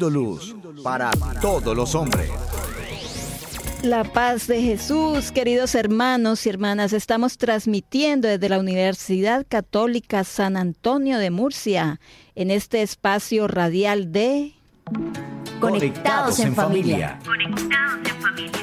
Siendo 0.00 0.18
luz 0.18 0.56
para 0.82 1.10
todos 1.42 1.76
los 1.76 1.94
hombres. 1.94 2.30
La 3.82 4.02
paz 4.02 4.46
de 4.46 4.62
Jesús, 4.62 5.30
queridos 5.30 5.74
hermanos 5.74 6.46
y 6.46 6.48
hermanas, 6.48 6.94
estamos 6.94 7.36
transmitiendo 7.36 8.26
desde 8.26 8.48
la 8.48 8.58
Universidad 8.58 9.44
Católica 9.46 10.24
San 10.24 10.56
Antonio 10.56 11.18
de 11.18 11.30
Murcia 11.30 12.00
en 12.34 12.50
este 12.50 12.80
espacio 12.80 13.46
radial 13.46 14.10
de 14.10 14.54
Conectados 15.60 16.40
en 16.40 16.54
familia. 16.54 17.18
Conectados 17.22 18.06
en 18.06 18.22
familia. 18.22 18.56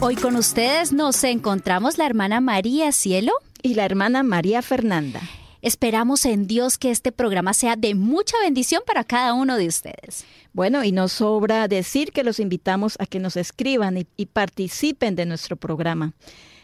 Hoy 0.00 0.16
con 0.16 0.36
ustedes 0.36 0.94
nos 0.94 1.22
encontramos 1.24 1.98
la 1.98 2.06
hermana 2.06 2.40
María 2.40 2.90
Cielo 2.92 3.32
y 3.60 3.74
la 3.74 3.84
hermana 3.84 4.22
María 4.22 4.62
Fernanda. 4.62 5.20
Esperamos 5.64 6.26
en 6.26 6.46
Dios 6.46 6.76
que 6.76 6.90
este 6.90 7.10
programa 7.10 7.54
sea 7.54 7.74
de 7.74 7.94
mucha 7.94 8.36
bendición 8.42 8.82
para 8.86 9.02
cada 9.02 9.32
uno 9.32 9.56
de 9.56 9.66
ustedes. 9.66 10.26
Bueno, 10.52 10.84
y 10.84 10.92
nos 10.92 11.12
sobra 11.12 11.68
decir 11.68 12.12
que 12.12 12.22
los 12.22 12.38
invitamos 12.38 12.96
a 13.00 13.06
que 13.06 13.18
nos 13.18 13.38
escriban 13.38 13.96
y, 13.96 14.06
y 14.18 14.26
participen 14.26 15.16
de 15.16 15.24
nuestro 15.24 15.56
programa. 15.56 16.12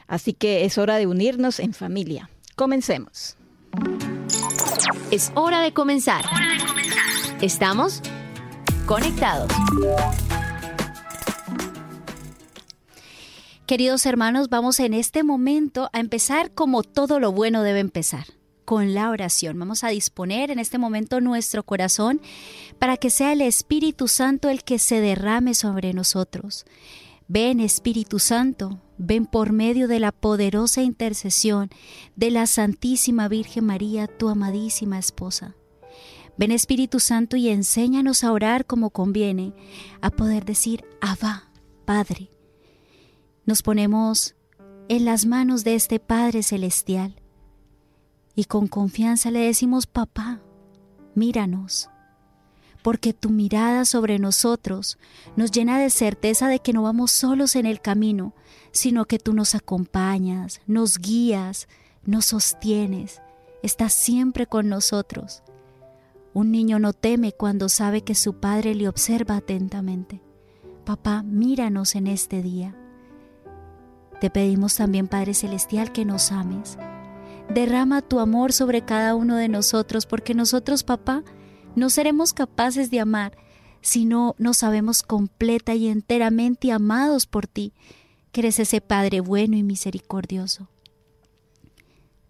Así 0.06 0.34
que 0.34 0.66
es 0.66 0.76
hora 0.76 0.96
de 0.96 1.06
unirnos 1.06 1.60
en 1.60 1.72
familia. 1.72 2.28
Comencemos. 2.56 3.38
Es 5.10 5.32
hora 5.34 5.62
de 5.62 5.72
comenzar. 5.72 6.26
Estamos 7.40 8.02
conectados. 8.84 9.50
Queridos 13.64 14.04
hermanos, 14.04 14.50
vamos 14.50 14.78
en 14.78 14.92
este 14.92 15.22
momento 15.22 15.88
a 15.94 16.00
empezar 16.00 16.50
como 16.50 16.82
todo 16.82 17.18
lo 17.18 17.32
bueno 17.32 17.62
debe 17.62 17.80
empezar 17.80 18.26
con 18.70 18.94
la 18.94 19.10
oración. 19.10 19.58
Vamos 19.58 19.82
a 19.82 19.88
disponer 19.88 20.52
en 20.52 20.60
este 20.60 20.78
momento 20.78 21.20
nuestro 21.20 21.64
corazón 21.64 22.20
para 22.78 22.96
que 22.98 23.10
sea 23.10 23.32
el 23.32 23.40
Espíritu 23.40 24.06
Santo 24.06 24.48
el 24.48 24.62
que 24.62 24.78
se 24.78 25.00
derrame 25.00 25.54
sobre 25.54 25.92
nosotros. 25.92 26.66
Ven 27.26 27.58
Espíritu 27.58 28.20
Santo, 28.20 28.80
ven 28.96 29.26
por 29.26 29.50
medio 29.50 29.88
de 29.88 29.98
la 29.98 30.12
poderosa 30.12 30.82
intercesión 30.82 31.68
de 32.14 32.30
la 32.30 32.46
Santísima 32.46 33.26
Virgen 33.26 33.64
María, 33.64 34.06
tu 34.06 34.28
amadísima 34.28 35.00
esposa. 35.00 35.56
Ven 36.38 36.52
Espíritu 36.52 37.00
Santo 37.00 37.36
y 37.36 37.48
enséñanos 37.48 38.22
a 38.22 38.30
orar 38.30 38.66
como 38.66 38.90
conviene, 38.90 39.52
a 40.00 40.10
poder 40.10 40.44
decir, 40.44 40.84
Abba, 41.00 41.50
Padre. 41.84 42.30
Nos 43.46 43.62
ponemos 43.62 44.36
en 44.88 45.04
las 45.04 45.26
manos 45.26 45.64
de 45.64 45.74
este 45.74 45.98
Padre 45.98 46.44
Celestial 46.44 47.19
y 48.40 48.44
con 48.44 48.68
confianza 48.68 49.30
le 49.30 49.40
decimos, 49.40 49.86
papá, 49.86 50.40
míranos, 51.14 51.90
porque 52.82 53.12
tu 53.12 53.28
mirada 53.28 53.84
sobre 53.84 54.18
nosotros 54.18 54.96
nos 55.36 55.50
llena 55.50 55.78
de 55.78 55.90
certeza 55.90 56.48
de 56.48 56.58
que 56.60 56.72
no 56.72 56.82
vamos 56.82 57.10
solos 57.10 57.54
en 57.54 57.66
el 57.66 57.82
camino, 57.82 58.32
sino 58.72 59.04
que 59.04 59.18
tú 59.18 59.34
nos 59.34 59.54
acompañas, 59.54 60.62
nos 60.66 60.96
guías, 60.96 61.68
nos 62.06 62.24
sostienes, 62.24 63.20
estás 63.62 63.92
siempre 63.92 64.46
con 64.46 64.70
nosotros. 64.70 65.42
Un 66.32 66.50
niño 66.50 66.78
no 66.78 66.94
teme 66.94 67.32
cuando 67.32 67.68
sabe 67.68 68.00
que 68.00 68.14
su 68.14 68.40
padre 68.40 68.74
le 68.74 68.88
observa 68.88 69.36
atentamente. 69.36 70.22
Papá, 70.86 71.22
míranos 71.22 71.94
en 71.94 72.06
este 72.06 72.40
día. 72.40 72.74
Te 74.18 74.30
pedimos 74.30 74.76
también, 74.76 75.08
Padre 75.08 75.34
Celestial, 75.34 75.92
que 75.92 76.06
nos 76.06 76.32
ames 76.32 76.78
Derrama 77.54 78.00
tu 78.00 78.20
amor 78.20 78.52
sobre 78.52 78.84
cada 78.84 79.16
uno 79.16 79.36
de 79.36 79.48
nosotros, 79.48 80.06
porque 80.06 80.34
nosotros, 80.34 80.84
papá, 80.84 81.24
no 81.74 81.90
seremos 81.90 82.32
capaces 82.32 82.90
de 82.90 83.00
amar 83.00 83.36
si 83.80 84.04
no 84.04 84.36
nos 84.38 84.58
sabemos 84.58 85.02
completa 85.02 85.74
y 85.74 85.88
enteramente 85.88 86.70
amados 86.70 87.26
por 87.26 87.48
ti, 87.48 87.72
que 88.30 88.42
eres 88.42 88.60
ese 88.60 88.80
Padre 88.80 89.20
bueno 89.20 89.56
y 89.56 89.64
misericordioso. 89.64 90.68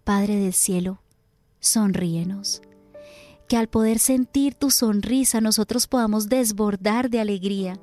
Padre 0.05 0.37
del 0.37 0.55
cielo, 0.55 1.03
sonríenos, 1.61 2.63
que 3.47 3.59
al 3.59 3.69
poder 3.69 3.99
sentir 3.99 4.55
tu 4.55 4.71
sonrisa 4.71 5.43
nosotros 5.43 5.87
podamos 5.87 6.31
desbordar 6.31 7.11
de 7.11 7.21
alegría, 7.21 7.79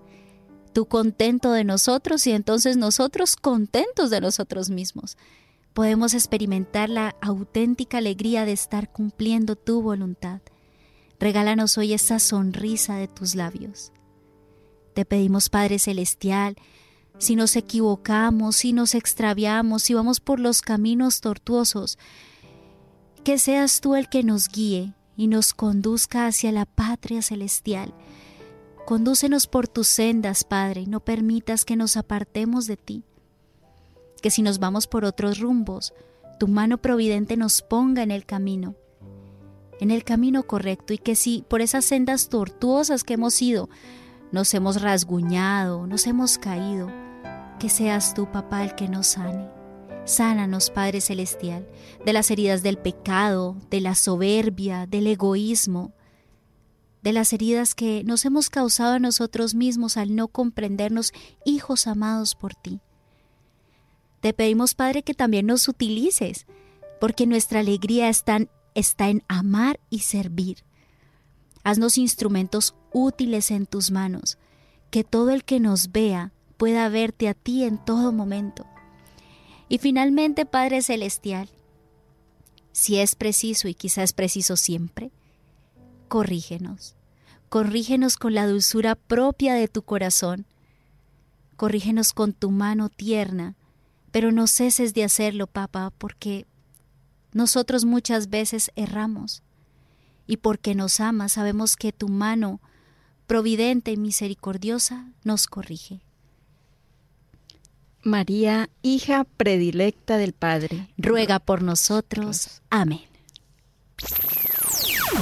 tú 0.74 0.88
contento 0.88 1.52
de 1.52 1.64
nosotros 1.64 2.26
y 2.26 2.32
entonces 2.32 2.78
nosotros 2.78 3.36
contentos 3.36 4.10
de 4.10 4.22
nosotros 4.22 4.72
mismos 4.72 5.18
podemos 5.78 6.16
experimentar 6.16 6.90
la 6.90 7.16
auténtica 7.22 8.00
alegría 8.00 8.46
de 8.46 8.52
estar 8.52 8.92
cumpliendo 8.92 9.56
tu 9.56 9.84
voluntad. 9.84 10.42
Regálanos 11.20 11.78
hoy 11.78 11.94
esa 11.94 12.18
sonrisa 12.18 12.96
de 12.96 13.08
tus 13.08 13.36
labios. 13.36 13.92
Te 14.96 15.06
pedimos, 15.06 15.50
Padre 15.50 15.78
Celestial, 15.78 16.56
si 17.20 17.36
nos 17.36 17.56
equivocamos, 17.56 18.56
si 18.56 18.74
nos 18.74 18.96
extraviamos, 18.96 19.84
si 19.84 19.94
vamos 19.94 20.20
por 20.20 20.40
los 20.40 20.64
caminos 20.64 21.22
tortuosos, 21.22 22.00
que 23.24 23.38
seas 23.38 23.80
tú 23.80 23.94
el 23.94 24.10
que 24.10 24.24
nos 24.24 24.50
guíe 24.50 24.96
y 25.16 25.28
nos 25.28 25.54
conduzca 25.54 26.26
hacia 26.26 26.52
la 26.52 26.66
patria 26.66 27.22
celestial. 27.22 27.94
Condúcenos 28.88 29.46
por 29.46 29.68
tus 29.68 29.86
sendas, 29.86 30.44
Padre, 30.44 30.82
y 30.82 30.88
no 30.88 31.02
permitas 31.02 31.66
que 31.66 31.76
nos 31.76 31.98
apartemos 31.98 32.66
de 32.66 32.78
ti 32.78 33.04
que 34.22 34.32
si 34.32 34.42
nos 34.42 34.60
vamos 34.60 34.88
por 34.88 35.06
otros 35.06 35.40
rumbos, 35.40 35.94
tu 36.40 36.48
mano 36.48 36.78
providente 36.78 37.38
nos 37.38 37.62
ponga 37.62 38.04
en 38.04 38.12
el 38.12 38.26
camino, 38.26 38.76
en 39.80 39.92
el 39.92 40.04
camino 40.04 40.44
correcto, 40.44 40.94
y 40.94 40.98
que 40.98 41.16
si 41.16 41.44
por 41.48 41.62
esas 41.62 41.86
sendas 41.86 42.30
tortuosas 42.30 43.04
que 43.04 43.16
hemos 43.16 43.42
ido, 43.42 43.70
nos 44.32 44.54
hemos 44.54 44.82
rasguñado, 44.82 45.88
nos 45.88 46.06
hemos 46.08 46.38
caído, 46.38 46.92
que 47.60 47.70
seas 47.70 48.14
tú, 48.14 48.32
papá, 48.32 48.64
el 48.64 48.76
que 48.76 48.88
nos 48.88 49.08
sane. 49.08 49.50
Sánanos, 50.06 50.70
Padre 50.70 51.02
Celestial, 51.02 51.68
de 52.06 52.14
las 52.14 52.32
heridas 52.32 52.64
del 52.64 52.78
pecado, 52.78 53.58
de 53.70 53.82
la 53.82 53.94
soberbia, 53.94 54.86
del 54.86 55.08
egoísmo, 55.08 55.94
de 57.02 57.14
las 57.14 57.34
heridas 57.34 57.76
que 57.76 58.04
nos 58.04 58.26
hemos 58.26 58.50
causado 58.50 58.94
a 58.94 59.00
nosotros 59.00 59.54
mismos 59.54 59.98
al 59.98 60.16
no 60.16 60.28
comprendernos 60.28 61.14
hijos 61.46 61.88
amados 61.88 62.36
por 62.36 62.56
ti. 62.56 62.80
Te 64.22 64.34
pedimos, 64.34 64.74
Padre, 64.74 65.04
que 65.04 65.14
también 65.14 65.46
nos 65.46 65.68
utilices, 65.68 66.46
porque 67.00 67.28
nuestra 67.28 67.60
alegría 67.60 68.10
está 68.10 68.38
en, 69.10 69.24
amar 69.28 69.80
y 69.90 70.00
servir. 70.00 70.64
Haznos 71.64 71.98
instrumentos 71.98 72.76
útiles 72.92 73.52
en 73.52 73.66
tus 73.66 73.92
manos, 73.92 74.38
que 74.90 75.04
todo 75.04 75.32
el 75.32 75.44
que 75.44 75.60
nos 75.60 75.92
vea 75.92 76.32
pueda 76.58 76.90
verte 76.90 77.28
a 77.28 77.34
ti 77.34 77.64
en 77.64 77.78
todo 77.84 78.12
momento. 78.12 78.66
Y 79.70 79.78
finalmente, 79.80 80.46
Padre 80.46 80.82
Celestial, 80.82 81.50
si 82.72 83.00
es 83.00 83.16
preciso 83.16 83.68
y 83.68 83.74
quizás 83.74 84.06
es 84.06 84.14
preciso 84.14 84.56
siempre, 84.56 85.12
corrígenos, 86.08 86.96
corrígenos 87.50 88.18
con 88.18 88.34
la 88.34 88.48
dulzura 88.48 88.96
propia 88.96 89.56
de 89.56 89.68
tu 89.68 89.82
corazón, 89.82 90.46
corrígenos 91.58 92.14
con 92.14 92.34
tu 92.34 92.50
mano 92.52 92.90
tierna, 92.90 93.56
pero 94.18 94.32
no 94.32 94.48
ceses 94.48 94.96
de 94.96 95.04
hacerlo, 95.04 95.46
papá, 95.46 95.94
porque 95.96 96.48
nosotros 97.34 97.86
muchas 97.86 98.32
veces 98.32 98.72
erramos. 98.76 99.44
Y 100.26 100.38
porque 100.38 100.74
nos 100.74 101.00
amas, 101.00 101.34
sabemos 101.34 101.76
que 101.76 101.92
tu 101.92 102.10
mano 102.10 102.60
providente 103.28 103.92
y 103.92 103.98
misericordiosa 103.98 105.12
nos 105.24 105.46
corrige. 105.46 106.02
María, 108.02 108.72
hija 108.82 109.24
predilecta 109.24 110.18
del 110.18 110.34
Padre, 110.34 110.90
ruega 110.98 111.38
por 111.38 111.62
nosotros. 111.62 112.64
Amén. 112.72 113.06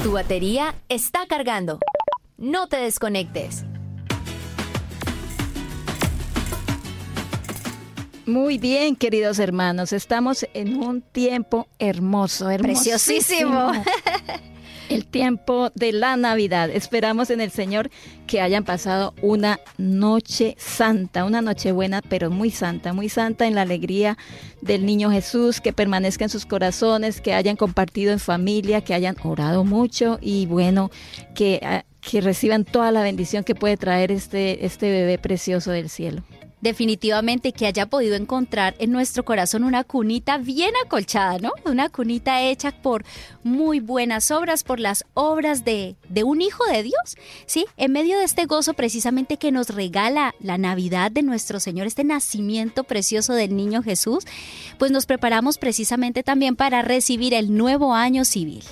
Tu 0.04 0.12
batería 0.14 0.74
está 0.88 1.28
cargando. 1.28 1.80
No 2.38 2.68
te 2.68 2.78
desconectes. 2.78 3.66
Muy 8.26 8.58
bien, 8.58 8.96
queridos 8.96 9.38
hermanos, 9.38 9.94
estamos 9.94 10.48
en 10.56 10.82
un 10.82 11.02
tiempo 11.02 11.68
hermoso, 11.78 12.50
hermosísimo. 12.50 13.72
El 14.90 15.06
tiempo 15.06 15.72
de 15.76 15.92
la 15.92 16.16
Navidad. 16.16 16.70
Esperamos 16.70 17.32
en 17.32 17.42
el 17.42 17.50
Señor 17.50 17.90
que 18.28 18.40
hayan 18.40 18.64
pasado 18.64 19.16
una 19.24 19.60
noche 19.80 20.56
santa, 20.60 21.26
una 21.26 21.42
noche 21.42 21.72
buena, 21.72 22.04
pero 22.08 22.30
muy 22.30 22.52
santa, 22.52 22.94
muy 22.94 23.10
santa 23.10 23.48
en 23.48 23.56
la 23.56 23.64
alegría 23.64 24.16
del 24.62 24.86
niño 24.86 25.10
Jesús, 25.10 25.60
que 25.60 25.74
permanezca 25.74 26.26
en 26.26 26.30
sus 26.30 26.46
corazones, 26.46 27.20
que 27.20 27.34
hayan 27.34 27.56
compartido 27.56 28.12
en 28.12 28.20
familia, 28.20 28.82
que 28.82 28.94
hayan 28.94 29.16
orado 29.24 29.64
mucho 29.64 30.20
y 30.22 30.46
bueno, 30.46 30.92
que, 31.34 31.60
ah, 31.64 31.84
que 32.00 32.22
reciban 32.22 32.64
toda 32.64 32.92
la 32.92 33.02
bendición 33.02 33.44
que 33.44 33.56
puede 33.56 33.78
traer 33.78 34.12
este, 34.12 34.68
este 34.68 34.92
bebé 34.92 35.18
precioso 35.18 35.72
del 35.72 35.90
cielo 35.90 36.24
definitivamente 36.62 37.52
que 37.52 37.68
haya 37.68 37.86
podido 37.86 38.16
encontrar 38.16 38.76
en 38.80 38.92
nuestro 38.92 39.24
corazón 39.24 39.64
una 39.64 39.84
cunita 39.84 40.38
bien 40.38 40.72
acolchada, 40.84 41.38
¿no? 41.40 41.52
Una 41.66 41.90
cunita 41.90 42.42
hecha 42.42 42.72
por 42.72 43.06
muy 43.44 43.80
buenas 43.80 44.32
obras, 44.32 44.64
por 44.64 44.80
las 44.80 45.06
obras 45.14 45.64
de, 45.64 45.96
de 46.10 46.24
un 46.24 46.42
hijo 46.42 46.66
de 46.66 46.84
Dios, 46.84 47.18
¿sí? 47.46 47.66
En 47.78 47.92
medio 47.92 48.18
de 48.18 48.24
este 48.24 48.46
gozo 48.46 48.74
precisamente 48.74 49.38
que 49.38 49.52
nos 49.52 49.70
regala 49.70 50.34
la 50.40 50.58
Navidad 50.58 51.12
de 51.12 51.24
nuestro 51.24 51.60
Señor, 51.60 51.88
este 51.88 52.04
nacimiento 52.04 52.84
precioso 52.84 53.34
del 53.34 53.56
niño 53.56 53.84
Jesús, 53.84 54.26
pues 54.78 54.92
nos 54.92 55.06
preparamos 55.06 55.58
precisamente 55.58 56.24
también 56.24 56.56
para 56.56 56.82
recibir 56.82 57.34
el 57.34 57.56
nuevo 57.56 57.94
año 57.94 58.26
civil 58.26 58.64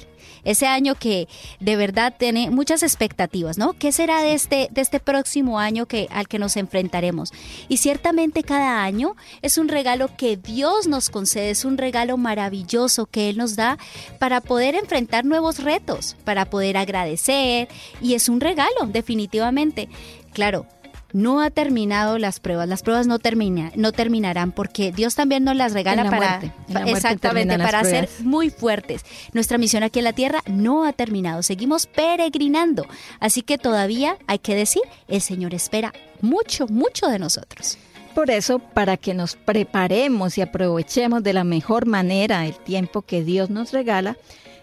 ese 0.44 0.68
año 0.68 0.96
que 0.96 1.28
de 1.60 1.76
verdad 1.76 2.14
tiene 2.18 2.50
muchas 2.50 2.84
expectativas, 2.84 3.58
¿no? 3.58 3.74
¿Qué 3.74 3.92
será 3.92 4.22
de 4.22 4.34
este, 4.34 4.68
de 4.72 4.82
este 4.82 5.00
próximo 5.00 5.60
año 5.60 5.86
que, 5.86 6.08
al 6.12 6.28
que 6.28 6.40
nos 6.40 6.58
enfrentaremos? 6.58 7.32
Y 7.68 7.78
ciertamente 7.78 8.44
cada 8.44 8.84
año 8.84 9.16
es 9.42 9.58
un 9.58 9.68
regalo 9.68 10.10
que 10.16 10.38
Dios 10.38 10.88
nos 10.88 11.10
concede, 11.10 11.52
es 11.52 11.66
un 11.66 11.78
regalo 11.78 12.18
maravilloso 12.18 13.06
que 13.06 13.30
Él 13.30 13.38
nos 13.38 13.56
da 13.56 13.78
para 14.20 14.42
poder 14.42 14.76
enfrentar 14.76 15.26
nuevos 15.26 15.60
retos, 15.60 16.16
para 16.24 16.46
poder 16.46 16.78
agradecer, 16.78 17.68
y 18.02 18.14
es 18.16 18.30
un 18.30 18.42
regalo, 18.42 18.88
definitivamente. 18.88 19.90
Claro, 20.34 20.66
no 21.14 21.42
ha 21.42 21.52
terminado 21.52 22.18
las 22.18 22.40
pruebas, 22.40 22.68
las 22.68 22.82
pruebas 22.82 23.08
no, 23.08 23.20
termina, 23.20 23.72
no 23.76 23.92
terminarán 23.92 24.52
porque 24.52 24.92
Dios 24.92 25.16
también 25.16 25.44
nos 25.44 25.56
las 25.56 25.74
regala 25.74 26.10
para, 26.10 26.42
exactamente, 26.88 27.58
para 27.58 27.84
ser 27.84 28.10
muy 28.20 28.50
fuertes. 28.50 29.06
Nuestra 29.32 29.58
misión 29.58 29.84
aquí 29.84 30.00
en 30.00 30.06
la 30.06 30.14
tierra 30.14 30.42
no 30.48 30.86
ha 30.86 30.92
terminado, 30.92 31.44
seguimos 31.44 31.86
peregrinando, 31.86 32.86
así 33.20 33.44
que 33.44 33.58
todavía 33.58 34.18
hay 34.28 34.40
que 34.40 34.56
decir, 34.56 34.82
el 35.08 35.22
Señor 35.22 35.54
espera 35.54 35.94
mucho, 36.22 36.68
mucho 36.68 37.08
de 37.08 37.20
nosotros. 37.20 37.78
Por 38.16 38.30
eso, 38.30 38.60
para 38.60 38.98
que 38.98 39.14
nos 39.14 39.36
preparemos 39.36 40.38
y 40.38 40.42
aprovechemos 40.42 41.24
de 41.24 41.34
la 41.34 41.44
mejor 41.44 41.88
manera 41.88 42.46
el 42.46 42.56
tiempo 42.56 43.02
que 43.02 43.24
Dios 43.24 43.50
nos 43.50 43.72
regala, 43.72 44.18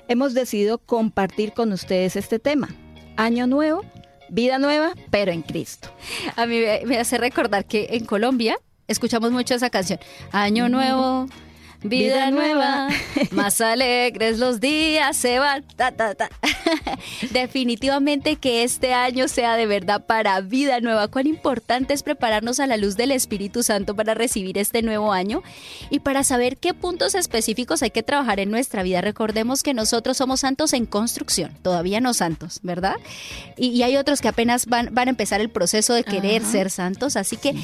hemos 0.08 0.35
decidido 0.35 0.79
compartir 0.79 1.53
con 1.53 1.73
ustedes 1.73 2.17
este 2.17 2.38
tema. 2.38 2.69
Año 3.17 3.46
nuevo, 3.46 3.82
vida 4.31 4.59
nueva, 4.59 4.93
pero 5.11 5.32
en 5.32 5.43
Cristo. 5.43 5.91
A 6.37 6.47
mí 6.47 6.61
me 6.87 6.99
hace 6.99 7.19
recordar 7.19 7.65
que 7.65 7.88
en 7.91 8.05
Colombia 8.05 8.56
escuchamos 8.88 9.32
mucho 9.32 9.55
esa 9.55 9.71
canción. 9.71 9.99
Año 10.32 10.69
nuevo 10.69 11.27
vida, 11.82 12.31
nueva, 12.31 12.88
más 13.31 13.61
alegres 13.61 14.38
los 14.38 14.61
días 14.61 15.17
se 15.17 15.38
van. 15.38 15.65
Ta, 15.77 15.93
ta, 15.93 16.15
ta. 16.15 16.29
Definitivamente 17.31 18.37
que 18.37 18.62
este 18.62 18.93
año 18.93 19.29
sea 19.29 19.56
de 19.56 19.67
verdad 19.67 20.05
para 20.05 20.41
vida 20.41 20.81
nueva. 20.81 21.09
Cuán 21.09 21.27
importante 21.27 21.94
es 21.94 22.03
prepararnos 22.03 22.61
a 22.61 22.67
la 22.67 22.77
luz 22.77 22.97
del 22.97 23.12
Espíritu 23.12 23.62
Santo 23.62 23.94
para 23.94 24.15
recibir 24.15 24.59
este 24.59 24.82
nuevo 24.82 25.12
año 25.12 25.43
y 25.91 26.00
para 26.00 26.25
saber 26.25 26.56
qué 26.56 26.75
puntos 26.75 27.15
específicos 27.15 27.82
hay 27.82 27.91
que 27.91 28.03
trabajar 28.03 28.41
en 28.41 28.50
nuestra 28.50 28.82
vida. 28.82 29.00
Recordemos 29.00 29.62
que 29.62 29.75
nosotros 29.75 30.17
somos 30.17 30.41
santos 30.41 30.73
en 30.73 30.87
construcción, 30.87 31.56
todavía 31.62 32.00
no 32.00 32.15
santos, 32.15 32.61
¿verdad? 32.62 32.97
Y, 33.56 33.81
hay 33.81 33.97
otros 33.97 34.21
que 34.21 34.29
apenas 34.29 34.67
van, 34.67 34.91
van 34.93 35.09
a 35.09 35.11
empezar 35.11 35.41
el 35.41 35.49
proceso 35.49 35.94
de 35.94 36.05
querer 36.05 36.44
ser 36.44 36.71
santos, 36.71 37.17
así 37.17 37.38
que 37.38 37.55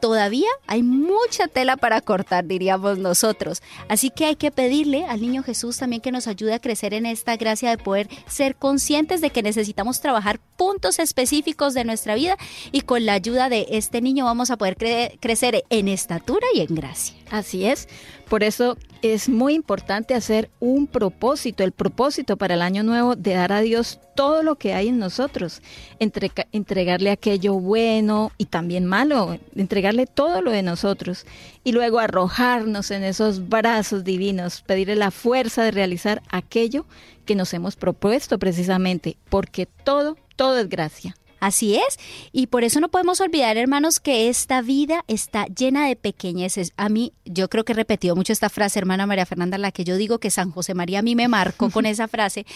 todavía 0.00 0.48
hay 0.66 0.82
mucha 0.82 1.48
tela 1.48 1.76
para 1.76 2.00
cortar, 2.00 2.46
diríamos 2.46 2.98
nosotros. 2.98 3.62
Así 3.88 4.10
que 4.10 4.26
hay 4.26 4.36
que 4.36 4.50
pedirle 4.50 5.06
al 5.06 5.20
niño 5.20 5.42
Jesús 5.42 5.78
también 5.78 6.02
que 6.02 6.12
nos 6.12 6.26
ayude 6.26 6.54
a 6.54 6.58
crecer 6.58 6.94
en 6.94 7.06
esta 7.06 7.36
gracia 7.36 7.70
de 7.70 7.78
poder 7.78 8.08
ser 8.26 8.56
conscientes 8.56 9.20
de 9.20 9.30
que 9.30 9.42
necesitamos 9.42 10.00
trabajar 10.00 10.40
puntos 10.56 10.98
específicos 10.98 11.74
de 11.74 11.84
nuestra 11.84 12.14
vida 12.14 12.36
y 12.72 12.82
con 12.82 13.06
la 13.06 13.14
ayuda 13.14 13.48
de 13.48 13.66
este 13.70 14.00
niño 14.00 14.24
vamos 14.24 14.50
a 14.50 14.56
poder 14.56 14.76
crecer 15.20 15.64
en 15.70 15.88
estatura 15.88 16.46
y 16.54 16.60
en 16.60 16.74
gracia. 16.74 17.14
Así 17.30 17.66
es. 17.66 17.88
Por 18.28 18.42
eso 18.42 18.76
es 19.02 19.28
muy 19.28 19.54
importante 19.54 20.14
hacer 20.14 20.50
un 20.60 20.86
propósito, 20.86 21.64
el 21.64 21.72
propósito 21.72 22.36
para 22.36 22.54
el 22.54 22.62
año 22.62 22.82
nuevo 22.82 23.16
de 23.16 23.34
dar 23.34 23.52
a 23.52 23.60
Dios 23.60 24.00
todo 24.14 24.42
lo 24.42 24.56
que 24.56 24.74
hay 24.74 24.88
en 24.88 24.98
nosotros, 24.98 25.60
entregarle 25.98 27.10
aquello 27.10 27.54
bueno 27.54 28.32
y 28.38 28.46
también 28.46 28.86
malo, 28.86 29.38
entregarle 29.54 30.06
todo 30.06 30.40
lo 30.40 30.50
de 30.50 30.62
nosotros 30.62 31.26
y 31.64 31.72
luego 31.72 31.98
arrojarnos 31.98 32.90
en 32.90 33.04
esos 33.04 33.48
brazos 33.48 34.04
divinos, 34.04 34.62
pedirle 34.62 34.96
la 34.96 35.10
fuerza 35.10 35.62
de 35.62 35.70
realizar 35.70 36.22
aquello 36.30 36.86
que 37.26 37.34
nos 37.34 37.52
hemos 37.54 37.76
propuesto 37.76 38.38
precisamente, 38.38 39.16
porque 39.28 39.66
todo, 39.66 40.16
todo 40.36 40.58
es 40.58 40.68
gracia. 40.68 41.14
Así 41.46 41.76
es, 41.76 41.96
y 42.32 42.48
por 42.48 42.64
eso 42.64 42.80
no 42.80 42.88
podemos 42.88 43.20
olvidar, 43.20 43.56
hermanos, 43.56 44.00
que 44.00 44.28
esta 44.28 44.62
vida 44.62 45.04
está 45.06 45.46
llena 45.46 45.86
de 45.86 45.94
pequeñeces. 45.94 46.72
A 46.76 46.88
mí, 46.88 47.12
yo 47.24 47.48
creo 47.48 47.64
que 47.64 47.72
he 47.72 47.76
repetido 47.76 48.16
mucho 48.16 48.32
esta 48.32 48.48
frase, 48.48 48.80
hermana 48.80 49.06
María 49.06 49.26
Fernanda, 49.26 49.56
la 49.56 49.70
que 49.70 49.84
yo 49.84 49.96
digo 49.96 50.18
que 50.18 50.32
San 50.32 50.50
José 50.50 50.74
María 50.74 50.98
a 50.98 51.02
mí 51.02 51.14
me 51.14 51.28
marcó 51.28 51.70
con 51.70 51.86
esa 51.86 52.08
frase, 52.08 52.46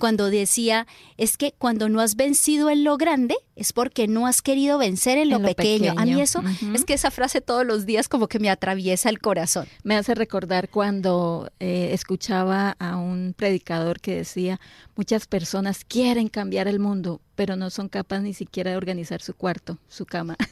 cuando 0.00 0.30
decía, 0.30 0.88
es 1.16 1.36
que 1.36 1.54
cuando 1.58 1.88
no 1.88 2.00
has 2.00 2.16
vencido 2.16 2.70
en 2.70 2.82
lo 2.82 2.96
grande, 2.96 3.36
es 3.54 3.72
porque 3.72 4.08
no 4.08 4.26
has 4.26 4.42
querido 4.42 4.78
vencer 4.78 5.18
en 5.18 5.30
lo, 5.30 5.40
pequeño. 5.40 5.94
A 5.96 6.04
mí 6.04 6.20
eso 6.20 6.42
es 6.74 6.84
que 6.84 6.94
esa 6.94 7.12
frase 7.12 7.40
todos 7.40 7.64
los 7.64 7.86
días 7.86 8.08
como 8.08 8.26
que 8.26 8.40
me 8.40 8.50
atraviesa 8.50 9.10
el 9.10 9.20
corazón. 9.20 9.68
Me 9.84 9.94
hace 9.94 10.16
recordar 10.16 10.70
cuando 10.70 11.52
eh, 11.60 11.90
escuchaba 11.92 12.74
a 12.80 12.96
un 12.96 13.32
predicador 13.36 14.00
que 14.00 14.16
decía, 14.16 14.58
muchas 14.96 15.26
personas 15.26 15.84
quieren 15.84 16.28
cambiar 16.28 16.68
el 16.68 16.80
mundo, 16.80 17.20
pero 17.34 17.54
no 17.56 17.70
son 17.70 17.88
capaces 17.88 18.24
ni 18.24 18.34
siquiera 18.40 18.70
de 18.70 18.78
organizar 18.78 19.20
su 19.20 19.34
cuarto, 19.34 19.78
su 19.88 20.06
cama. 20.06 20.36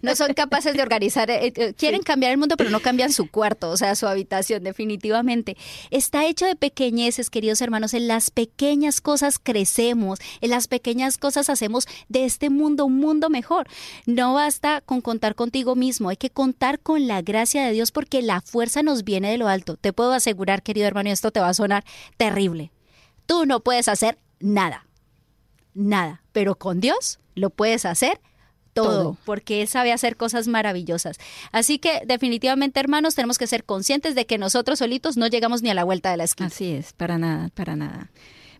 No 0.00 0.14
son 0.14 0.34
capaces 0.34 0.74
de 0.74 0.82
organizar, 0.82 1.30
eh, 1.30 1.52
eh, 1.56 1.74
quieren 1.74 2.02
cambiar 2.02 2.30
el 2.32 2.38
mundo, 2.38 2.56
pero 2.56 2.70
no 2.70 2.80
cambian 2.80 3.12
su 3.12 3.28
cuarto, 3.28 3.70
o 3.70 3.76
sea, 3.76 3.94
su 3.96 4.06
habitación, 4.06 4.62
definitivamente. 4.62 5.56
Está 5.90 6.26
hecho 6.26 6.46
de 6.46 6.54
pequeñeces, 6.54 7.30
queridos 7.30 7.60
hermanos, 7.60 7.94
en 7.94 8.06
las 8.06 8.30
pequeñas 8.30 9.00
cosas 9.00 9.38
crecemos, 9.42 10.20
en 10.40 10.50
las 10.50 10.68
pequeñas 10.68 11.18
cosas 11.18 11.50
hacemos 11.50 11.86
de 12.08 12.24
este 12.26 12.48
mundo 12.50 12.84
un 12.84 12.98
mundo 12.98 13.28
mejor. 13.28 13.66
No 14.06 14.34
basta 14.34 14.82
con 14.82 15.00
contar 15.00 15.34
contigo 15.34 15.74
mismo, 15.74 16.10
hay 16.10 16.16
que 16.16 16.30
contar 16.30 16.78
con 16.78 17.08
la 17.08 17.22
gracia 17.22 17.64
de 17.64 17.72
Dios 17.72 17.90
porque 17.92 18.22
la 18.22 18.40
fuerza 18.40 18.82
nos 18.82 19.04
viene 19.04 19.30
de 19.30 19.38
lo 19.38 19.48
alto. 19.48 19.76
Te 19.76 19.92
puedo 19.92 20.12
asegurar, 20.12 20.62
querido 20.62 20.86
hermano, 20.86 21.08
y 21.08 21.12
esto 21.12 21.32
te 21.32 21.40
va 21.40 21.48
a 21.48 21.54
sonar 21.54 21.84
terrible. 22.16 22.70
Tú 23.26 23.46
no 23.46 23.60
puedes 23.60 23.88
hacer 23.88 24.18
nada 24.38 24.86
nada, 25.74 26.22
pero 26.32 26.56
con 26.56 26.80
Dios 26.80 27.18
lo 27.34 27.50
puedes 27.50 27.84
hacer 27.84 28.20
todo, 28.72 29.16
porque 29.24 29.62
Él 29.62 29.68
sabe 29.68 29.92
hacer 29.92 30.16
cosas 30.16 30.48
maravillosas. 30.48 31.18
Así 31.52 31.78
que 31.78 32.02
definitivamente, 32.06 32.80
hermanos, 32.80 33.14
tenemos 33.14 33.38
que 33.38 33.46
ser 33.46 33.64
conscientes 33.64 34.14
de 34.14 34.26
que 34.26 34.38
nosotros 34.38 34.78
solitos 34.78 35.16
no 35.16 35.26
llegamos 35.26 35.62
ni 35.62 35.70
a 35.70 35.74
la 35.74 35.84
vuelta 35.84 36.10
de 36.10 36.16
la 36.16 36.24
esquina. 36.24 36.46
Así 36.46 36.72
es, 36.72 36.92
para 36.92 37.18
nada, 37.18 37.50
para 37.54 37.76
nada. 37.76 38.10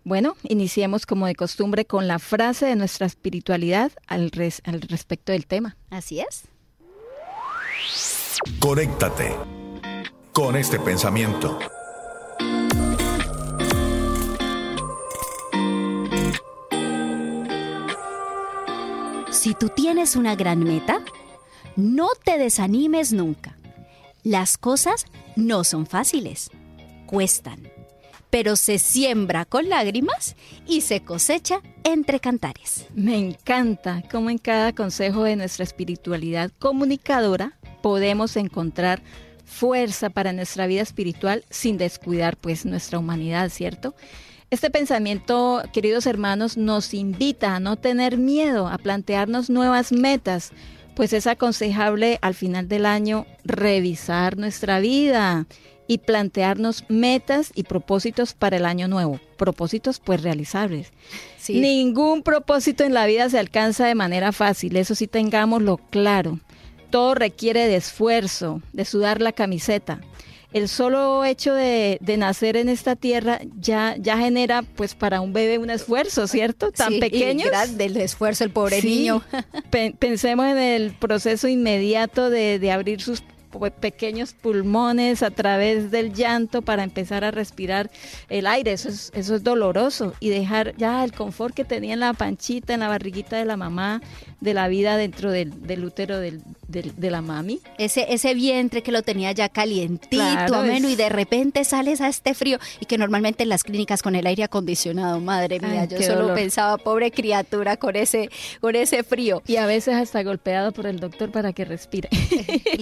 Bueno, 0.05 0.37
iniciemos 0.43 1.07
como 1.07 1.27
de 1.27 1.35
costumbre 1.35 1.85
con 1.85 2.09
la 2.09 2.19
frase 2.19 2.67
de 2.67 2.77
nuestra 2.77 3.07
espiritualidad 3.07 3.93
al, 4.07 4.31
al 4.65 4.81
respecto 4.83 5.33
del 5.33 5.47
tema. 5.47 5.77
Así 5.91 6.21
es. 6.21 6.45
Conéctate 8.59 9.37
con 10.33 10.57
este 10.57 10.81
pensamiento. 10.81 11.59
Si 19.43 19.55
tú 19.55 19.71
tienes 19.71 20.15
una 20.15 20.37
gran 20.37 20.63
meta, 20.63 21.01
no 21.75 22.11
te 22.25 22.39
desanimes 22.39 23.13
nunca. 23.13 23.59
Las 24.23 24.57
cosas 24.57 25.07
no 25.35 25.65
son 25.65 25.85
fáciles, 25.85 26.49
cuestan, 27.07 27.69
pero 28.31 28.55
se 28.55 28.79
siembra 28.79 29.45
con 29.45 29.69
lágrimas 29.69 30.37
y 30.65 30.83
se 30.83 31.01
cosecha 31.01 31.61
entre 31.83 32.21
cantares. 32.21 32.87
Me 32.95 33.19
encanta 33.19 34.05
cómo 34.13 34.31
en 34.31 34.39
cada 34.39 34.73
consejo 34.75 35.25
de 35.25 35.35
nuestra 35.35 35.65
espiritualidad 35.65 36.53
comunicadora 36.61 37.59
podemos 37.83 38.37
encontrar 38.37 39.03
fuerza 39.45 40.11
para 40.11 40.33
nuestra 40.33 40.69
vida 40.69 40.83
espiritual 40.83 41.45
sin 41.51 41.79
descuidar 41.79 42.37
pues 42.37 42.65
nuestra 42.65 43.01
humanidad, 43.01 43.49
¿cierto? 43.49 43.97
Este 44.53 44.69
pensamiento, 44.69 45.63
queridos 45.73 46.05
hermanos, 46.05 46.59
nos 46.59 46.93
invita 46.93 47.57
a 47.57 47.59
no 47.59 47.77
tener 47.77 48.19
miedo, 48.19 48.69
a 48.69 48.77
plantearnos 48.77 49.49
nuevas 49.49 49.93
metas, 49.93 50.53
pues 50.95 51.15
es 51.15 51.27
aconsejable 51.27 52.19
al 52.21 52.35
final 52.35 52.69
del 52.69 52.85
año 52.85 53.25
revisar 53.45 54.37
nuestra 54.37 54.79
vida 54.79 55.47
y 55.87 55.97
plantearnos 55.97 56.85
metas 56.91 57.51
y 57.55 57.63
propósitos 57.63 58.35
para 58.35 58.59
el 58.59 58.67
año 58.67 58.89
nuevo. 58.89 59.19
Propósitos 59.39 60.01
pues 60.01 60.23
realizables. 60.23 60.93
Ningún 61.49 62.23
propósito 62.23 62.85
en 62.85 62.93
la 62.93 63.07
vida 63.07 63.31
se 63.31 63.39
alcanza 63.39 63.87
de 63.87 63.95
manera 63.95 64.33
fácil, 64.33 64.77
eso 64.77 64.95
sí 64.95 65.07
tengámoslo 65.07 65.79
claro. 65.79 66.41
Todo 66.91 67.15
requiere 67.15 67.69
de 67.69 67.77
esfuerzo, 67.77 68.61
de 68.75 68.85
sudar 68.85 69.23
la 69.23 69.33
camiseta 69.33 70.03
el 70.53 70.69
solo 70.69 71.25
hecho 71.25 71.55
de, 71.55 71.99
nacer 72.19 72.57
en 72.57 72.69
esta 72.69 72.97
tierra 72.97 73.41
ya, 73.59 73.97
ya 73.99 74.19
genera 74.19 74.63
pues 74.63 74.95
para 74.95 75.21
un 75.21 75.33
bebé 75.33 75.59
un 75.59 75.71
esfuerzo, 75.71 76.27
¿cierto? 76.27 76.71
Tan 76.73 76.99
pequeño. 77.01 77.47
del 77.77 77.97
esfuerzo 77.97 78.45
el 78.45 78.51
pobre 78.51 78.83
niño. 78.83 79.23
pensemos 79.99 80.47
en 80.47 80.59
el 80.59 80.93
proceso 80.93 81.49
inmediato 81.49 82.31
de, 82.31 82.59
de 82.59 82.71
abrir 82.71 83.01
sus 83.01 83.23
pequeños 83.81 84.33
pulmones 84.33 85.23
a 85.23 85.31
través 85.31 85.91
del 85.91 86.13
llanto 86.13 86.63
para 86.63 86.83
empezar 86.83 87.25
a 87.25 87.31
respirar 87.31 87.91
el 88.29 88.47
aire. 88.47 88.73
Eso 88.73 88.89
es, 88.89 89.11
eso 89.15 89.35
es 89.35 89.45
doloroso. 89.45 90.15
Y 90.21 90.31
dejar 90.31 90.75
ya 90.77 91.05
el 91.05 91.13
confort 91.13 91.55
que 91.55 91.65
tenía 91.65 91.95
en 91.95 92.01
la 92.01 92.13
panchita, 92.13 92.75
en 92.75 92.81
la 92.81 92.89
barriguita 92.89 93.37
de 93.37 93.45
la 93.45 93.57
mamá, 93.57 94.01
de 94.41 94.55
la 94.55 94.69
vida 94.69 94.97
dentro 94.97 95.31
del, 95.31 95.53
útero 95.85 96.19
del, 96.19 96.43
de 96.67 97.11
la 97.11 97.23
mami. 97.23 97.61
Ese, 97.79 98.13
ese 98.13 98.35
vientre 98.35 98.83
que 98.83 98.91
lo 98.91 99.03
tenía 99.03 99.31
ya 99.33 99.49
calientito, 99.49 100.55
ameno, 100.55 100.89
y 100.89 100.97
de 100.97 101.09
repente 101.09 101.65
sales 101.65 102.01
a 102.01 102.09
este 102.09 102.35
frío. 102.35 102.59
Y 102.81 102.87
que 102.87 102.99
normalmente 102.99 103.45
en 103.45 103.49
las 103.49 103.63
clínicas 103.63 104.03
con 104.03 104.17
el 104.17 104.27
aire 104.27 104.43
acondicionado, 104.43 105.21
madre 105.21 105.61
mía, 105.61 105.85
yo 105.85 106.03
solo 106.03 106.35
pensaba, 106.35 106.77
pobre 106.79 107.13
criatura, 107.13 107.77
con 107.77 107.95
ese, 107.95 108.31
con 108.61 108.75
ese 108.75 109.05
frío. 109.05 109.43
Y 109.47 109.57
a 109.57 109.67
veces 109.67 109.95
hasta 109.95 110.23
golpeado 110.23 110.73
por 110.73 110.87
el 110.87 110.99
doctor 110.99 111.31
para 111.31 111.53
que 111.53 111.65
respire. 111.65 112.09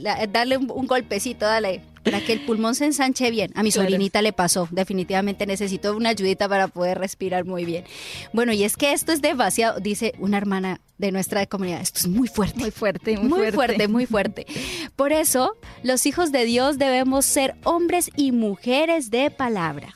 darle 0.00 0.56
un, 0.56 0.86
golpecito, 0.86 1.44
dale, 1.44 1.82
para 2.02 2.20
que 2.20 2.32
el 2.32 2.44
pulmón 2.44 2.74
se 2.74 2.84
ensanche 2.84 3.30
bien. 3.30 3.52
A 3.54 3.62
mi 3.62 3.70
sobrinita 3.70 4.22
le 4.22 4.32
pasó, 4.32 4.68
definitivamente 4.70 5.46
necesito 5.46 5.96
una 5.96 6.10
ayudita 6.10 6.48
para 6.48 6.68
poder 6.68 6.98
respirar 6.98 7.44
muy 7.44 7.64
bien. 7.64 7.84
Bueno, 8.32 8.52
y 8.52 8.64
es 8.64 8.76
que 8.76 8.92
esto 8.92 9.12
es 9.12 9.22
demasiado, 9.22 9.80
dice 9.80 10.14
una 10.18 10.38
hermana 10.38 10.80
de 10.98 11.12
nuestra 11.12 11.44
comunidad, 11.46 11.80
esto 11.80 12.00
es 12.00 12.08
muy 12.08 12.28
fuerte. 12.28 12.60
Muy 12.60 12.70
fuerte, 12.70 13.16
muy, 13.16 13.28
muy 13.28 13.52
fuerte. 13.52 13.88
Muy 13.88 14.06
fuerte, 14.06 14.46
Por 14.96 15.12
eso, 15.12 15.56
los 15.82 16.06
hijos 16.06 16.32
de 16.32 16.44
Dios 16.44 16.78
debemos 16.78 17.24
ser 17.24 17.56
hombres 17.64 18.10
y 18.16 18.32
mujeres 18.32 19.10
de 19.10 19.30
palabra. 19.30 19.94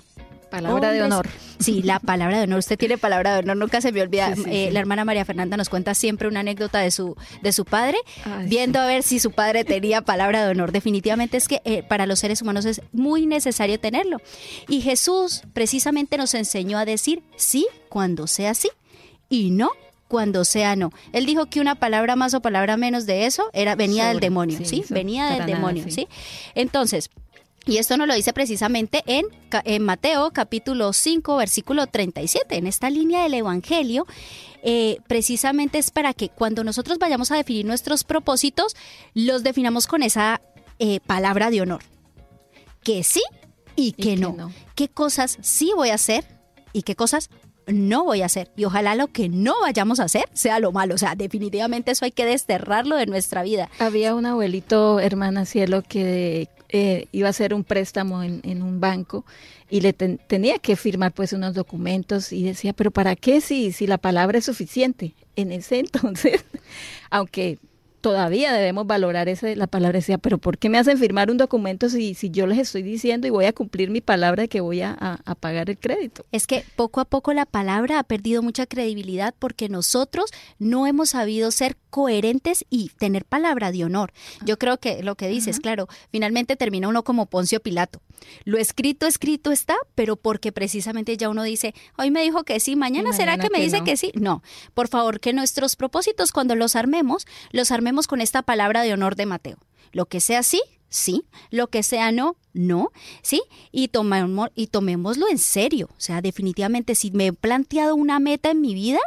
Palabra 0.50 0.92
de 0.92 1.02
honor. 1.02 1.28
Sí, 1.58 1.82
la 1.82 1.98
palabra 1.98 2.38
de 2.38 2.44
honor. 2.44 2.60
Usted 2.60 2.78
tiene 2.78 2.98
palabra 2.98 3.34
de 3.34 3.40
honor, 3.40 3.56
nunca 3.56 3.80
se 3.80 3.92
me 3.92 4.00
olvida. 4.02 4.34
Eh, 4.46 4.70
la 4.72 4.80
hermana 4.80 5.04
María 5.04 5.24
Fernanda 5.24 5.56
nos 5.56 5.68
cuenta 5.68 5.94
siempre 5.94 6.28
una 6.28 6.40
anécdota 6.40 6.78
de 6.78 6.90
su, 6.90 7.16
de 7.42 7.52
su 7.52 7.64
padre, 7.64 7.98
viendo 8.44 8.78
a 8.78 8.86
ver 8.86 9.02
si 9.02 9.18
su 9.18 9.32
padre 9.32 9.64
tenía 9.64 10.02
palabra 10.02 10.44
de 10.44 10.50
honor. 10.50 10.72
Definitivamente 10.72 11.36
es 11.36 11.48
que 11.48 11.62
eh, 11.64 11.82
para 11.82 12.06
los 12.06 12.20
seres 12.20 12.42
humanos 12.42 12.64
es 12.64 12.82
muy 12.92 13.26
necesario 13.26 13.80
tenerlo. 13.80 14.18
Y 14.68 14.80
Jesús 14.80 15.42
precisamente 15.52 16.16
nos 16.16 16.34
enseñó 16.34 16.78
a 16.78 16.84
decir 16.84 17.22
sí 17.36 17.66
cuando 17.88 18.26
sea 18.26 18.54
sí 18.54 18.70
y 19.28 19.50
no 19.50 19.70
cuando 20.08 20.44
sea 20.44 20.76
no. 20.76 20.92
Él 21.12 21.26
dijo 21.26 21.46
que 21.46 21.60
una 21.60 21.74
palabra 21.74 22.16
más 22.16 22.34
o 22.34 22.40
palabra 22.40 22.76
menos 22.76 23.06
de 23.06 23.26
eso 23.26 23.50
era 23.52 23.74
venía 23.74 24.08
del 24.08 24.20
demonio, 24.20 24.60
¿sí? 24.62 24.84
Venía 24.88 25.26
del 25.26 25.46
demonio, 25.46 25.84
¿sí? 25.88 26.08
Entonces, 26.54 27.10
y 27.66 27.78
esto 27.78 27.96
nos 27.96 28.06
lo 28.06 28.14
dice 28.14 28.32
precisamente 28.32 29.02
en, 29.06 29.26
en, 29.64 29.82
Mateo 29.82 30.30
capítulo 30.32 30.92
5, 30.92 31.36
versículo 31.36 31.88
37. 31.88 32.56
En 32.56 32.68
esta 32.68 32.90
línea 32.90 33.24
del 33.24 33.34
Evangelio, 33.34 34.06
eh, 34.62 34.98
precisamente 35.08 35.78
es 35.78 35.90
para 35.90 36.14
que 36.14 36.28
cuando 36.28 36.62
nosotros 36.62 36.98
vayamos 36.98 37.32
a 37.32 37.36
definir 37.36 37.66
nuestros 37.66 38.04
propósitos, 38.04 38.76
los 39.14 39.42
definamos 39.42 39.88
con 39.88 40.04
esa 40.04 40.40
eh, 40.78 41.00
palabra 41.00 41.50
de 41.50 41.60
honor. 41.60 41.82
Que 42.84 43.02
sí 43.02 43.22
y 43.74 43.92
que, 43.92 44.16
no. 44.16 44.32
no. 44.32 44.52
¿Qué 44.76 44.88
cosas 44.88 45.36
sí 45.42 45.72
voy 45.74 45.90
a 45.90 45.94
hacer 45.94 46.24
y 46.72 46.82
qué 46.82 46.94
cosas 46.94 47.30
no 47.66 48.04
voy 48.04 48.22
a 48.22 48.26
hacer. 48.26 48.50
Y 48.56 48.64
ojalá 48.64 48.94
lo 48.94 49.08
que 49.08 49.28
no 49.28 49.54
vayamos 49.60 50.00
a 50.00 50.04
hacer 50.04 50.24
sea 50.32 50.60
lo 50.60 50.72
malo. 50.72 50.94
O 50.94 50.98
sea, 50.98 51.14
definitivamente 51.14 51.90
eso 51.90 52.04
hay 52.04 52.12
que 52.12 52.24
desterrarlo 52.24 52.96
de 52.96 53.06
nuestra 53.06 53.42
vida. 53.42 53.68
Había 53.78 54.14
un 54.14 54.26
abuelito, 54.26 55.00
hermana 55.00 55.44
Cielo, 55.44 55.82
que 55.82 56.48
eh, 56.68 57.06
iba 57.12 57.28
a 57.28 57.30
hacer 57.30 57.54
un 57.54 57.64
préstamo 57.64 58.22
en, 58.22 58.62
un 58.62 58.80
banco 58.80 59.24
y 59.70 59.80
le 59.80 59.92
tenía 59.92 60.58
que 60.58 60.76
firmar 60.76 61.12
pues 61.12 61.32
unos 61.32 61.54
documentos 61.54 62.32
y 62.32 62.44
decía, 62.44 62.72
pero 62.72 62.90
¿para 62.90 63.16
qué 63.16 63.40
si, 63.40 63.72
si 63.72 63.86
la 63.86 63.98
palabra 63.98 64.38
es 64.38 64.44
suficiente? 64.44 65.14
En 65.36 65.52
ese 65.52 65.78
entonces, 65.80 66.44
aunque 67.10 67.58
todavía 68.06 68.52
debemos 68.52 68.86
valorar 68.86 69.28
ese, 69.28 69.56
la 69.56 69.66
palabra 69.66 69.98
decía, 69.98 70.16
pero 70.16 70.38
¿por 70.38 70.58
qué 70.58 70.68
me 70.68 70.78
hacen 70.78 70.96
firmar 70.96 71.28
un 71.28 71.38
documento 71.38 71.88
si, 71.88 72.14
si 72.14 72.30
yo 72.30 72.46
les 72.46 72.56
estoy 72.56 72.84
diciendo 72.84 73.26
y 73.26 73.30
voy 73.30 73.46
a 73.46 73.52
cumplir 73.52 73.90
mi 73.90 74.00
palabra 74.00 74.42
de 74.42 74.48
que 74.48 74.60
voy 74.60 74.80
a, 74.80 74.92
a, 74.92 75.34
pagar 75.34 75.70
el 75.70 75.76
crédito? 75.76 76.24
Es 76.30 76.46
que 76.46 76.64
poco 76.76 77.00
a 77.00 77.04
poco 77.04 77.32
la 77.32 77.46
palabra 77.46 77.98
ha 77.98 78.04
perdido 78.04 78.44
mucha 78.44 78.64
credibilidad 78.66 79.34
porque 79.36 79.68
nosotros 79.68 80.30
no 80.60 80.86
hemos 80.86 81.10
sabido 81.10 81.50
ser 81.50 81.76
coherentes 81.90 82.64
y 82.70 82.90
tener 82.90 83.24
palabra 83.24 83.72
de 83.72 83.84
honor. 83.84 84.12
Yo 84.44 84.58
creo 84.58 84.78
que 84.78 85.02
lo 85.02 85.16
que 85.16 85.28
dices, 85.28 85.58
claro, 85.58 85.88
finalmente 86.12 86.54
termina 86.54 86.88
uno 86.88 87.02
como 87.02 87.26
Poncio 87.26 87.58
Pilato. 87.58 88.02
Lo 88.44 88.58
escrito, 88.58 89.06
escrito 89.06 89.50
está, 89.50 89.74
pero 89.94 90.16
porque 90.16 90.52
precisamente 90.52 91.16
ya 91.16 91.30
uno 91.30 91.42
dice, 91.42 91.74
hoy 91.96 92.10
me 92.10 92.22
dijo 92.22 92.44
que 92.44 92.60
sí, 92.60 92.76
mañana, 92.76 93.14
será 93.14 93.38
que 93.38 93.50
me 93.50 93.60
dice 93.60 93.82
que 93.82 93.96
sí. 93.96 94.12
No, 94.14 94.42
por 94.74 94.88
favor, 94.88 95.20
que 95.20 95.32
nuestros 95.32 95.74
propósitos 95.74 96.32
cuando 96.32 96.54
los 96.54 96.76
armemos, 96.76 97.26
los 97.50 97.70
armemos 97.70 97.95
con 98.06 98.20
esta 98.20 98.42
palabra 98.42 98.82
de 98.82 98.92
honor 98.92 99.16
de 99.16 99.26
Mateo. 99.26 99.56
Lo 99.92 100.06
que 100.06 100.20
sea 100.20 100.42
sí, 100.42 100.60
sí, 100.90 101.24
lo 101.50 101.68
que 101.68 101.82
sea 101.82 102.12
no, 102.12 102.36
no, 102.52 102.90
¿sí? 103.22 103.42
Y, 103.72 103.88
tomemos, 103.88 104.50
y 104.54 104.66
tomémoslo 104.66 105.28
en 105.28 105.38
serio. 105.38 105.88
O 105.92 106.00
sea, 106.00 106.20
definitivamente, 106.20 106.94
si 106.94 107.10
me 107.10 107.28
he 107.28 107.32
planteado 107.32 107.94
una 107.94 108.18
meta 108.18 108.50
en 108.50 108.60
mi 108.60 108.74
vida, 108.74 109.00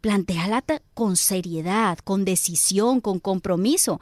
planteala 0.00 0.64
con 0.94 1.16
seriedad, 1.16 1.98
con 1.98 2.24
decisión, 2.24 3.00
con 3.00 3.20
compromiso. 3.20 4.00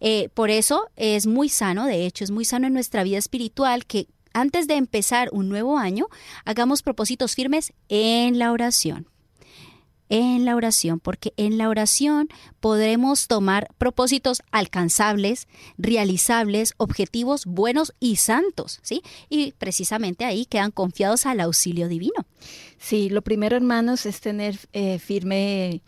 Eh, 0.00 0.28
por 0.34 0.50
eso 0.50 0.88
es 0.96 1.26
muy 1.26 1.48
sano, 1.48 1.86
de 1.86 2.06
hecho, 2.06 2.24
es 2.24 2.30
muy 2.30 2.44
sano 2.44 2.66
en 2.66 2.72
nuestra 2.72 3.02
vida 3.02 3.18
espiritual 3.18 3.86
que 3.86 4.08
antes 4.32 4.68
de 4.68 4.74
empezar 4.74 5.30
un 5.32 5.48
nuevo 5.48 5.78
año, 5.78 6.06
hagamos 6.44 6.82
propósitos 6.82 7.34
firmes 7.34 7.72
en 7.88 8.38
la 8.38 8.52
oración 8.52 9.08
en 10.08 10.44
la 10.44 10.56
oración, 10.56 11.00
porque 11.00 11.32
en 11.36 11.58
la 11.58 11.68
oración 11.68 12.28
podremos 12.60 13.26
tomar 13.26 13.68
propósitos 13.78 14.42
alcanzables, 14.50 15.48
realizables, 15.76 16.74
objetivos 16.76 17.46
buenos 17.46 17.94
y 18.00 18.16
santos, 18.16 18.80
¿sí? 18.82 19.02
Y 19.28 19.52
precisamente 19.52 20.24
ahí 20.24 20.46
quedan 20.46 20.70
confiados 20.70 21.26
al 21.26 21.40
auxilio 21.40 21.88
divino. 21.88 22.26
Sí, 22.78 23.10
lo 23.10 23.22
primero, 23.22 23.56
hermanos, 23.56 24.06
es 24.06 24.20
tener 24.20 24.58
eh, 24.72 24.98
firme 24.98 25.82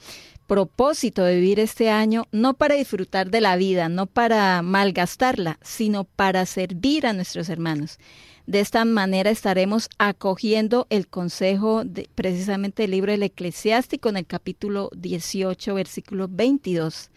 propósito 0.51 1.23
de 1.23 1.37
vivir 1.37 1.61
este 1.61 1.91
año 1.91 2.27
no 2.33 2.55
para 2.55 2.75
disfrutar 2.75 3.31
de 3.31 3.41
la 3.41 3.55
vida, 3.55 3.89
no 3.89 4.07
para 4.07 4.63
malgastarla, 4.63 5.61
sino 5.63 6.03
para 6.03 6.45
servir 6.45 7.07
a 7.07 7.13
nuestros 7.13 7.49
hermanos. 7.49 8.01
De 8.49 8.59
esta 8.59 8.85
manera 8.85 9.31
estaremos 9.31 9.89
acogiendo 9.99 10.89
el 10.91 11.07
consejo 11.07 11.85
de 11.85 12.09
precisamente 12.17 12.83
del 12.83 12.91
libro 12.91 13.13
del 13.13 13.23
Eclesiástico 13.23 14.09
en 14.09 14.17
el 14.17 14.27
capítulo 14.27 14.91
18, 14.97 15.73
versículo 15.73 16.27
22. 16.29 17.11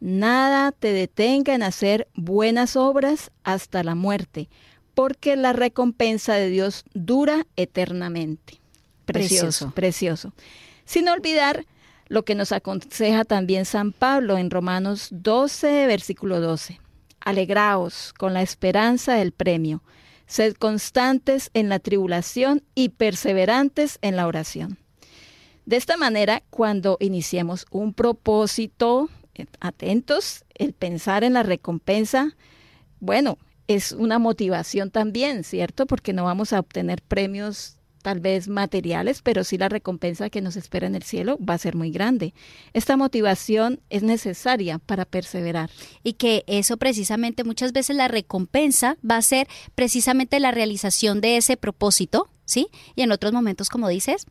Nada 0.00 0.72
te 0.72 0.92
detenga 0.92 1.54
en 1.54 1.62
hacer 1.62 2.08
buenas 2.14 2.74
obras 2.74 3.30
hasta 3.44 3.84
la 3.84 3.94
muerte, 3.94 4.48
porque 4.92 5.36
la 5.36 5.52
recompensa 5.52 6.34
de 6.34 6.50
Dios 6.50 6.84
dura 6.94 7.46
eternamente. 7.54 8.60
Precioso, 9.04 9.70
precioso. 9.70 10.32
Sin 10.84 11.08
olvidar 11.08 11.64
lo 12.08 12.24
que 12.24 12.34
nos 12.34 12.52
aconseja 12.52 13.24
también 13.24 13.64
San 13.64 13.92
Pablo 13.92 14.38
en 14.38 14.50
Romanos 14.50 15.08
12, 15.10 15.86
versículo 15.86 16.40
12. 16.40 16.80
Alegraos 17.20 18.12
con 18.12 18.34
la 18.34 18.42
esperanza 18.42 19.14
del 19.14 19.32
premio 19.32 19.82
Sed 20.26 20.54
constantes 20.54 21.50
en 21.54 21.68
la 21.68 21.78
tribulación 21.78 22.62
y 22.74 22.90
perseverantes 22.90 23.98
en 24.02 24.16
la 24.16 24.26
oración. 24.26 24.78
De 25.64 25.76
esta 25.76 25.96
manera, 25.96 26.42
cuando 26.50 26.96
iniciemos 27.00 27.66
un 27.70 27.94
propósito, 27.94 29.08
eh, 29.34 29.46
atentos, 29.60 30.44
el 30.54 30.72
pensar 30.72 31.24
en 31.24 31.32
la 31.32 31.42
recompensa, 31.42 32.36
bueno, 33.00 33.38
es 33.68 33.92
una 33.92 34.18
motivación 34.18 34.90
también, 34.90 35.44
¿cierto? 35.44 35.86
Porque 35.86 36.12
no 36.12 36.24
vamos 36.24 36.52
a 36.52 36.60
obtener 36.60 37.02
premios 37.02 37.75
tal 38.06 38.20
vez 38.20 38.46
materiales, 38.46 39.20
pero 39.20 39.42
sí 39.42 39.58
la 39.58 39.68
recompensa 39.68 40.30
que 40.30 40.40
nos 40.40 40.54
espera 40.54 40.86
en 40.86 40.94
el 40.94 41.02
cielo 41.02 41.40
va 41.42 41.54
a 41.54 41.58
ser 41.58 41.74
muy 41.74 41.90
grande. 41.90 42.34
Esta 42.72 42.96
motivación 42.96 43.80
es 43.90 44.04
necesaria 44.04 44.78
para 44.78 45.04
perseverar. 45.04 45.70
Y 46.04 46.12
que 46.12 46.44
eso 46.46 46.76
precisamente 46.76 47.42
muchas 47.42 47.72
veces 47.72 47.96
la 47.96 48.06
recompensa 48.06 48.96
va 49.02 49.16
a 49.16 49.22
ser 49.22 49.48
precisamente 49.74 50.38
la 50.38 50.52
realización 50.52 51.20
de 51.20 51.36
ese 51.36 51.56
propósito, 51.56 52.28
¿sí? 52.44 52.68
Y 52.94 53.02
en 53.02 53.10
otros 53.10 53.32
momentos, 53.32 53.70
como 53.70 53.88
dices, 53.88 54.26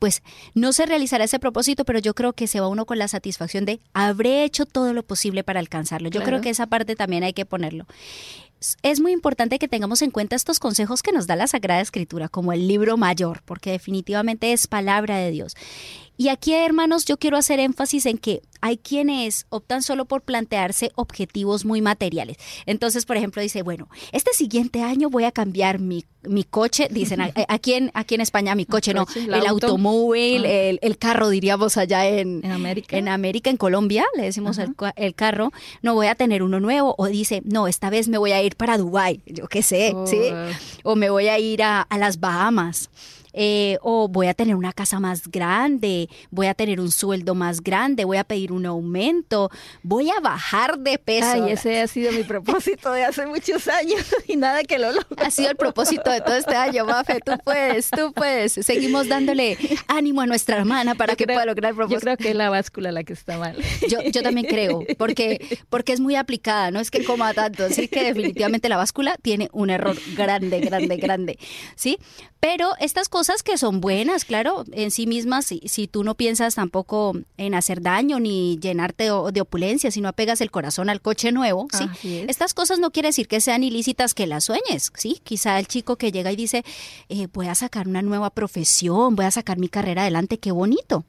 pues 0.00 0.24
no 0.54 0.72
se 0.72 0.84
realizará 0.84 1.22
ese 1.22 1.38
propósito, 1.38 1.84
pero 1.84 2.00
yo 2.00 2.14
creo 2.14 2.32
que 2.32 2.48
se 2.48 2.58
va 2.58 2.66
uno 2.66 2.86
con 2.86 2.98
la 2.98 3.06
satisfacción 3.06 3.66
de 3.66 3.78
habré 3.92 4.42
hecho 4.42 4.66
todo 4.66 4.92
lo 4.94 5.04
posible 5.04 5.44
para 5.44 5.60
alcanzarlo. 5.60 6.08
Yo 6.08 6.24
creo 6.24 6.40
que 6.40 6.50
esa 6.50 6.66
parte 6.66 6.96
también 6.96 7.22
hay 7.22 7.34
que 7.34 7.46
ponerlo 7.46 7.86
es 8.82 9.00
muy 9.00 9.12
importante 9.12 9.58
que 9.58 9.68
tengamos 9.68 10.02
en 10.02 10.10
cuenta 10.10 10.36
estos 10.36 10.58
consejos 10.58 11.02
que 11.02 11.12
nos 11.12 11.26
da 11.26 11.36
la 11.36 11.46
Sagrada 11.46 11.80
Escritura, 11.80 12.28
como 12.28 12.52
el 12.52 12.68
libro 12.68 12.96
mayor, 12.96 13.42
porque 13.44 13.72
definitivamente 13.72 14.52
es 14.52 14.66
palabra 14.66 15.16
de 15.16 15.30
Dios. 15.30 15.54
Y 16.22 16.28
aquí, 16.28 16.54
hermanos, 16.54 17.04
yo 17.04 17.16
quiero 17.16 17.36
hacer 17.36 17.58
énfasis 17.58 18.06
en 18.06 18.16
que 18.16 18.42
hay 18.60 18.78
quienes 18.78 19.46
optan 19.48 19.82
solo 19.82 20.04
por 20.04 20.22
plantearse 20.22 20.92
objetivos 20.94 21.64
muy 21.64 21.82
materiales. 21.82 22.36
Entonces, 22.64 23.06
por 23.06 23.16
ejemplo, 23.16 23.42
dice, 23.42 23.62
bueno, 23.62 23.88
este 24.12 24.32
siguiente 24.32 24.82
año 24.82 25.10
voy 25.10 25.24
a 25.24 25.32
cambiar 25.32 25.80
mi, 25.80 26.04
mi 26.22 26.44
coche, 26.44 26.86
dicen 26.92 27.20
aquí 27.48 27.72
en, 27.72 27.90
aquí 27.94 28.14
en 28.14 28.20
España 28.20 28.54
mi 28.54 28.66
coche, 28.66 28.94
no, 28.94 29.04
el, 29.16 29.44
automóvil, 29.48 30.44
ah. 30.46 30.78
el, 30.80 30.96
carro, 30.96 31.28
diríamos 31.28 31.76
allá 31.76 32.06
en, 32.06 32.44
en, 32.44 32.52
América. 32.52 32.96
En 32.96 33.08
América, 33.08 33.50
en 33.50 33.56
Colombia, 33.56 34.04
le 34.16 34.22
decimos 34.22 34.58
el, 34.58 34.76
el, 34.94 35.16
carro, 35.16 35.50
no 35.82 35.94
voy 35.94 36.06
a 36.06 36.14
tener 36.14 36.44
uno 36.44 36.60
nuevo, 36.60 36.94
o 36.98 37.06
dice, 37.06 37.42
no, 37.44 37.66
esta 37.66 37.90
vez 37.90 38.06
me 38.06 38.18
voy 38.18 38.30
a 38.30 38.40
ir 38.40 38.54
para 38.54 38.78
Dubái, 38.78 39.22
yo 39.26 39.48
qué 39.48 39.64
sé, 39.64 39.92
¿sí? 40.06 40.20
Oh. 40.84 40.92
O 40.92 40.94
me 40.94 41.10
voy 41.10 41.26
a 41.26 41.40
ir 41.40 41.64
a, 41.64 41.80
a 41.82 41.98
las 41.98 42.20
Bahamas. 42.20 42.90
Eh, 43.32 43.78
o 43.82 44.08
voy 44.08 44.26
a 44.26 44.34
tener 44.34 44.54
una 44.56 44.72
casa 44.72 45.00
más 45.00 45.28
grande, 45.28 46.08
voy 46.30 46.46
a 46.46 46.54
tener 46.54 46.80
un 46.80 46.90
sueldo 46.90 47.34
más 47.34 47.62
grande, 47.62 48.04
voy 48.04 48.18
a 48.18 48.24
pedir 48.24 48.52
un 48.52 48.66
aumento, 48.66 49.50
voy 49.82 50.10
a 50.10 50.20
bajar 50.20 50.78
de 50.78 50.98
peso. 50.98 51.44
Ay, 51.44 51.52
ese 51.52 51.80
ha 51.80 51.86
sido 51.86 52.12
mi 52.12 52.24
propósito 52.24 52.92
de 52.92 53.04
hace 53.04 53.26
muchos 53.26 53.68
años 53.68 54.04
y 54.26 54.36
nada 54.36 54.62
que 54.64 54.78
lo 54.78 54.92
logre. 54.92 55.24
Ha 55.24 55.30
sido 55.30 55.50
el 55.50 55.56
propósito 55.56 56.10
de 56.10 56.20
todo 56.20 56.36
este 56.36 56.54
año, 56.54 56.84
Mafe, 56.84 57.20
tú 57.24 57.32
puedes, 57.42 57.90
tú 57.90 58.12
puedes. 58.12 58.52
Seguimos 58.52 59.08
dándole 59.08 59.56
ánimo 59.88 60.20
a 60.20 60.26
nuestra 60.26 60.58
hermana 60.58 60.94
para 60.94 61.16
que 61.16 61.24
pueda 61.26 61.46
lograr 61.46 61.70
el 61.70 61.76
propósito. 61.76 62.00
Yo 62.00 62.04
creo 62.04 62.16
que 62.16 62.30
es 62.30 62.36
la 62.36 62.50
báscula 62.50 62.92
la 62.92 63.04
que 63.04 63.14
está 63.14 63.38
mal. 63.38 63.56
Yo, 63.88 64.02
yo 64.02 64.22
también 64.22 64.46
creo, 64.46 64.84
porque, 64.98 65.58
porque 65.70 65.92
es 65.92 66.00
muy 66.00 66.16
aplicada, 66.16 66.70
no 66.70 66.80
es 66.80 66.90
que 66.90 67.04
coma 67.04 67.32
tanto, 67.32 67.68
sí 67.70 67.88
que 67.88 68.04
definitivamente 68.04 68.68
la 68.68 68.76
báscula 68.76 69.16
tiene 69.22 69.48
un 69.52 69.70
error 69.70 69.96
grande, 70.14 70.60
grande, 70.60 70.96
grande, 70.96 71.38
¿sí? 71.76 71.98
Pero 72.40 72.72
estas 72.80 73.08
cosas 73.08 73.21
que 73.42 73.58
son 73.58 73.80
buenas, 73.80 74.24
claro, 74.24 74.64
en 74.72 74.90
sí 74.90 75.06
mismas, 75.06 75.46
si, 75.46 75.60
si 75.66 75.86
tú 75.86 76.04
no 76.04 76.14
piensas 76.14 76.56
tampoco 76.56 77.14
en 77.36 77.54
hacer 77.54 77.80
daño 77.80 78.20
ni 78.20 78.58
llenarte 78.58 79.04
de, 79.04 79.40
opulencia, 79.40 79.90
si 79.90 80.00
no 80.00 80.08
apegas 80.08 80.40
el 80.40 80.50
corazón 80.50 80.90
al 80.90 81.00
coche 81.00 81.32
nuevo, 81.32 81.68
¿sí? 81.72 82.26
Estas 82.28 82.54
cosas 82.54 82.78
no 82.78 82.90
quiere 82.90 83.08
decir 83.08 83.28
que 83.28 83.40
sean 83.40 83.64
ilícitas 83.64 84.14
que 84.14 84.26
las 84.26 84.44
sueñes, 84.44 84.92
¿sí? 84.94 85.20
Quizá 85.24 85.58
el 85.58 85.68
chico 85.68 85.96
que 85.96 86.12
llega 86.12 86.32
y 86.32 86.36
dice, 86.36 86.64
eh, 87.08 87.28
voy 87.32 87.48
a 87.48 87.54
sacar 87.54 87.88
una 87.88 88.02
nueva 88.02 88.30
profesión, 88.30 89.16
voy 89.16 89.24
a 89.24 89.30
sacar 89.30 89.58
mi 89.58 89.68
carrera 89.68 90.02
adelante, 90.02 90.38
qué 90.38 90.52
bonito. 90.52 91.04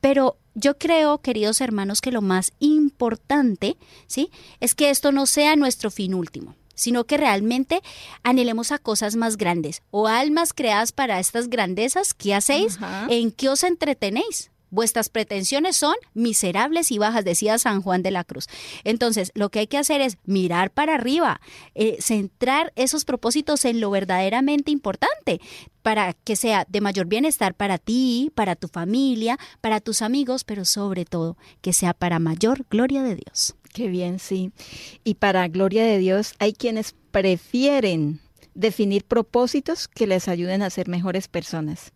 Pero 0.00 0.36
yo 0.54 0.78
creo, 0.78 1.18
queridos 1.18 1.60
hermanos, 1.60 2.00
que 2.00 2.12
lo 2.12 2.22
más 2.22 2.52
importante, 2.60 3.76
¿sí? 4.06 4.30
Es 4.60 4.74
que 4.74 4.90
esto 4.90 5.12
no 5.12 5.26
sea 5.26 5.56
nuestro 5.56 5.90
fin 5.90 6.14
último 6.14 6.54
sino 6.76 7.04
que 7.04 7.16
realmente 7.16 7.82
anhelemos 8.22 8.70
a 8.70 8.78
cosas 8.78 9.16
más 9.16 9.36
grandes 9.36 9.82
o 9.90 10.06
almas 10.06 10.52
creadas 10.52 10.92
para 10.92 11.18
estas 11.18 11.48
grandezas. 11.48 12.14
¿Qué 12.14 12.34
hacéis? 12.34 12.78
¿En 13.08 13.32
qué 13.32 13.48
os 13.48 13.64
entretenéis? 13.64 14.52
Vuestras 14.70 15.08
pretensiones 15.08 15.76
son 15.76 15.94
miserables 16.12 16.90
y 16.90 16.98
bajas, 16.98 17.24
decía 17.24 17.56
San 17.58 17.82
Juan 17.82 18.02
de 18.02 18.10
la 18.10 18.24
Cruz. 18.24 18.46
Entonces, 18.82 19.30
lo 19.34 19.48
que 19.48 19.60
hay 19.60 19.66
que 19.68 19.78
hacer 19.78 20.00
es 20.00 20.18
mirar 20.24 20.70
para 20.72 20.96
arriba, 20.96 21.40
eh, 21.74 21.96
centrar 22.00 22.72
esos 22.74 23.04
propósitos 23.04 23.64
en 23.64 23.80
lo 23.80 23.90
verdaderamente 23.90 24.72
importante 24.72 25.40
para 25.82 26.14
que 26.14 26.34
sea 26.34 26.66
de 26.68 26.80
mayor 26.80 27.06
bienestar 27.06 27.54
para 27.54 27.78
ti, 27.78 28.32
para 28.34 28.56
tu 28.56 28.66
familia, 28.66 29.38
para 29.60 29.80
tus 29.80 30.02
amigos, 30.02 30.42
pero 30.42 30.64
sobre 30.64 31.04
todo 31.04 31.36
que 31.60 31.72
sea 31.72 31.94
para 31.94 32.18
mayor 32.18 32.66
gloria 32.68 33.04
de 33.04 33.14
Dios. 33.14 33.54
Qué 33.76 33.88
bien, 33.88 34.18
sí. 34.20 34.52
Y 35.04 35.16
para 35.16 35.48
gloria 35.48 35.84
de 35.84 35.98
Dios 35.98 36.32
hay 36.38 36.54
quienes 36.54 36.94
prefieren 37.10 38.20
definir 38.54 39.04
propósitos 39.04 39.86
que 39.86 40.06
les 40.06 40.28
ayuden 40.28 40.62
a 40.62 40.70
ser 40.70 40.88
mejores 40.88 41.28
personas. 41.28 41.92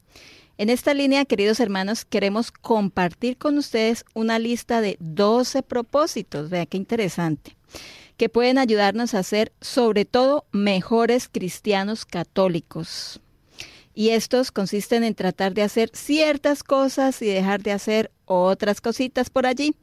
En 0.59 0.69
esta 0.69 0.93
línea, 0.93 1.25
queridos 1.25 1.59
hermanos, 1.59 2.05
queremos 2.05 2.53
compartir 2.53 3.39
con 3.39 3.57
ustedes 3.57 4.05
una 4.13 4.39
lista 4.39 4.83
de 4.83 4.99
12 5.01 5.63
propósitos, 5.63 6.51
vea 6.51 6.67
qué 6.67 6.77
interesante, 6.77 7.57
que 8.19 8.29
pueden 8.29 8.59
ayudarnos 8.59 9.15
a 9.15 9.23
ser 9.23 9.51
sobre 9.63 10.05
todo 10.05 10.45
mejores 10.53 11.31
cristianos 11.33 12.05
católicos. 12.05 13.23
Y 13.95 14.11
estos 14.11 14.53
consisten 14.53 15.03
en 15.03 15.15
tratar 15.15 15.55
de 15.55 15.63
hacer 15.63 15.89
ciertas 15.95 16.63
cosas 16.63 17.23
y 17.23 17.27
dejar 17.29 17.63
de 17.63 17.73
hacer 17.73 18.11
otras 18.27 18.83
cositas 18.83 19.31
por 19.31 19.47
allí 19.47 19.75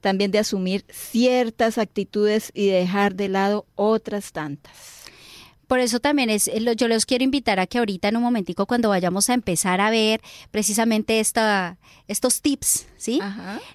también 0.00 0.30
de 0.30 0.38
asumir 0.38 0.84
ciertas 0.88 1.78
actitudes 1.78 2.50
y 2.54 2.68
dejar 2.68 3.14
de 3.14 3.28
lado 3.28 3.66
otras 3.74 4.32
tantas. 4.32 4.99
Por 5.70 5.78
eso 5.78 6.00
también 6.00 6.30
es, 6.30 6.48
eh, 6.48 6.60
yo 6.74 6.88
los 6.88 7.06
quiero 7.06 7.22
invitar 7.22 7.60
a 7.60 7.66
que 7.68 7.78
ahorita 7.78 8.08
en 8.08 8.16
un 8.16 8.24
momentico 8.24 8.66
cuando 8.66 8.88
vayamos 8.88 9.30
a 9.30 9.34
empezar 9.34 9.80
a 9.80 9.88
ver 9.88 10.20
precisamente 10.50 11.20
esta, 11.20 11.78
estos 12.08 12.42
tips, 12.42 12.88
¿sí? 12.96 13.20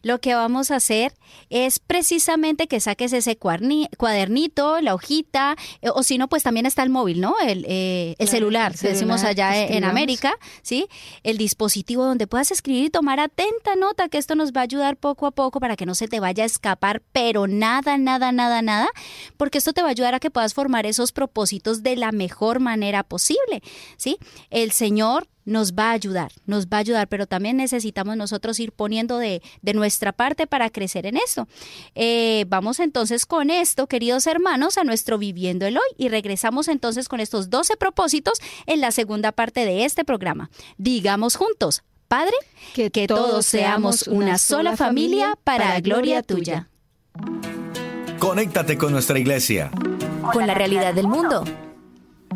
Lo 0.03 0.19
que 0.19 0.35
vamos 0.35 0.71
a 0.71 0.75
hacer 0.75 1.13
es 1.49 1.79
precisamente 1.79 2.67
que 2.67 2.81
saques 2.81 3.13
ese 3.13 3.37
cuadernito, 3.37 4.81
la 4.81 4.93
hojita, 4.93 5.55
eh, 5.81 5.87
o 5.89 6.03
si 6.03 6.17
no, 6.17 6.27
pues 6.27 6.43
también 6.43 6.65
está 6.65 6.83
el 6.83 6.89
móvil, 6.89 7.21
¿no? 7.21 7.35
El, 7.39 7.65
eh, 7.65 8.15
el 8.19 8.27
celular, 8.27 8.75
decimos 8.75 9.23
allá 9.23 9.55
en 9.65 9.85
América, 9.85 10.35
¿sí? 10.63 10.89
El 11.23 11.37
dispositivo 11.37 12.03
donde 12.03 12.27
puedas 12.27 12.51
escribir 12.51 12.83
y 12.83 12.89
tomar 12.89 13.21
atenta 13.21 13.77
nota, 13.77 14.09
que 14.09 14.17
esto 14.17 14.35
nos 14.35 14.51
va 14.51 14.59
a 14.59 14.63
ayudar 14.65 14.97
poco 14.97 15.27
a 15.27 15.31
poco 15.31 15.61
para 15.61 15.77
que 15.77 15.85
no 15.85 15.95
se 15.95 16.09
te 16.09 16.19
vaya 16.19 16.43
a 16.43 16.45
escapar, 16.45 17.01
pero 17.13 17.47
nada, 17.47 17.97
nada, 17.97 18.33
nada, 18.33 18.61
nada, 18.61 18.89
porque 19.37 19.59
esto 19.59 19.71
te 19.71 19.81
va 19.81 19.87
a 19.87 19.91
ayudar 19.91 20.13
a 20.13 20.19
que 20.19 20.29
puedas 20.29 20.53
formar 20.53 20.85
esos 20.85 21.13
propósitos 21.13 21.83
de 21.85 21.95
la 21.95 22.11
mejor 22.11 22.59
manera 22.59 23.03
posible, 23.03 23.61
¿sí? 23.95 24.17
El 24.49 24.71
Señor 24.71 25.27
nos 25.45 25.73
va 25.73 25.91
a 25.91 25.91
ayudar, 25.91 26.31
nos 26.47 26.65
va 26.65 26.77
a 26.77 26.79
ayudar, 26.79 27.07
pero 27.07 27.27
también 27.27 27.57
necesitamos 27.57 28.17
nosotros 28.17 28.59
ir 28.59 28.71
poniendo 28.71 29.19
de, 29.19 29.41
nuestra 29.61 30.11
parte 30.11 30.47
para 30.47 30.69
crecer 30.69 31.05
en 31.05 31.17
esto. 31.17 31.47
Eh, 31.93 32.45
vamos 32.47 32.79
entonces 32.79 33.25
con 33.25 33.49
esto, 33.49 33.87
queridos 33.87 34.25
hermanos, 34.25 34.77
a 34.77 34.83
nuestro 34.83 35.17
Viviendo 35.17 35.65
el 35.65 35.77
Hoy 35.77 35.87
y 35.97 36.09
regresamos 36.09 36.67
entonces 36.67 37.07
con 37.07 37.19
estos 37.19 37.49
12 37.49 37.77
propósitos 37.77 38.39
en 38.65 38.81
la 38.81 38.91
segunda 38.91 39.31
parte 39.31 39.65
de 39.65 39.85
este 39.85 40.03
programa. 40.03 40.49
Digamos 40.77 41.35
juntos, 41.35 41.83
Padre, 42.07 42.35
que, 42.73 42.89
todos 43.07 43.45
seamos 43.45 44.07
una 44.07 44.37
sola 44.37 44.75
familia 44.75 45.37
para 45.43 45.69
la 45.69 45.79
gloria 45.81 46.23
tuya. 46.23 46.69
Conéctate 48.17 48.77
con 48.77 48.91
nuestra 48.91 49.19
iglesia. 49.19 49.71
Con 50.33 50.47
la 50.47 50.55
realidad 50.55 50.93
del 50.93 51.07
mundo 51.07 51.43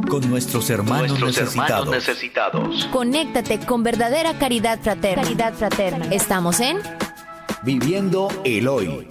con 0.08 0.30
nuestros 0.30 0.70
hermanos, 0.70 1.20
necesitados. 1.20 2.88
Conéctate 2.92 3.60
con 3.60 3.84
verdadera 3.84 4.38
caridad 4.38 4.80
fraterna. 4.82 5.24
Caridad 5.24 5.54
fraterna. 5.54 6.06
Estamos 6.12 6.60
en 6.60 6.80
Viviendo 7.64 8.30
el 8.44 8.68
Hoy. 8.68 9.08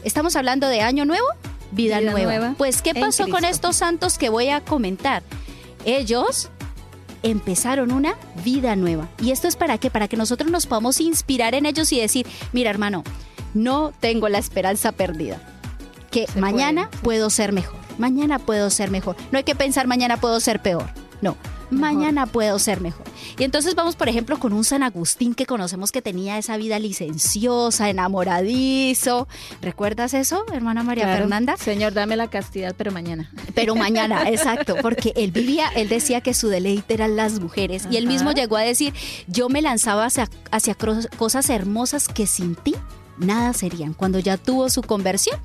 Estamos 0.03 0.37
hablando 0.37 0.69
de 0.69 0.81
año 0.81 1.05
nuevo, 1.05 1.27
vida, 1.71 2.01
nueva. 2.01 2.55
Pues, 2.57 2.81
¿qué 2.81 2.95
pasó 2.95 3.29
con 3.29 3.45
estos 3.45 3.77
santos 3.77 4.17
que 4.17 4.31
voy 4.31 4.49
a 4.49 4.63
comentar? 4.63 5.23
Ellos 5.85 6.51
empezaron 7.23 7.93
una 7.93 8.15
vida 8.45 8.77
nueva. 8.77 9.09
¿Y 9.21 9.31
esto 9.31 9.49
es 9.49 9.57
para 9.57 9.79
qué? 9.79 9.91
Para 9.91 10.09
que 10.09 10.17
nosotros 10.17 10.51
nos 10.51 10.67
podamos 10.67 11.01
inspirar 11.01 11.55
en 11.55 11.67
ellos 11.67 11.93
y 11.93 12.01
decir, 12.01 12.27
mira 12.53 12.71
hermano, 12.71 13.03
no 13.55 13.93
tengo 14.01 14.29
la 14.29 14.39
esperanza 14.39 14.93
perdida. 14.93 15.41
que 16.11 16.27
mañana 16.37 16.91
puedo 17.03 17.29
ser 17.31 17.53
mejor, 17.53 17.81
mañana 17.99 18.39
puedo 18.39 18.71
ser 18.71 18.91
mejor. 18.91 19.17
No 19.33 19.39
hay 19.39 19.45
que 19.45 19.57
pensar 19.57 19.87
mañana 19.89 20.17
puedo 20.19 20.39
ser 20.39 20.61
peor, 20.63 20.87
no, 21.23 21.37
mañana 21.71 22.27
puedo 22.27 22.59
ser 22.59 22.81
mejor. 22.81 23.05
Y 23.39 23.45
entonces 23.45 23.75
vamos, 23.75 23.97
por 23.97 24.09
ejemplo, 24.09 24.39
con 24.39 24.53
un 24.53 24.65
San 24.65 24.83
Agustín 24.83 25.35
que 25.35 25.47
conocemos 25.47 25.93
que 25.93 26.03
tenía 26.03 26.39
esa 26.39 26.57
vida 26.57 26.79
licenciosa, 26.79 27.91
enamoradizo. 27.91 29.29
¿Recuerdas 29.61 30.15
eso, 30.15 30.45
hermana 30.53 30.83
María 30.83 31.07
Fernanda? 31.07 31.57
Señor, 31.57 31.93
dame 31.93 32.17
la 32.17 32.29
castidad, 32.29 32.75
pero 32.77 32.93
mañana. 32.93 33.31
Pero 33.55 33.75
mañana, 33.75 34.29
exacto, 34.31 34.77
porque 34.83 35.13
él 35.17 35.31
vivía, 35.31 35.69
él 35.75 35.89
decía 35.89 36.21
que 36.21 36.35
su 36.35 36.49
deleite 36.49 36.95
eran 36.95 37.17
las 37.17 37.41
mujeres. 37.41 37.87
Y 37.91 37.97
él 37.97 38.07
mismo 38.07 38.33
llegó 38.33 38.57
a 38.57 38.63
decir, 38.63 38.95
yo 39.27 39.49
me 39.49 39.63
lanzaba 39.63 40.07
hacia, 40.07 40.29
hacia 40.51 40.77
cosas 41.17 41.51
hermosas 41.51 42.09
que 42.09 42.27
sin 42.27 42.55
ti 42.55 42.75
nada 43.19 43.53
serían 43.53 43.95
cuando 43.95 44.19
ya 44.19 44.37
tuvo 44.37 44.69
su 44.71 44.83
conversión. 44.83 45.39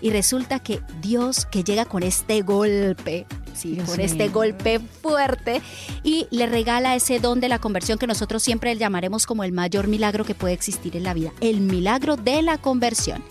Y 0.00 0.10
resulta 0.10 0.58
que 0.58 0.80
Dios 1.00 1.46
que 1.46 1.64
llega 1.64 1.84
con 1.84 2.02
este 2.02 2.42
golpe, 2.42 3.26
sí, 3.54 3.78
con 3.86 4.00
este 4.00 4.28
golpe 4.28 4.78
fuerte 4.78 5.62
y 6.02 6.26
le 6.30 6.46
regala 6.46 6.94
ese 6.94 7.20
don 7.20 7.40
de 7.40 7.48
la 7.48 7.58
conversión 7.58 7.98
que 7.98 8.06
nosotros 8.06 8.42
siempre 8.42 8.76
llamaremos 8.76 9.26
como 9.26 9.44
el 9.44 9.52
mayor 9.52 9.88
milagro 9.88 10.24
que 10.24 10.34
puede 10.34 10.54
existir 10.54 10.96
en 10.96 11.04
la 11.04 11.14
vida, 11.14 11.32
el 11.40 11.60
milagro 11.60 12.16
de 12.16 12.42
la 12.42 12.58
conversión. 12.58 13.22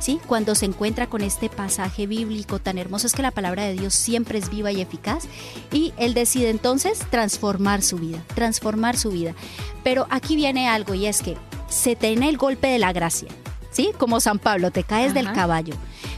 ¿Sí? 0.00 0.20
Cuando 0.26 0.54
se 0.54 0.66
encuentra 0.66 1.08
con 1.08 1.22
este 1.22 1.48
pasaje 1.48 2.06
bíblico 2.06 2.58
tan 2.58 2.76
hermoso 2.76 3.06
es 3.06 3.14
que 3.14 3.22
la 3.22 3.30
palabra 3.30 3.64
de 3.64 3.72
Dios 3.72 3.94
siempre 3.94 4.38
es 4.38 4.50
viva 4.50 4.70
y 4.70 4.82
eficaz 4.82 5.24
y 5.72 5.94
él 5.96 6.12
decide 6.12 6.50
entonces 6.50 6.98
transformar 7.10 7.80
su 7.80 7.96
vida, 7.96 8.22
transformar 8.34 8.98
su 8.98 9.10
vida. 9.10 9.34
Pero 9.82 10.06
aquí 10.10 10.36
viene 10.36 10.68
algo 10.68 10.92
y 10.92 11.06
es 11.06 11.22
que 11.22 11.38
se 11.68 11.96
tiene 11.96 12.28
el 12.28 12.36
golpe 12.36 12.68
de 12.68 12.78
la 12.78 12.92
gracia. 12.92 13.28
¿Sí? 13.74 13.90
Como 13.98 14.20
San 14.20 14.38
Pablo, 14.38 14.70
te 14.70 14.84
caes 14.84 15.12
del 15.12 15.30
caballo. 15.32 15.74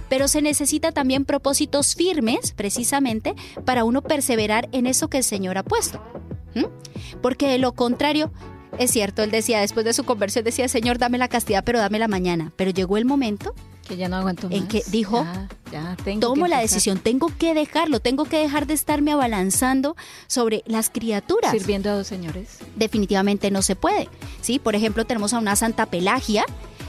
Pero 0.08 0.28
se 0.28 0.42
necesita 0.42 0.92
también 0.92 1.24
propósitos 1.24 1.96
firmes, 1.96 2.52
precisamente, 2.52 3.34
para 3.64 3.82
uno 3.82 4.02
perseverar 4.02 4.68
en 4.70 4.86
eso 4.86 5.08
que 5.08 5.18
el 5.18 5.24
Señor 5.24 5.58
ha 5.58 5.64
puesto. 5.64 6.00
Porque 7.20 7.48
de 7.48 7.58
lo 7.58 7.72
contrario, 7.72 8.30
es 8.78 8.90
cierto, 8.90 9.22
él 9.22 9.30
decía, 9.30 9.60
después 9.60 9.84
de 9.84 9.92
su 9.92 10.04
conversión, 10.04 10.44
decía, 10.44 10.68
Señor, 10.68 10.98
dame 10.98 11.18
la 11.18 11.28
castidad, 11.28 11.64
pero 11.64 11.78
dame 11.78 11.98
la 11.98 12.08
mañana. 12.08 12.52
Pero 12.56 12.70
llegó 12.70 12.98
el 12.98 13.04
momento 13.04 13.54
que 13.86 13.96
ya 13.96 14.08
no 14.08 14.16
aguanto 14.16 14.48
En 14.50 14.66
que 14.68 14.82
dijo, 14.88 15.24
tomo 16.20 16.46
la 16.46 16.60
decisión, 16.60 16.98
tengo 16.98 17.32
que 17.38 17.54
dejarlo, 17.54 18.00
tengo 18.00 18.24
que 18.24 18.38
dejar 18.38 18.66
de 18.66 18.74
estarme 18.74 19.12
abalanzando 19.12 19.96
sobre 20.26 20.62
las 20.66 20.90
criaturas. 20.90 21.52
Sirviendo 21.52 21.90
a 21.90 21.94
dos 21.94 22.06
señores. 22.06 22.58
Definitivamente 22.74 23.50
no 23.50 23.62
se 23.62 23.76
puede. 23.76 24.08
¿sí? 24.40 24.58
Por 24.58 24.74
ejemplo, 24.74 25.04
tenemos 25.04 25.32
a 25.32 25.38
una 25.38 25.56
Santa 25.56 25.86
Pelagia, 25.86 26.44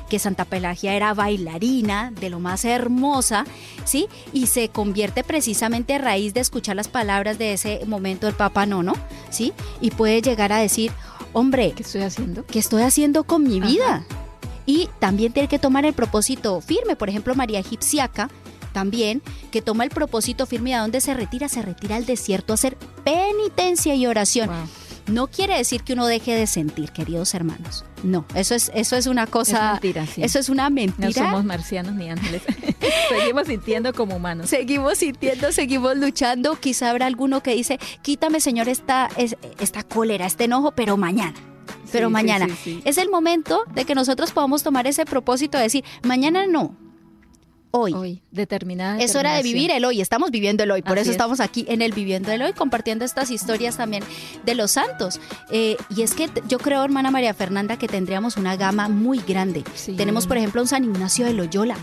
que 0.09 0.19
Santa 0.19 0.45
Pelagia 0.45 0.93
era 0.93 1.13
bailarina, 1.13 2.11
de 2.11 2.29
lo 2.29 2.39
más 2.39 2.65
hermosa, 2.65 3.45
¿sí? 3.83 4.07
Y 4.31 4.47
se 4.47 4.69
convierte 4.69 5.23
precisamente 5.23 5.95
a 5.95 5.97
raíz 5.97 6.33
de 6.33 6.39
escuchar 6.39 6.77
las 6.77 6.87
palabras 6.87 7.37
de 7.37 7.53
ese 7.53 7.81
momento 7.85 8.25
del 8.25 8.35
Papa 8.35 8.65
Nono, 8.65 8.93
¿sí? 9.29 9.53
Y 9.81 9.91
puede 9.91 10.21
llegar 10.21 10.53
a 10.53 10.59
decir, 10.59 10.91
hombre, 11.33 11.73
¿qué 11.75 11.83
estoy 11.83 12.03
haciendo? 12.03 12.45
¿Qué 12.45 12.59
estoy 12.59 12.83
haciendo 12.83 13.25
con 13.25 13.43
mi 13.43 13.59
vida? 13.59 14.05
Y 14.67 14.89
también 14.99 15.33
tiene 15.33 15.47
que 15.47 15.57
tomar 15.57 15.85
el 15.85 15.93
propósito 15.93 16.61
firme, 16.61 16.95
por 16.95 17.09
ejemplo, 17.09 17.33
María 17.33 17.59
Egipciaca, 17.59 18.29
también, 18.73 19.23
que 19.49 19.63
toma 19.63 19.85
el 19.85 19.89
propósito 19.89 20.45
firme 20.45 20.69
y 20.71 20.73
a 20.73 20.81
dónde 20.81 21.01
se 21.01 21.15
retira, 21.15 21.49
se 21.49 21.63
retira 21.63 21.95
al 21.95 22.05
desierto 22.05 22.53
a 22.53 22.55
hacer 22.55 22.77
penitencia 23.03 23.95
y 23.95 24.05
oración. 24.05 24.51
No 25.07 25.27
quiere 25.27 25.57
decir 25.57 25.83
que 25.83 25.93
uno 25.93 26.05
deje 26.05 26.35
de 26.35 26.47
sentir, 26.47 26.91
queridos 26.91 27.33
hermanos. 27.33 27.85
No, 28.03 28.25
eso 28.35 28.55
es, 28.55 28.69
eso 28.75 28.97
es 28.97 29.07
una 29.07 29.25
cosa. 29.25 29.71
mentira, 29.71 30.05
Eso 30.17 30.37
es 30.37 30.49
una 30.49 30.69
mentira. 30.69 31.07
No 31.07 31.13
somos 31.13 31.45
marcianos 31.45 31.95
ni 31.95 32.09
ángeles. 32.09 32.43
seguimos 33.09 33.47
sintiendo 33.47 33.93
como 33.93 34.17
humanos. 34.17 34.49
Seguimos 34.49 34.97
sintiendo, 34.97 35.53
seguimos 35.53 35.95
luchando. 35.95 36.57
Quizá 36.59 36.89
habrá 36.89 37.05
alguno 37.05 37.41
que 37.41 37.55
dice, 37.55 37.79
quítame, 38.01 38.41
Señor, 38.41 38.67
esta, 38.67 39.09
esta 39.59 39.83
cólera, 39.83 40.25
este 40.25 40.43
enojo, 40.43 40.73
pero 40.73 40.97
mañana 40.97 41.33
pero 41.91 42.09
mañana. 42.09 42.47
es 42.83 42.97
el 42.97 43.09
momento 43.09 43.63
de 43.73 43.85
que 43.85 43.95
nosotros 43.95 44.31
podamos 44.31 44.63
tomar 44.63 44.87
ese 44.87 45.05
propósito 45.05 45.57
de 45.57 45.63
decir, 45.63 45.83
mañana 46.03 46.47
no, 46.47 46.75
hoy. 47.71 47.93
Hoy, 47.93 48.21
determinada. 48.31 48.99
Es 48.99 49.15
hora 49.15 49.35
de 49.35 49.43
vivir 49.43 49.71
el 49.71 49.85
hoy, 49.85 50.01
estamos 50.01 50.31
viviendo 50.31 50.63
el 50.63 50.71
hoy, 50.71 50.81
por 50.81 50.97
eso 50.97 51.11
estamos 51.11 51.39
aquí 51.39 51.65
en 51.67 51.81
el 51.81 51.91
Viviendo 51.91 52.31
el 52.31 52.41
Hoy, 52.41 52.53
compartiendo 52.53 53.05
estas 53.05 53.31
historias 53.31 53.77
también 53.77 54.03
de 54.45 54.55
los 54.55 54.71
santos. 54.71 55.19
Eh, 55.49 55.77
y 55.95 56.03
es 56.03 56.13
que 56.13 56.29
yo 56.47 56.59
creo, 56.59 56.83
hermana 56.83 57.11
María 57.11 57.33
Fernanda, 57.33 57.77
que 57.77 57.87
tendríamos 57.87 58.37
una 58.37 58.55
gama 58.55 58.87
muy 58.87 59.19
grande. 59.19 59.63
Tenemos, 59.95 60.27
por 60.27 60.37
ejemplo, 60.37 60.61
un 60.61 60.67
San 60.67 60.83
Ignacio 60.83 61.25
de 61.25 61.33
Loyola. 61.33 61.77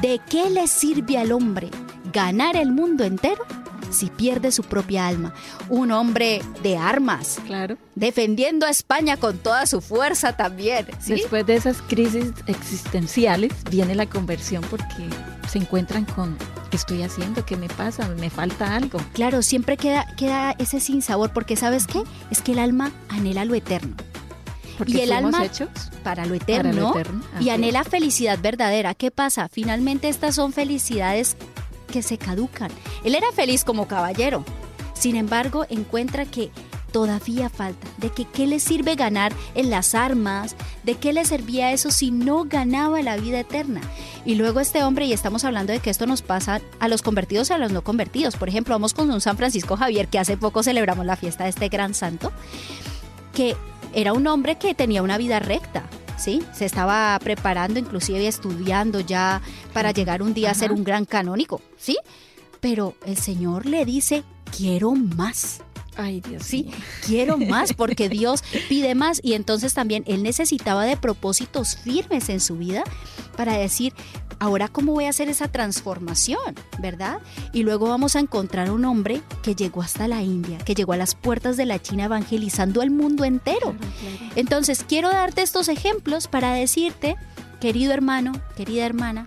¿De 0.00 0.20
qué 0.28 0.50
le 0.50 0.66
sirve 0.68 1.16
al 1.18 1.32
hombre 1.32 1.70
ganar 2.12 2.56
el 2.56 2.70
mundo 2.72 3.04
entero 3.04 3.44
si 3.90 4.06
pierde 4.06 4.52
su 4.52 4.62
propia 4.62 5.06
alma. 5.06 5.34
Un 5.68 5.92
hombre 5.92 6.42
de 6.62 6.76
armas. 6.76 7.38
Claro. 7.46 7.76
Defendiendo 7.94 8.66
a 8.66 8.70
España 8.70 9.16
con 9.16 9.38
toda 9.38 9.66
su 9.66 9.80
fuerza 9.80 10.36
también. 10.36 10.86
Después 11.06 11.46
de 11.46 11.56
esas 11.56 11.82
crisis 11.82 12.32
existenciales 12.46 13.52
viene 13.70 13.94
la 13.94 14.06
conversión 14.06 14.62
porque 14.68 15.08
se 15.48 15.58
encuentran 15.58 16.04
con 16.04 16.36
¿qué 16.70 16.76
estoy 16.76 17.02
haciendo? 17.02 17.44
¿Qué 17.44 17.56
me 17.56 17.68
pasa? 17.68 18.08
¿Me 18.08 18.30
falta 18.30 18.74
algo? 18.74 18.98
Claro, 19.12 19.42
siempre 19.42 19.76
queda, 19.76 20.06
queda 20.16 20.54
ese 20.58 20.80
sinsabor 20.80 21.32
porque 21.32 21.56
¿sabes 21.56 21.86
qué? 21.86 22.02
Es 22.30 22.42
que 22.42 22.52
el 22.52 22.58
alma 22.58 22.92
anhela 23.08 23.44
lo 23.44 23.54
eterno. 23.54 23.96
y 24.86 25.00
el 25.00 25.12
alma 25.12 25.44
hechos 25.44 25.68
para 26.02 26.26
lo 26.26 26.34
eterno, 26.34 26.94
y 27.40 27.48
anhela 27.50 27.82
felicidad 27.82 28.38
verdadera. 28.40 28.94
¿Qué 28.94 29.10
pasa? 29.10 29.48
Finalmente 29.48 30.08
estas 30.08 30.36
son 30.36 30.52
felicidades 30.52 31.36
que 31.86 32.02
se 32.02 32.18
caducan. 32.18 32.70
Él 33.04 33.14
era 33.14 33.32
feliz 33.32 33.64
como 33.64 33.88
caballero. 33.88 34.44
Sin 34.94 35.16
embargo, 35.16 35.66
encuentra 35.68 36.24
que 36.24 36.50
todavía 36.96 37.50
falta, 37.50 37.86
de 37.98 38.08
que 38.08 38.24
qué 38.24 38.46
le 38.46 38.58
sirve 38.58 38.94
ganar 38.94 39.34
en 39.54 39.68
las 39.68 39.94
armas, 39.94 40.56
de 40.82 40.94
qué 40.94 41.12
le 41.12 41.26
servía 41.26 41.72
eso 41.72 41.90
si 41.90 42.10
no 42.10 42.44
ganaba 42.44 43.02
la 43.02 43.18
vida 43.18 43.40
eterna. 43.40 43.82
Y 44.24 44.36
luego 44.36 44.60
este 44.60 44.82
hombre, 44.82 45.04
y 45.04 45.12
estamos 45.12 45.44
hablando 45.44 45.74
de 45.74 45.80
que 45.80 45.90
esto 45.90 46.06
nos 46.06 46.22
pasa 46.22 46.62
a 46.80 46.88
los 46.88 47.02
convertidos 47.02 47.50
y 47.50 47.52
a 47.52 47.58
los 47.58 47.70
no 47.70 47.82
convertidos. 47.82 48.36
Por 48.36 48.48
ejemplo, 48.48 48.74
vamos 48.74 48.94
con 48.94 49.10
un 49.10 49.20
San 49.20 49.36
Francisco 49.36 49.76
Javier, 49.76 50.08
que 50.08 50.18
hace 50.18 50.38
poco 50.38 50.62
celebramos 50.62 51.04
la 51.04 51.16
fiesta 51.16 51.44
de 51.44 51.50
este 51.50 51.68
gran 51.68 51.92
santo, 51.92 52.32
que 53.34 53.56
era 53.92 54.14
un 54.14 54.26
hombre 54.26 54.56
que 54.56 54.74
tenía 54.74 55.02
una 55.02 55.18
vida 55.18 55.38
recta, 55.38 55.84
¿sí? 56.16 56.42
Se 56.52 56.64
estaba 56.64 57.18
preparando, 57.18 57.78
inclusive 57.78 58.26
estudiando 58.26 59.00
ya 59.00 59.40
para 59.72 59.92
llegar 59.92 60.22
un 60.22 60.34
día 60.34 60.50
a 60.50 60.54
ser 60.54 60.72
un 60.72 60.84
gran 60.84 61.04
canónico, 61.04 61.60
¿sí? 61.76 61.98
Pero 62.60 62.94
el 63.04 63.16
Señor 63.16 63.66
le 63.66 63.84
dice, 63.84 64.24
quiero 64.56 64.92
más. 64.92 65.60
Ay, 65.96 66.20
Dios. 66.20 66.42
Sí, 66.42 66.70
quiero 67.06 67.38
más 67.38 67.72
porque 67.72 68.08
Dios 68.10 68.42
pide 68.68 68.94
más 68.94 69.20
y 69.22 69.32
entonces 69.32 69.72
también 69.72 70.04
él 70.06 70.22
necesitaba 70.22 70.84
de 70.84 70.96
propósitos 70.96 71.76
firmes 71.76 72.28
en 72.28 72.40
su 72.40 72.56
vida 72.56 72.84
para 73.36 73.54
decir, 73.56 73.94
ahora 74.38 74.68
cómo 74.68 74.92
voy 74.92 75.04
a 75.04 75.10
hacer 75.10 75.28
esa 75.28 75.48
transformación, 75.48 76.54
¿verdad? 76.78 77.20
Y 77.52 77.62
luego 77.62 77.88
vamos 77.88 78.16
a 78.16 78.20
encontrar 78.20 78.70
un 78.70 78.84
hombre 78.84 79.22
que 79.42 79.54
llegó 79.54 79.82
hasta 79.82 80.08
la 80.08 80.22
India, 80.22 80.58
que 80.58 80.74
llegó 80.74 80.92
a 80.92 80.96
las 80.96 81.14
puertas 81.14 81.56
de 81.56 81.66
la 81.66 81.80
China 81.80 82.04
evangelizando 82.04 82.80
al 82.80 82.90
mundo 82.90 83.24
entero. 83.24 83.74
Entonces, 84.34 84.84
quiero 84.86 85.08
darte 85.08 85.42
estos 85.42 85.68
ejemplos 85.68 86.28
para 86.28 86.52
decirte, 86.52 87.16
querido 87.60 87.92
hermano, 87.92 88.32
querida 88.56 88.84
hermana, 88.84 89.26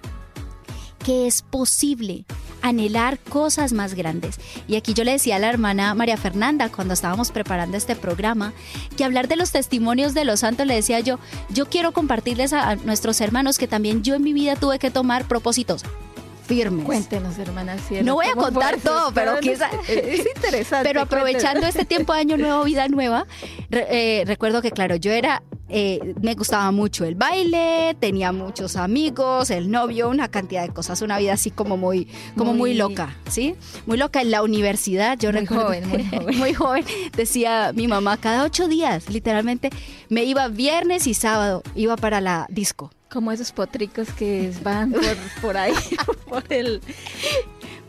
que 1.03 1.27
es 1.27 1.41
posible 1.41 2.25
anhelar 2.61 3.19
cosas 3.19 3.73
más 3.73 3.93
grandes. 3.93 4.39
Y 4.67 4.75
aquí 4.75 4.93
yo 4.93 5.03
le 5.03 5.11
decía 5.11 5.37
a 5.37 5.39
la 5.39 5.49
hermana 5.49 5.93
María 5.93 6.17
Fernanda 6.17 6.69
cuando 6.69 6.93
estábamos 6.93 7.31
preparando 7.31 7.77
este 7.77 7.95
programa, 7.95 8.53
que 8.97 9.03
hablar 9.03 9.27
de 9.27 9.35
los 9.35 9.51
testimonios 9.51 10.13
de 10.13 10.25
los 10.25 10.41
santos 10.41 10.67
le 10.67 10.75
decía 10.75 10.99
yo, 10.99 11.19
yo 11.49 11.67
quiero 11.67 11.91
compartirles 11.91 12.53
a, 12.53 12.75
nuestros 12.75 13.21
hermanos 13.21 13.57
que 13.57 13.67
también 13.67 14.03
yo 14.03 14.15
en 14.15 14.23
mi 14.23 14.33
vida 14.33 14.55
tuve 14.55 14.79
que 14.79 14.91
tomar 14.91 15.25
propósitos 15.27 15.83
firmes. 16.49 16.83
Cuéntenos, 16.83 17.37
hermana 17.37 17.77
No 18.03 18.15
voy 18.15 18.25
a 18.25 18.33
contar 18.33 18.79
todo, 18.81 19.11
pero 19.13 19.39
quizás 19.39 19.71
es 19.87 20.25
interesante. 20.35 20.89
Pero 20.89 21.01
aprovechando 21.01 21.67
este 21.67 21.85
tiempo 21.85 22.13
de 22.13 22.21
año 22.21 22.37
nuevo, 22.37 22.63
vida 22.63 22.87
nueva, 22.87 23.27
eh, 23.71 24.23
recuerdo 24.25 24.61
que 24.61 24.71
claro, 24.71 24.95
yo 24.95 25.11
era 25.11 25.43
eh, 25.71 26.15
me 26.19 26.33
gustaba 26.33 26.71
mucho 26.71 27.05
el 27.05 27.13
baile, 27.13 27.95
tenía 27.99 28.31
muchos 28.31 28.75
amigos, 28.75 29.51
el 29.51 29.69
novio, 29.69 30.09
una 30.09 30.27
cantidad 30.27 30.63
de 30.63 30.73
cosas, 30.73 31.03
una 31.03 31.19
vida 31.19 31.33
así 31.33 31.51
como 31.51 31.77
muy, 31.77 32.07
como 32.35 32.55
muy, 32.55 32.73
loca, 32.73 33.15
¿sí? 33.29 33.55
Muy 33.85 33.97
loca 33.97 34.21
en 34.21 34.31
la 34.31 34.41
universidad, 34.41 35.19
yo 35.19 35.31
muy 35.31 35.45
joven, 35.45 35.87
muy 35.87 36.03
joven. 36.05 36.37
muy 36.39 36.53
joven, 36.55 36.85
decía 37.15 37.71
mi 37.75 37.87
mamá, 37.87 38.17
cada 38.17 38.43
ocho 38.45 38.67
días, 38.67 39.09
literalmente, 39.09 39.69
me 40.09 40.23
iba 40.23 40.47
viernes 40.47 41.05
y 41.05 41.13
sábado, 41.13 41.61
iba 41.75 41.95
para 41.97 42.19
la 42.19 42.47
disco. 42.49 42.89
Como 43.09 43.31
esos 43.31 43.51
potricos 43.51 44.11
que 44.11 44.53
van 44.63 44.91
por, 44.91 45.01
por 45.41 45.57
ahí, 45.57 45.73
por 46.29 46.43
el 46.49 46.81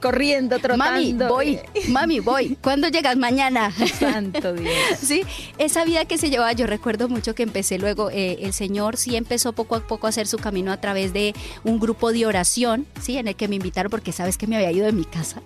corriendo, 0.00 0.58
trotando. 0.58 0.84
Mami, 0.84 1.12
voy, 1.12 1.60
mami, 1.88 2.20
voy. 2.20 2.56
¿Cuándo 2.62 2.88
llegas 2.88 3.16
mañana? 3.16 3.70
Santo 3.70 4.52
Dios. 4.54 4.72
Sí, 4.98 5.22
esa 5.58 5.84
vida 5.84 6.06
que 6.06 6.18
se 6.18 6.30
llevaba, 6.30 6.52
yo 6.52 6.66
recuerdo 6.66 7.08
mucho 7.08 7.34
que 7.34 7.42
empecé 7.42 7.78
luego, 7.78 8.10
eh, 8.10 8.38
el 8.40 8.52
Señor 8.52 8.96
sí 8.96 9.16
empezó 9.16 9.52
poco 9.52 9.76
a 9.76 9.86
poco 9.86 10.06
a 10.06 10.10
hacer 10.10 10.26
su 10.26 10.38
camino 10.38 10.72
a 10.72 10.80
través 10.80 11.12
de 11.12 11.34
un 11.64 11.78
grupo 11.78 12.12
de 12.12 12.26
oración, 12.26 12.86
sí, 13.00 13.18
en 13.18 13.28
el 13.28 13.36
que 13.36 13.46
me 13.46 13.56
invitaron 13.56 13.90
porque 13.90 14.12
sabes 14.12 14.38
que 14.38 14.46
me 14.46 14.56
había 14.56 14.72
ido 14.72 14.86
de 14.86 14.92
mi 14.92 15.04
casa 15.04 15.42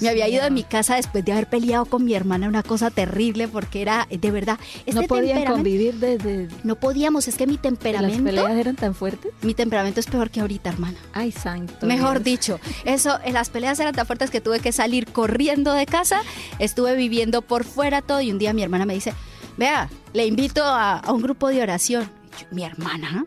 me 0.00 0.08
había 0.08 0.28
ido 0.28 0.44
de 0.44 0.50
mi 0.50 0.62
casa 0.62 0.96
después 0.96 1.24
de 1.24 1.32
haber 1.32 1.48
peleado 1.48 1.84
con 1.84 2.04
mi 2.04 2.14
hermana, 2.14 2.48
una 2.48 2.62
cosa 2.62 2.90
terrible 2.90 3.48
porque 3.48 3.82
era, 3.82 4.06
de 4.10 4.30
verdad, 4.30 4.58
este 4.86 5.00
no 5.00 5.06
podían 5.06 5.44
convivir 5.44 5.94
desde... 5.94 6.48
No 6.64 6.76
podíamos, 6.76 7.28
es 7.28 7.36
que 7.36 7.46
mi 7.46 7.58
temperamento... 7.58 8.22
¿Las 8.22 8.34
peleas 8.34 8.58
eran 8.58 8.76
tan 8.76 8.94
fuertes? 8.94 9.32
Mi 9.42 9.54
temperamento 9.54 10.00
es 10.00 10.06
peor 10.06 10.30
que 10.30 10.40
ahorita, 10.40 10.70
hermana. 10.70 10.98
Ay, 11.12 11.32
santo. 11.32 11.86
Mejor 11.86 12.22
dicho, 12.22 12.60
eso, 12.84 13.18
las 13.30 13.50
peleas 13.50 13.78
eran 13.80 13.94
tan 13.94 14.06
fuertes 14.06 14.30
que 14.30 14.40
tuve 14.40 14.60
que 14.60 14.72
salir 14.72 15.06
corriendo 15.12 15.72
de 15.72 15.86
casa, 15.86 16.22
estuve 16.58 16.96
viviendo 16.96 17.42
por 17.42 17.64
fuera 17.64 18.02
todo 18.02 18.20
y 18.20 18.30
un 18.30 18.38
día 18.38 18.52
mi 18.52 18.62
hermana 18.62 18.86
me 18.86 18.94
dice, 18.94 19.14
vea, 19.56 19.88
le 20.12 20.26
invito 20.26 20.62
a, 20.64 21.02
un 21.08 21.22
grupo 21.22 21.48
de 21.48 21.62
oración. 21.62 22.10
mi 22.50 22.64
hermana, 22.64 23.24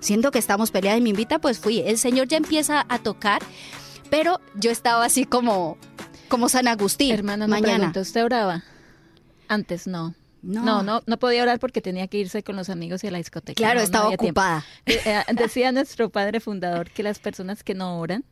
siento 0.00 0.30
que 0.30 0.38
estamos 0.38 0.70
peleadas 0.70 0.98
y 0.98 1.02
me 1.02 1.10
invita, 1.10 1.38
pues 1.38 1.58
fui. 1.58 1.80
El 1.80 1.98
Señor 1.98 2.28
ya 2.28 2.36
empieza 2.36 2.84
a 2.88 2.98
tocar, 2.98 3.42
pero 4.10 4.40
yo 4.56 4.70
estaba 4.70 5.04
así 5.04 5.24
como 5.24 5.78
como 6.28 6.48
San 6.48 6.68
Agustín. 6.68 7.12
Hermana, 7.12 7.46
no 7.46 7.50
mañana. 7.50 7.92
¿usted 7.94 8.24
oraba? 8.24 8.62
Antes 9.48 9.86
no. 9.86 10.14
No. 10.42 10.82
no. 10.82 11.02
no, 11.04 11.18
podía 11.18 11.42
orar 11.42 11.58
porque 11.58 11.82
tenía 11.82 12.06
que 12.06 12.16
irse 12.16 12.42
con 12.42 12.56
los 12.56 12.70
amigos 12.70 13.04
y 13.04 13.08
a 13.08 13.10
la 13.10 13.18
discoteca. 13.18 13.56
Claro, 13.56 13.80
estaba 13.80 14.08
ocupada. 14.08 14.64
Eh, 14.86 14.98
eh, 15.04 15.22
decía 15.34 15.70
nuestro 15.70 16.08
padre 16.08 16.40
fundador 16.40 16.90
que 16.90 17.02
las 17.02 17.18
personas 17.18 17.62
que 17.62 17.74
no 17.74 17.98
oran, 17.98 18.24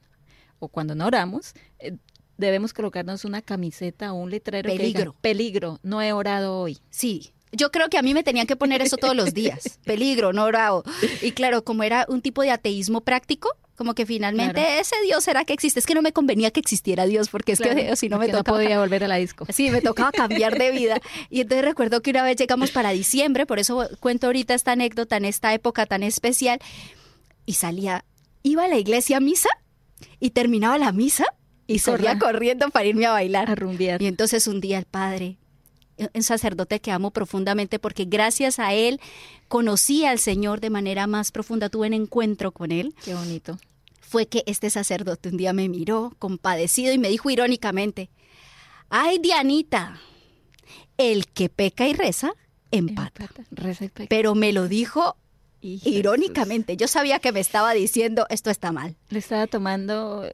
o 0.59 0.69
cuando 0.69 0.95
no 0.95 1.07
oramos, 1.07 1.53
eh, 1.81 1.99
debemos 2.39 2.73
colocarnos 2.73 3.27
una 3.27 3.43
camiseta 3.43 4.13
o 4.13 4.17
un 4.17 4.31
letrero 4.31 4.71
peligro. 4.71 5.13
Que 5.13 5.19
peligro, 5.21 5.81
no 5.83 6.01
he 6.01 6.13
orado 6.15 6.59
hoy. 6.59 6.79
Sí, 6.89 7.35
yo 7.53 7.71
creo 7.71 7.89
que 7.89 7.99
a 7.99 8.03
mí 8.03 8.15
me 8.15 8.23
tenían 8.23 8.47
que 8.47 8.57
poner 8.57 8.83
eso 8.83 8.97
todos 8.97 9.17
los 9.17 9.35
días. 9.35 9.79
Peligro, 9.85 10.33
no 10.33 10.45
orado. 10.45 10.85
Y 11.23 11.33
claro, 11.33 11.65
como 11.65 11.83
era 11.83 12.07
un 12.09 12.23
tipo 12.23 12.43
de 12.43 12.51
ateísmo 12.51 13.01
práctico, 13.03 13.57
como 13.77 13.95
que 13.95 14.07
finalmente 14.07 14.81
ese 14.81 14.97
Dios 15.05 15.23
será 15.23 15.45
que 15.45 15.53
existe. 15.53 15.79
Es 15.79 15.87
que 15.87 15.95
no 15.95 16.03
me 16.03 16.13
convenía 16.13 16.51
que 16.51 16.59
existiera 16.59 17.07
Dios, 17.07 17.29
porque 17.29 17.53
es 17.53 17.61
que 17.61 17.95
si 17.95 18.09
no 18.09 18.19
me 18.19 18.27
tocaba. 18.27 18.59
No 18.59 18.65
podía 18.65 18.81
volver 18.81 19.05
a 19.05 19.09
la 19.09 19.17
disco. 19.17 19.47
Sí, 19.51 19.71
me 19.71 19.81
tocaba 19.81 20.11
cambiar 20.11 20.59
de 20.59 20.73
vida. 20.73 21.01
Y 21.31 21.41
entonces 21.43 21.65
recuerdo 21.65 22.01
que 22.03 22.11
una 22.11 22.23
vez 22.23 22.37
llegamos 22.37 22.71
para 22.71 22.91
diciembre, 22.91 23.47
por 23.47 23.59
eso 23.59 23.89
cuento 24.01 24.27
ahorita 24.27 24.55
esta 24.55 24.73
anécdota 24.73 25.17
en 25.17 25.25
esta 25.25 25.55
época 25.55 25.87
tan 25.87 26.03
especial, 26.03 26.59
y 27.47 27.55
salía, 27.55 28.05
iba 28.43 28.65
a 28.65 28.69
la 28.69 28.79
iglesia 28.79 29.19
a 29.19 29.21
misa 29.21 29.49
y 30.21 30.31
terminaba 30.31 30.79
la 30.79 30.93
misa 30.93 31.27
y 31.67 31.79
salía 31.79 32.19
corriendo 32.19 32.71
para 32.71 32.87
irme 32.87 33.07
a 33.07 33.13
bailar. 33.13 33.51
A 33.51 33.55
rumbear. 33.55 34.03
Y 34.03 34.07
entonces 34.07 34.47
un 34.49 34.61
día 34.61 34.79
el 34.79 34.87
padre 34.87 35.39
un 36.15 36.23
sacerdote 36.23 36.81
que 36.81 36.91
amo 36.91 37.11
profundamente 37.11 37.79
porque 37.79 38.05
gracias 38.05 38.59
a 38.59 38.75
él 38.75 39.01
conocí 39.49 40.05
al 40.05 40.19
Señor 40.19 40.61
de 40.61 40.71
manera 40.71 41.07
más 41.07 41.33
profunda, 41.33 41.69
tuve 41.69 41.89
un 41.89 41.95
encuentro 41.95 42.53
con 42.53 42.73
él. 42.73 42.95
Qué 43.05 43.15
bonito. 43.15 43.59
Fue 44.01 44.27
que 44.27 44.43
este 44.47 44.71
sacerdote 44.71 45.29
un 45.29 45.37
día 45.37 45.53
me 45.53 45.69
miró 45.69 46.15
compadecido 46.19 46.93
y 46.93 46.99
me 46.99 47.09
dijo 47.09 47.31
irónicamente, 47.31 48.11
ay 48.89 49.19
Dianita, 49.19 50.01
el 50.97 51.27
que 51.27 51.49
peca 51.49 51.87
y 51.87 51.93
reza, 51.93 52.33
empata. 52.71 53.29
Reza 53.51 53.85
y 53.85 53.89
peca. 53.89 54.09
Pero 54.09 54.35
me 54.35 54.53
lo 54.53 54.69
dijo 54.69 55.17
irónicamente. 55.61 56.77
Yo 56.77 56.89
sabía 56.89 57.19
que 57.19 57.33
me 57.33 57.41
estaba 57.41 57.73
diciendo, 57.75 58.27
esto 58.31 58.51
está 58.51 58.73
mal. 58.73 58.97
Le 59.11 59.19
estaba 59.19 59.47
tomando 59.47 60.25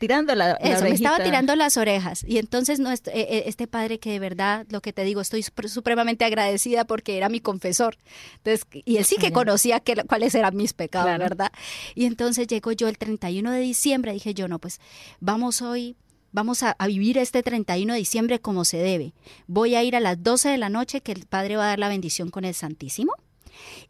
tirando 0.00 0.34
la, 0.34 0.52
Eso, 0.52 0.84
me 0.84 0.92
estaba 0.92 1.22
tirando 1.22 1.54
las 1.54 1.76
orejas. 1.76 2.24
Y 2.26 2.38
entonces 2.38 2.80
no, 2.80 2.90
este, 2.90 3.48
este 3.48 3.66
padre 3.66 3.98
que 4.00 4.10
de 4.10 4.18
verdad, 4.18 4.66
lo 4.70 4.80
que 4.80 4.94
te 4.94 5.04
digo, 5.04 5.20
estoy 5.20 5.42
supremamente 5.42 6.24
agradecida 6.24 6.86
porque 6.86 7.18
era 7.18 7.28
mi 7.28 7.40
confesor. 7.40 7.98
Entonces, 8.38 8.66
y 8.72 8.96
él 8.96 9.04
sí 9.04 9.16
que 9.16 9.30
conocía 9.30 9.78
que, 9.80 9.94
cuáles 10.08 10.34
eran 10.34 10.56
mis 10.56 10.72
pecados, 10.72 11.18
¿verdad? 11.18 11.52
Y 11.94 12.06
entonces 12.06 12.46
llegó 12.46 12.72
yo 12.72 12.88
el 12.88 12.96
31 12.96 13.52
de 13.52 13.60
diciembre, 13.60 14.14
dije 14.14 14.32
yo, 14.32 14.48
no, 14.48 14.58
pues 14.58 14.80
vamos 15.20 15.60
hoy 15.60 15.96
vamos 16.32 16.62
a, 16.62 16.76
a, 16.78 16.86
vivir 16.86 17.18
este 17.18 17.42
31 17.42 17.92
de 17.92 17.98
diciembre 17.98 18.38
como 18.40 18.64
se 18.64 18.78
debe. 18.78 19.12
Voy 19.48 19.74
a 19.74 19.82
ir 19.82 19.96
a 19.96 20.00
las 20.00 20.22
12 20.22 20.48
de 20.48 20.58
la 20.58 20.70
noche 20.70 21.02
que 21.02 21.12
el 21.12 21.26
Padre 21.26 21.56
va 21.56 21.64
a 21.64 21.68
dar 21.68 21.78
la 21.78 21.88
bendición 21.88 22.30
con 22.30 22.44
el 22.44 22.54
Santísimo. 22.54 23.12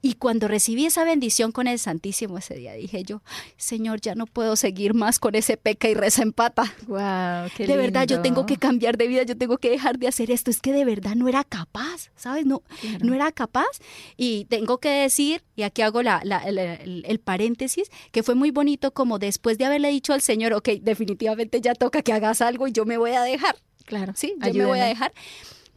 Y 0.02 0.14
cuando 0.14 0.48
recibí 0.48 0.86
esa 0.86 1.04
bendición 1.04 1.52
con 1.52 1.66
el 1.66 1.78
Santísimo 1.78 2.38
ese 2.38 2.54
día, 2.54 2.74
dije 2.74 3.02
yo, 3.02 3.22
Señor, 3.56 4.00
ya 4.00 4.14
no 4.14 4.26
puedo 4.26 4.56
seguir 4.56 4.94
más 4.94 5.18
con 5.18 5.34
ese 5.34 5.56
peca 5.56 5.88
y 5.88 5.94
reza 5.94 6.22
en 6.22 6.32
pata. 6.32 6.74
Wow, 6.86 7.50
qué 7.56 7.66
De 7.66 7.76
verdad, 7.76 8.06
yo 8.06 8.22
tengo 8.22 8.46
que 8.46 8.56
cambiar 8.56 8.96
de 8.96 9.08
vida, 9.08 9.22
yo 9.24 9.36
tengo 9.36 9.58
que 9.58 9.70
dejar 9.70 9.98
de 9.98 10.08
hacer 10.08 10.30
esto. 10.30 10.50
Es 10.50 10.60
que 10.60 10.72
de 10.72 10.84
verdad 10.84 11.14
no 11.14 11.28
era 11.28 11.44
capaz, 11.44 12.10
¿sabes? 12.16 12.46
No, 12.46 12.62
no 13.02 13.14
era 13.14 13.30
capaz. 13.32 13.68
Y 14.16 14.46
tengo 14.46 14.78
que 14.78 14.88
decir, 14.90 15.42
y 15.56 15.62
aquí 15.62 15.82
hago 15.82 16.02
la, 16.02 16.18
el, 16.46 17.04
el, 17.06 17.20
paréntesis, 17.20 17.90
que 18.12 18.22
fue 18.22 18.34
muy 18.34 18.50
bonito 18.50 18.92
como 18.92 19.18
después 19.18 19.58
de 19.58 19.66
haberle 19.66 19.88
dicho 19.90 20.12
al 20.12 20.22
Señor, 20.22 20.52
ok, 20.52 20.68
definitivamente 20.80 21.60
ya 21.60 21.74
toca 21.74 22.02
que 22.02 22.12
hagas 22.12 22.40
algo 22.40 22.66
y 22.66 22.72
yo 22.72 22.84
me 22.84 22.96
voy 22.96 23.12
a 23.12 23.22
dejar. 23.22 23.56
Claro. 23.84 24.12
Sí, 24.16 24.34
yo 24.40 24.54
me 24.54 24.66
voy 24.66 24.78
a 24.78 24.84
dejar 24.84 25.12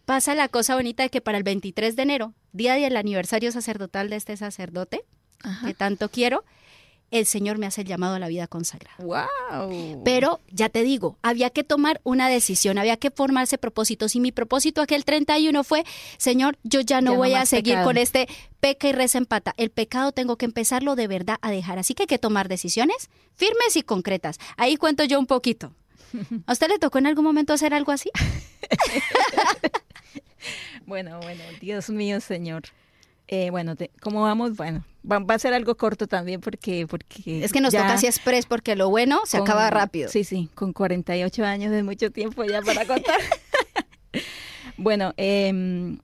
pasa 0.06 0.36
la 0.36 0.48
cosa 0.48 0.76
bonita 0.76 1.04
de 1.04 1.10
que 1.10 1.22
para 1.22 1.38
el 1.38 1.44
23 1.44 1.96
de 1.96 2.02
enero, 2.04 2.34
día 2.52 2.76
del 2.76 2.98
aniversario 2.98 3.52
sacerdotal 3.52 4.10
de 4.10 4.18
este 4.18 4.38
sacerdote, 4.38 5.04
que 5.66 5.74
tanto 5.74 6.10
quiero, 6.10 6.44
el 7.14 7.28
Señor 7.28 7.60
me 7.60 7.68
hace 7.68 7.82
el 7.82 7.88
llamado 7.88 8.16
a 8.16 8.20
la 8.20 8.28
vida 8.28 8.48
consagrada. 8.48 8.98
Wow. 8.98 10.02
Pero 10.04 10.40
ya 10.50 10.70
te 10.70 10.82
digo, 10.82 11.18
había 11.22 11.52
que 11.52 11.64
tomar 11.64 12.02
una 12.04 12.28
decisión, 12.28 12.80
había 12.80 12.98
que 12.98 13.12
formarse 13.12 13.60
propósitos. 13.60 14.16
Y 14.16 14.20
mi 14.20 14.32
propósito 14.32 14.82
aquel 14.82 15.06
31 15.06 15.64
fue, 15.64 15.84
Señor, 16.18 16.58
yo 16.64 16.82
ya 16.82 17.02
no 17.02 17.16
voy 17.16 17.36
a 17.36 17.46
seguir 17.46 17.82
con 17.84 17.98
este 17.98 18.28
peca 18.60 18.88
y 18.88 18.94
reza 18.94 19.20
empata. 19.20 19.54
El 19.58 19.70
pecado 19.70 20.12
tengo 20.12 20.38
que 20.38 20.46
empezarlo 20.46 20.96
de 20.96 21.08
verdad 21.08 21.38
a 21.42 21.52
dejar. 21.52 21.78
Así 21.78 21.94
que 21.94 22.04
hay 22.04 22.08
que 22.08 22.18
tomar 22.18 22.48
decisiones 22.48 23.12
firmes 23.36 23.76
y 23.76 23.84
concretas. 23.84 24.40
Ahí 24.58 24.76
cuento 24.76 25.04
yo 25.04 25.20
un 25.20 25.28
poquito. 25.28 25.72
¿A 26.46 26.52
usted 26.52 26.70
le 26.70 26.80
tocó 26.80 26.98
en 26.98 27.08
algún 27.08 27.24
momento 27.24 27.54
hacer 27.54 27.74
algo 27.74 27.92
así? 27.92 28.12
bueno, 30.86 31.20
bueno, 31.20 31.44
Dios 31.60 31.90
mío, 31.90 32.22
Señor. 32.22 32.64
Eh, 33.28 33.50
bueno, 33.50 33.76
¿cómo 34.02 34.22
vamos? 34.22 34.56
Bueno, 34.56 34.84
va, 35.10 35.24
a 35.34 35.40
ser 35.40 35.54
algo 35.54 35.76
corto 35.76 36.08
también 36.08 36.42
porque... 36.42 36.86
porque 36.88 37.44
es 37.44 37.52
que 37.52 37.62
nos 37.62 37.74
toca 37.74 37.94
así 37.94 38.06
express 38.06 38.46
porque 38.46 38.76
lo 38.76 38.90
bueno 38.90 39.22
se 39.26 39.38
acaba 39.38 39.70
rápido. 39.70 40.10
Sí, 40.10 40.24
sí, 40.24 40.50
con 40.54 40.74
48 40.74 41.46
años 41.46 41.72
de 41.72 41.84
mucho 41.84 42.12
tiempo 42.12 42.44
ya 42.44 42.62
para 42.62 42.86
contar. 42.86 43.20
bueno, 44.78 45.14
em, 45.18 46.00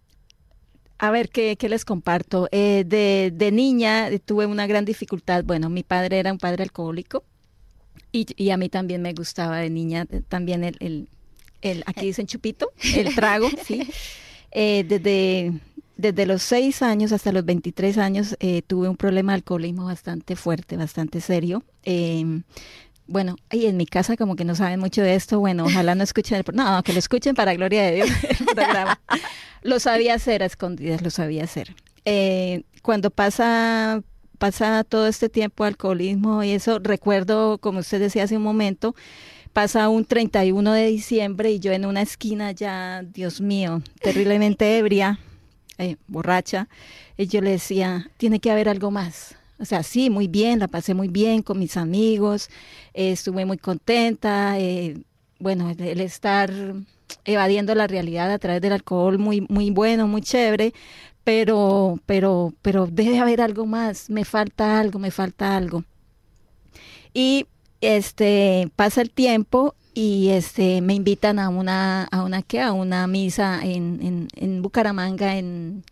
a 0.97 1.11
ver, 1.11 1.29
¿qué, 1.29 1.57
les 1.61 1.85
comparto? 1.85 2.47
Eh, 2.51 2.83
de, 2.87 3.31
de, 3.33 3.51
niña 3.51 4.09
tuve 4.25 4.45
una 4.45 4.65
gran 4.65 4.85
dificultad. 4.85 5.43
Bueno, 5.43 5.69
mi 5.69 5.83
padre 5.83 6.19
era 6.19 6.31
un 6.31 6.39
padre 6.39 6.63
alcohólico 6.63 7.23
y, 8.11 8.25
y 8.35 8.49
a 8.51 8.57
mí 8.57 8.69
también 8.69 9.01
me 9.01 9.13
gustaba 9.13 9.57
de 9.57 9.69
niña 9.69 10.05
también 10.27 10.63
el, 10.63 10.77
el, 10.79 11.07
el 11.61 11.83
aquí 11.85 12.07
dicen 12.07 12.27
chupito, 12.27 12.71
el 12.95 13.13
trago, 13.15 13.49
¿sí? 13.65 13.87
Eh, 14.51 14.83
desde, 14.87 15.53
desde 15.97 16.25
los 16.25 16.41
6 16.43 16.81
años 16.81 17.11
hasta 17.11 17.31
los 17.31 17.45
23 17.45 17.97
años 17.97 18.35
eh, 18.39 18.61
tuve 18.65 18.89
un 18.89 18.97
problema 18.97 19.33
de 19.33 19.37
alcoholismo 19.37 19.85
bastante 19.85 20.35
fuerte, 20.35 20.77
bastante 20.77 21.21
serio. 21.21 21.63
Eh, 21.83 22.41
bueno, 23.07 23.35
y 23.51 23.65
en 23.65 23.77
mi 23.77 23.85
casa 23.85 24.17
como 24.17 24.35
que 24.35 24.45
no 24.45 24.55
saben 24.55 24.79
mucho 24.79 25.01
de 25.01 25.15
esto, 25.15 25.39
bueno, 25.39 25.65
ojalá 25.65 25.95
no 25.95 26.03
escuchen 26.03 26.37
el 26.37 26.55
no, 26.55 26.83
que 26.83 26.93
lo 26.93 26.99
escuchen 26.99 27.33
para 27.35 27.53
gloria 27.55 27.83
de 27.83 27.95
Dios 27.95 28.09
Lo 29.61 29.79
sabía 29.79 30.13
hacer 30.13 30.43
a 30.43 30.45
escondidas, 30.45 31.01
lo 31.01 31.09
sabía 31.09 31.43
hacer. 31.43 31.75
cuando 32.81 33.09
pasa 33.09 34.01
pasa 34.39 34.83
todo 34.83 35.05
este 35.05 35.29
tiempo 35.29 35.65
alcoholismo 35.65 36.43
y 36.43 36.51
eso, 36.51 36.79
recuerdo, 36.79 37.59
como 37.59 37.79
usted 37.79 37.99
decía 37.99 38.23
hace 38.23 38.37
un 38.37 38.43
momento, 38.43 38.95
pasa 39.53 39.89
un 39.89 40.05
31 40.05 40.73
de 40.73 40.87
diciembre 40.87 41.51
y 41.51 41.59
yo 41.59 41.71
en 41.71 41.85
una 41.85 42.01
esquina 42.01 42.51
ya, 42.51 43.03
Dios 43.03 43.41
mío, 43.41 43.81
terriblemente 44.01 44.77
ebria, 44.77 45.19
eh, 45.77 45.97
borracha, 46.07 46.67
y 47.17 47.27
yo 47.27 47.41
le 47.41 47.51
decía, 47.51 48.09
tiene 48.17 48.39
que 48.39 48.51
haber 48.51 48.69
algo 48.69 48.89
más. 48.91 49.35
O 49.59 49.65
sea, 49.65 49.83
sí, 49.83 50.09
muy 50.09 50.29
bien, 50.29 50.59
la 50.59 50.69
pasé 50.69 50.93
muy 50.93 51.09
bien 51.09 51.41
con 51.41 51.59
mis 51.59 51.75
amigos, 51.75 52.49
eh, 52.93 53.11
estuve 53.11 53.45
muy 53.45 53.57
contenta, 53.57 54.57
eh, 54.57 54.97
bueno, 55.39 55.69
el, 55.69 55.99
estar 55.99 56.51
evadiendo 57.25 57.75
la 57.75 57.87
realidad 57.87 58.31
a 58.31 58.39
través 58.39 58.61
del 58.61 58.73
alcohol 58.73 59.17
muy, 59.17 59.41
muy 59.49 59.71
bueno, 59.71 60.07
muy 60.07 60.21
chévere, 60.21 60.73
pero, 61.23 61.99
pero, 62.05 62.53
pero 62.61 62.87
debe 62.87 63.19
haber 63.19 63.41
algo 63.41 63.65
más, 63.65 64.09
me 64.09 64.25
falta 64.25 64.79
algo, 64.79 64.99
me 64.99 65.11
falta 65.11 65.55
algo. 65.55 65.83
Y 67.13 67.45
este 67.81 68.69
pasa 68.75 69.01
el 69.01 69.11
tiempo 69.11 69.75
y 69.93 70.29
este 70.29 70.81
me 70.81 70.93
invitan 70.93 71.39
a 71.39 71.49
una 71.49 72.03
a 72.05 72.23
una 72.23 72.41
¿qué? 72.41 72.61
a 72.61 72.73
una 72.73 73.07
misa 73.07 73.59
en, 73.63 73.99
en, 74.01 74.27
en 74.35 74.61
Bucaramanga 74.61 75.37
en 75.37 75.83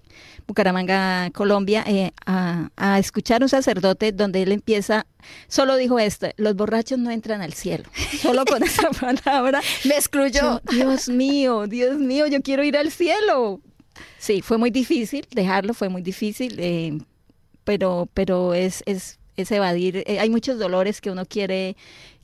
Bucaramanga, 0.47 1.29
Colombia, 1.31 1.83
eh, 1.85 2.11
a, 2.25 2.69
a, 2.77 2.99
escuchar 2.99 3.43
un 3.43 3.49
sacerdote 3.49 4.13
donde 4.13 4.43
él 4.43 4.53
empieza, 4.53 5.05
solo 5.49 5.75
dijo 5.75 5.99
esto, 5.99 6.27
los 6.37 6.55
borrachos 6.55 6.97
no 6.97 7.11
entran 7.11 7.41
al 7.41 7.51
cielo. 7.53 7.83
Solo 8.21 8.45
con 8.45 8.63
esa 8.63 8.89
palabra. 9.23 9.61
Me 9.83 9.95
excluyó. 9.95 10.61
Dios 10.71 11.09
mío, 11.09 11.67
Dios 11.67 11.97
mío, 11.97 12.27
yo 12.27 12.41
quiero 12.41 12.63
ir 12.63 12.77
al 12.77 12.91
cielo. 12.91 13.59
Sí, 14.17 14.41
fue 14.41 14.57
muy 14.57 14.71
difícil 14.71 15.27
dejarlo, 15.31 15.73
fue 15.73 15.89
muy 15.89 16.01
difícil, 16.01 16.55
eh, 16.59 16.97
pero, 17.63 18.07
pero 18.13 18.53
es, 18.53 18.83
es, 18.85 19.19
es 19.35 19.51
evadir. 19.51 20.03
Eh, 20.07 20.19
hay 20.19 20.29
muchos 20.29 20.59
dolores 20.59 21.01
que 21.01 21.11
uno 21.11 21.25
quiere 21.25 21.75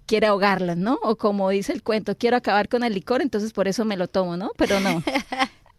quiere 0.06 0.28
ahogarlas, 0.28 0.78
¿no? 0.78 1.00
O 1.02 1.16
como 1.16 1.50
dice 1.50 1.72
el 1.74 1.82
cuento, 1.82 2.18
quiero 2.18 2.38
acabar 2.38 2.68
con 2.68 2.84
el 2.84 2.94
licor, 2.94 3.22
entonces 3.22 3.54
por 3.54 3.68
eso 3.68 3.86
me 3.86 3.98
lo 3.98 4.08
tomo, 4.08 4.38
¿no? 4.38 4.52
Pero 4.58 4.80
no. 4.80 5.02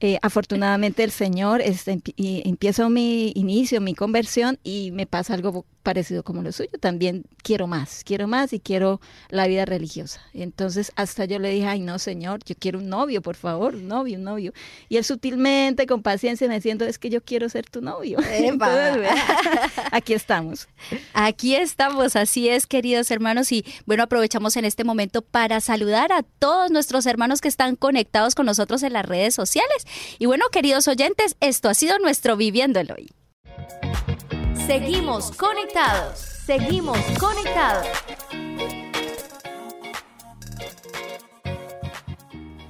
Eh, 0.01 0.19
afortunadamente 0.21 1.03
el 1.03 1.13
Señor 1.13 1.63
este, 1.63 1.99
empiezo 2.19 2.91
mi 2.91 3.33
inicio, 3.37 3.81
mi 3.81 3.95
conversión 3.95 4.59
y 4.63 4.91
me 4.91 5.07
pasa 5.07 5.33
algo 5.33 5.65
parecido 5.85 6.25
como 6.25 6.42
lo 6.42 6.51
suyo. 6.51 6.70
También 6.81 7.25
quiero 7.42 7.68
más, 7.68 8.03
quiero 8.05 8.27
más 8.27 8.53
y 8.53 8.59
quiero 8.59 9.01
la 9.29 9.47
vida 9.47 9.64
religiosa. 9.64 10.20
Entonces 10.33 10.90
hasta 10.97 11.27
yo 11.27 11.38
le 11.38 11.51
dije, 11.51 11.66
ay 11.66 11.81
no, 11.81 12.01
Señor, 12.01 12.40
yo 12.44 12.57
quiero 12.59 12.81
un 12.81 12.88
novio, 12.88 13.23
por 13.23 13.37
favor, 13.37 13.77
un 13.77 13.87
novio, 13.87 14.18
un 14.18 14.25
novio. 14.25 14.53
Y 14.88 14.97
él 14.97 15.05
sutilmente, 15.05 15.87
con 15.87 16.03
paciencia, 16.03 16.49
me 16.49 16.57
diciendo, 16.57 16.85
es 16.85 16.99
que 16.99 17.11
yo 17.11 17.23
quiero 17.23 17.49
ser 17.49 17.70
tu 17.70 17.81
novio. 17.81 18.18
Entonces, 18.33 19.09
aquí 19.92 20.14
estamos. 20.14 20.66
Aquí 21.12 21.55
estamos, 21.55 22.16
así 22.16 22.49
es, 22.49 22.66
queridos 22.66 23.11
hermanos. 23.11 23.53
Y 23.53 23.64
bueno, 23.87 24.03
aprovechamos 24.03 24.57
en 24.57 24.64
este 24.64 24.83
momento 24.83 25.23
para 25.23 25.61
saludar 25.61 26.11
a 26.12 26.23
todos 26.23 26.70
nuestros 26.70 27.07
hermanos 27.07 27.40
que 27.40 27.49
están 27.49 27.77
conectados 27.77 28.35
con 28.35 28.47
nosotros 28.47 28.83
en 28.83 28.94
las 28.94 29.07
redes 29.07 29.35
sociales. 29.35 29.87
Y 30.18 30.27
bueno, 30.27 30.47
queridos 30.51 30.88
oyentes, 30.88 31.37
esto 31.40 31.68
ha 31.68 31.75
sido 31.75 31.99
nuestro 31.99 32.37
Viviéndolo 32.37 32.94
hoy. 32.94 33.24
Seguimos 34.66 35.31
conectados. 35.33 36.18
Seguimos 36.46 36.98
conectados. 37.20 37.87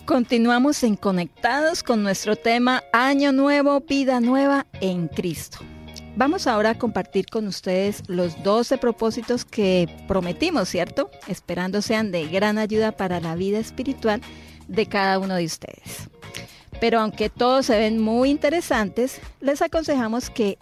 Continuamos 0.04 0.82
en 0.82 0.96
Conectados 0.96 1.84
con 1.84 2.02
nuestro 2.02 2.34
tema 2.34 2.82
Año 2.92 3.30
Nuevo, 3.30 3.80
Vida 3.80 4.18
Nueva 4.18 4.66
en 4.80 5.06
Cristo. 5.06 5.58
Vamos 6.16 6.48
ahora 6.48 6.70
a 6.70 6.78
compartir 6.78 7.26
con 7.26 7.46
ustedes 7.46 8.02
los 8.08 8.42
12 8.42 8.76
propósitos 8.78 9.44
que 9.44 9.88
prometimos, 10.08 10.68
¿cierto? 10.68 11.12
Esperando 11.28 11.80
sean 11.80 12.10
de 12.10 12.26
gran 12.26 12.58
ayuda 12.58 12.90
para 12.90 13.20
la 13.20 13.36
vida 13.36 13.60
espiritual 13.60 14.20
de 14.66 14.86
cada 14.86 15.20
uno 15.20 15.36
de 15.36 15.44
ustedes. 15.44 16.10
Pero 16.80 16.98
aunque 16.98 17.30
todos 17.30 17.66
se 17.66 17.78
ven 17.78 18.00
muy 18.00 18.30
interesantes, 18.30 19.20
les 19.40 19.62
aconsejamos 19.62 20.28
que 20.28 20.58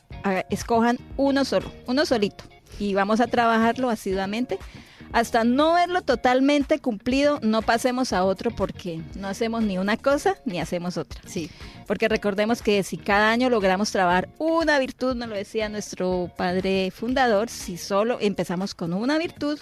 escojan 0.51 0.99
uno 1.17 1.45
solo, 1.45 1.71
uno 1.87 2.07
solito. 2.07 2.45
Y 2.79 2.95
vamos 2.95 3.21
a 3.21 3.27
trabajarlo 3.27 3.91
asiduamente. 3.91 4.59
Hasta 5.13 5.45
no 5.45 5.75
verlo 5.75 6.01
totalmente 6.01 6.79
cumplido, 6.79 7.39
no 7.43 7.61
pasemos 7.61 8.15
a 8.15 8.25
otro 8.25 8.51
porque 8.51 9.03
no 9.15 9.29
hacemos 9.29 9.63
ni 9.63 9.77
una 9.77 9.99
cosa 9.99 10.37
ni 10.47 10.59
hacemos 10.59 10.97
otra. 10.97 11.21
Sí. 11.27 11.51
Porque 11.87 12.09
recordemos 12.09 12.63
que 12.63 12.83
si 12.83 12.97
cada 12.97 13.31
año 13.31 13.51
logramos 13.51 13.93
trabajar 13.93 14.31
una 14.39 14.79
virtud, 14.79 15.15
nos 15.15 15.29
lo 15.29 15.35
decía 15.35 15.69
nuestro 15.69 16.31
padre 16.35 16.91
fundador, 16.91 17.51
si 17.51 17.77
solo 17.77 18.17
empezamos 18.21 18.75
con 18.75 18.95
una 18.95 19.19
virtud, 19.19 19.59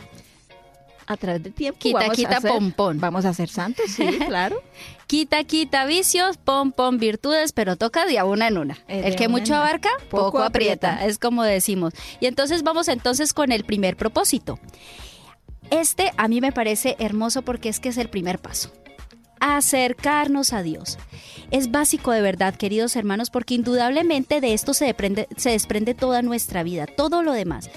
a 1.11 1.16
través 1.16 1.42
del 1.42 1.53
tiempo. 1.53 1.77
Quita, 1.81 1.99
vamos 1.99 2.16
quita, 2.16 2.37
a 2.37 2.92
Vamos 2.94 3.25
a 3.25 3.35
ser 3.35 3.49
santos, 3.49 3.87
sí, 3.90 4.07
claro. 4.29 4.62
quita, 5.09 5.42
quita 5.42 5.85
vicios, 5.85 6.37
pom, 6.37 6.70
pom 6.70 6.99
virtudes, 6.99 7.51
pero 7.51 7.75
toca 7.75 8.07
de 8.07 8.23
una 8.23 8.46
en 8.46 8.59
una. 8.59 8.79
el 8.87 9.16
que 9.16 9.27
mucho 9.27 9.57
abarca, 9.57 9.90
poco, 10.09 10.40
aprieta. 10.40 11.05
es 11.05 11.18
como 11.18 11.42
decimos. 11.42 11.94
Y 12.20 12.27
entonces 12.27 12.62
vamos 12.62 12.87
entonces 12.87 13.33
con 13.33 13.51
el 13.51 13.64
primer 13.64 13.96
propósito. 13.96 14.61
Este 15.70 16.12
a 16.16 16.29
mí 16.29 16.40
me 16.40 16.53
parece 16.53 16.94
hermoso 17.01 17.42
porque 17.42 17.70
es 17.70 17.81
que 17.81 17.88
es 17.88 17.96
el 17.96 18.09
primer 18.09 18.38
paso. 18.38 18.70
Acercarnos 19.40 20.53
a 20.53 20.62
Dios. 20.62 20.96
Es 21.51 21.73
básico 21.73 22.12
de 22.12 22.20
verdad, 22.20 22.55
queridos 22.55 22.94
hermanos, 22.94 23.31
porque 23.31 23.55
indudablemente 23.55 24.40
de 24.40 24.55
esto 24.55 24.75
se 24.75 24.94
desprende 25.44 25.94
toda 25.94 26.23
nuestra 26.23 26.62
vida, 26.62 26.87
todo 26.87 27.25
lo 27.25 27.33
demás. 27.33 27.68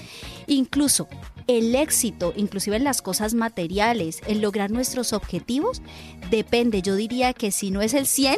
Incluso 0.46 1.08
el 1.46 1.74
éxito, 1.74 2.32
inclusive 2.36 2.76
en 2.76 2.84
las 2.84 3.02
cosas 3.02 3.34
materiales, 3.34 4.20
en 4.26 4.40
lograr 4.40 4.70
nuestros 4.70 5.12
objetivos, 5.12 5.82
depende, 6.30 6.82
yo 6.82 6.96
diría 6.96 7.32
que 7.32 7.50
si 7.50 7.70
no 7.70 7.82
es 7.82 7.94
el 7.94 8.06
100, 8.06 8.36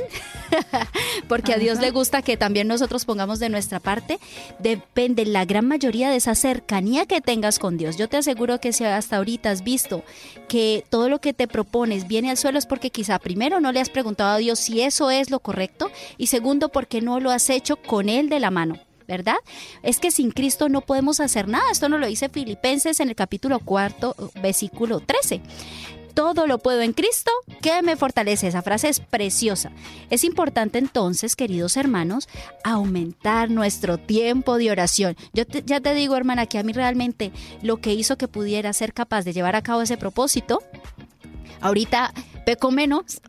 porque 1.29 1.53
a 1.53 1.59
Dios 1.59 1.81
le 1.81 1.91
gusta 1.91 2.23
que 2.23 2.37
también 2.37 2.69
nosotros 2.69 3.05
pongamos 3.05 3.39
de 3.39 3.49
nuestra 3.49 3.81
parte, 3.81 4.19
depende 4.59 5.25
la 5.25 5.45
gran 5.45 5.67
mayoría 5.67 6.11
de 6.11 6.17
esa 6.17 6.35
cercanía 6.35 7.07
que 7.07 7.21
tengas 7.21 7.59
con 7.59 7.77
Dios. 7.77 7.97
Yo 7.97 8.09
te 8.09 8.17
aseguro 8.17 8.61
que 8.61 8.73
si 8.73 8.85
hasta 8.85 9.17
ahorita 9.17 9.51
has 9.51 9.63
visto 9.63 10.03
que 10.49 10.85
todo 10.89 11.09
lo 11.09 11.21
que 11.21 11.33
te 11.33 11.49
propones 11.49 12.09
viene 12.09 12.31
al 12.31 12.37
suelo 12.37 12.59
es 12.59 12.67
porque 12.67 12.91
quizá 12.91 13.19
primero 13.19 13.61
no 13.61 13.73
le 13.73 13.81
has 13.81 13.91
preguntado 13.91 14.31
a 14.31 14.39
Dios 14.39 14.59
si 14.59 14.81
eso 14.81 15.11
es 15.11 15.31
lo 15.31 15.41
correcto 15.41 15.91
y 16.19 16.29
segundo 16.29 16.69
porque 16.71 17.01
no 17.01 17.21
lo 17.21 17.31
has 17.31 17.51
hecho 17.51 17.77
con 17.77 18.09
Él 18.09 18.29
de 18.29 18.41
la 18.41 18.51
mano. 18.51 18.86
¿Verdad? 19.07 19.37
Es 19.83 19.99
que 19.99 20.11
sin 20.11 20.31
Cristo 20.31 20.69
no 20.69 20.81
podemos 20.81 21.21
hacer 21.21 21.49
nada. 21.49 21.71
Esto 21.71 21.89
nos 21.89 22.01
lo 22.01 22.07
dice 22.07 22.29
Filipenses 22.29 23.01
en 23.01 23.09
el 23.09 23.17
capítulo 23.17 23.59
cuarto, 23.61 24.15
versículo 24.41 25.01
13 25.01 25.41
todo 26.17 26.47
lo 26.47 26.57
puedo 26.57 26.81
en 26.81 26.95
Cristo 26.95 27.31
que 27.61 27.83
me 27.83 27.95
fortalece. 27.95 28.49
Esa 28.49 28.63
frase 28.63 28.89
es 28.89 29.01
preciosa. 29.01 29.71
Es 30.09 30.25
importante 30.25 30.79
entonces, 30.79 31.37
queridos 31.37 31.77
hermanos, 31.77 32.27
aumentar 32.65 33.51
nuestro 33.51 33.99
tiempo 33.99 34.57
de 34.57 34.71
oración. 34.71 35.15
Yo 35.35 35.45
ya 35.67 35.81
te 35.81 35.93
digo, 35.93 36.17
hermana, 36.17 36.47
que 36.47 36.59
a 36.59 36.63
mí 36.63 36.73
realmente 36.73 37.33
lo 37.61 37.77
que 37.83 37.93
hizo 37.93 38.17
que 38.17 38.29
pudiera 38.29 38.73
ser 38.73 38.95
capaz 38.95 39.27
de 39.27 39.35
llevar 39.35 39.57
a 39.57 39.63
cabo 39.63 39.83
ese 39.83 39.99
propósito 39.99 40.63
Ahorita 41.61 42.13
peco 42.47 42.71
menos, 42.71 43.21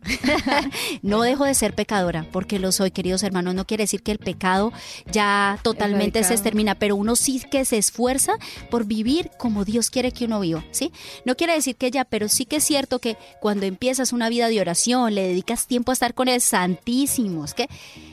no 1.02 1.22
dejo 1.22 1.44
de 1.44 1.52
ser 1.52 1.74
pecadora, 1.74 2.24
porque 2.30 2.60
lo 2.60 2.70
soy, 2.70 2.92
queridos 2.92 3.24
hermanos. 3.24 3.52
No 3.56 3.66
quiere 3.66 3.82
decir 3.82 4.00
que 4.04 4.12
el 4.12 4.18
pecado 4.18 4.72
ya 5.10 5.58
totalmente 5.62 6.22
se 6.22 6.34
extermina, 6.34 6.76
pero 6.76 6.94
uno 6.94 7.16
sí 7.16 7.42
que 7.50 7.64
se 7.64 7.78
esfuerza 7.78 8.34
por 8.70 8.84
vivir 8.84 9.32
como 9.36 9.64
Dios 9.64 9.90
quiere 9.90 10.12
que 10.12 10.26
uno 10.26 10.38
viva, 10.38 10.64
¿sí? 10.70 10.92
No 11.24 11.34
quiere 11.34 11.54
decir 11.54 11.74
que 11.74 11.90
ya, 11.90 12.04
pero 12.04 12.28
sí 12.28 12.46
que 12.46 12.56
es 12.56 12.64
cierto 12.64 13.00
que 13.00 13.16
cuando 13.40 13.66
empiezas 13.66 14.12
una 14.12 14.28
vida 14.28 14.48
de 14.48 14.60
oración, 14.60 15.12
le 15.16 15.26
dedicas 15.26 15.66
tiempo 15.66 15.90
a 15.90 15.94
estar 15.94 16.14
con 16.14 16.28
el 16.28 16.40
Santísimo, 16.40 17.44
es 17.44 17.54
que 17.54 17.68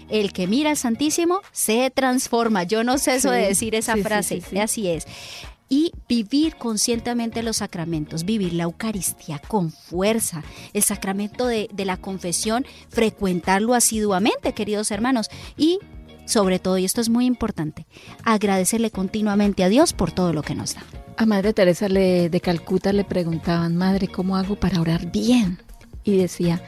el 0.09 0.33
que 0.33 0.47
mira 0.47 0.71
al 0.71 0.77
Santísimo 0.77 1.41
se 1.51 1.91
transforma. 1.91 2.63
Yo 2.63 2.83
no 2.83 2.97
sé 2.97 3.15
eso 3.15 3.29
de 3.29 3.47
decir 3.47 3.75
esa 3.75 3.95
frase, 3.97 4.41
así 4.59 4.87
es 4.87 5.05
y 5.69 5.91
vivir 6.07 6.55
conscientemente 6.55 7.43
los 7.43 7.57
sacramentos, 7.57 8.25
vivir 8.25 8.53
la 8.53 8.63
Eucaristía 8.63 9.39
con 9.39 9.71
fuerza, 9.71 10.43
el 10.73 10.83
sacramento 10.83 11.47
de, 11.47 11.69
la 11.77 11.97
confesión, 11.97 12.65
frecuentarlo 12.89 13.73
asiduamente, 13.73 14.53
queridos 14.53 14.91
hermanos, 14.91 15.29
y 15.57 15.79
sobre 16.25 16.59
todo, 16.59 16.77
y 16.77 16.85
esto 16.85 17.01
es 17.01 17.09
muy 17.09 17.25
importante, 17.25 17.85
agradecerle 18.23 18.91
continuamente 18.91 19.63
a 19.63 19.69
Dios 19.69 19.93
por 19.93 20.11
todo 20.11 20.33
lo 20.33 20.41
que 20.41 20.55
nos 20.55 20.75
da. 20.75 20.83
A 21.17 21.25
Madre 21.25 21.53
Teresa 21.53 21.87
de 21.87 22.41
Calcuta 22.43 22.91
le 22.91 23.03
preguntaban, 23.03 23.75
Madre, 23.75 24.07
¿cómo 24.07 24.35
hago 24.35 24.55
para 24.55 24.81
orar 24.81 25.11
bien? 25.11 25.59
Y 26.03 26.17
decía, 26.17 26.61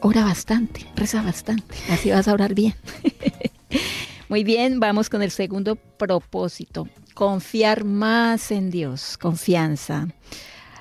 ora 0.00 0.24
bastante, 0.24 0.86
reza 0.96 1.22
bastante, 1.22 1.74
así 1.90 2.10
vas 2.10 2.28
a 2.28 2.32
orar 2.32 2.54
bien. 2.54 2.74
Muy 4.32 4.44
bien, 4.44 4.80
vamos 4.80 5.10
con 5.10 5.20
el 5.20 5.30
segundo 5.30 5.76
propósito, 5.76 6.88
confiar 7.12 7.84
más 7.84 8.50
en 8.50 8.70
Dios, 8.70 9.18
confianza. 9.18 10.08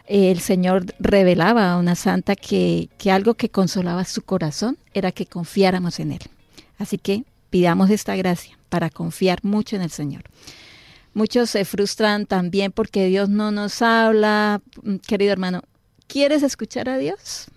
El 0.05 0.39
Señor 0.39 0.85
revelaba 0.99 1.73
a 1.73 1.77
una 1.77 1.95
santa 1.95 2.37
que, 2.37 2.87
que 2.97 3.11
algo 3.11 3.33
que 3.33 3.49
consolaba 3.49 4.05
su 4.05 4.21
corazón 4.21 4.77
era 4.93 5.11
que 5.11 5.25
confiáramos 5.25 5.99
en 5.99 6.13
Él. 6.13 6.21
Así 6.77 6.97
que 6.97 7.25
pidamos 7.49 7.89
esta 7.89 8.15
gracia 8.15 8.57
para 8.69 8.89
confiar 8.89 9.39
mucho 9.43 9.75
en 9.75 9.81
el 9.81 9.91
Señor. 9.91 10.23
Muchos 11.13 11.49
se 11.49 11.65
frustran 11.65 12.27
también 12.27 12.71
porque 12.71 13.07
Dios 13.07 13.27
no 13.27 13.51
nos 13.51 13.81
habla. 13.81 14.61
Querido 15.05 15.33
hermano, 15.33 15.63
¿quieres 16.07 16.41
escuchar 16.41 16.87
a 16.87 16.97
Dios? 16.97 17.47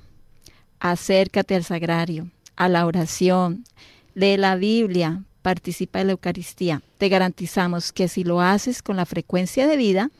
Acércate 0.80 1.54
al 1.54 1.62
sagrario, 1.62 2.32
a 2.56 2.68
la 2.68 2.84
oración, 2.84 3.62
lee 4.16 4.36
la 4.36 4.56
Biblia, 4.56 5.22
participa 5.44 6.00
en 6.00 6.06
la 6.06 6.12
Eucaristía, 6.14 6.80
te 6.96 7.10
garantizamos 7.10 7.92
que 7.92 8.08
si 8.08 8.24
lo 8.24 8.40
haces 8.40 8.80
con 8.80 8.96
la 8.96 9.04
frecuencia 9.04 9.66
de 9.66 9.76
vida, 9.76 10.10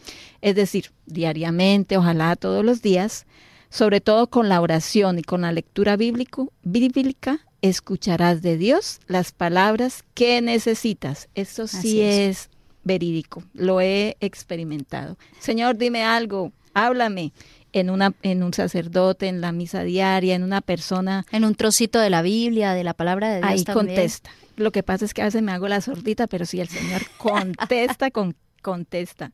es 0.42 0.54
decir, 0.54 0.90
diariamente, 1.06 1.96
ojalá 1.96 2.37
todos 2.37 2.62
los 2.62 2.82
días, 2.82 3.24
sobre 3.70 4.02
todo 4.02 4.26
con 4.26 4.50
la 4.50 4.60
oración 4.60 5.18
y 5.18 5.22
con 5.22 5.40
la 5.40 5.50
lectura 5.50 5.96
bíblico, 5.96 6.52
bíblica, 6.62 7.40
escucharás 7.62 8.42
de 8.42 8.58
Dios 8.58 9.00
las 9.06 9.32
palabras 9.32 10.04
que 10.12 10.42
necesitas. 10.42 11.31
Esto 11.35 11.68
sí 11.68 12.02
es. 12.02 12.18
es 12.18 12.50
verídico, 12.83 13.42
lo 13.54 13.81
he 13.81 14.18
experimentado. 14.20 15.16
Señor, 15.40 15.79
dime 15.79 16.04
algo, 16.04 16.52
háblame 16.75 17.33
en, 17.75 17.90
una, 17.90 18.14
en 18.22 18.42
un 18.42 18.54
sacerdote, 18.54 19.27
en 19.27 19.40
la 19.40 19.52
misa 19.52 19.83
diaria, 19.83 20.37
en 20.37 20.44
una 20.44 20.60
persona. 20.60 21.27
En 21.33 21.44
un 21.44 21.56
trocito 21.56 21.98
de 21.98 22.08
la 22.08 22.22
Biblia, 22.22 22.72
de 22.72 22.85
la 22.85 22.94
palabra 22.94 23.29
de 23.31 23.40
Dios. 23.40 23.50
Ahí 23.50 23.64
contesta. 23.64 24.31
Lo 24.56 24.70
que 24.70 24.85
pasa 24.85 25.04
es 25.04 25.12
que 25.12 25.22
a 25.22 25.25
veces 25.27 25.42
me 25.42 25.50
hago 25.50 25.66
la 25.66 25.81
sordita, 25.81 26.29
pero 26.29 26.46
si 26.46 26.60
el 26.60 26.68
Señor 26.68 27.02
contesta, 27.18 28.12
con, 28.12 28.37
contesta. 28.62 29.33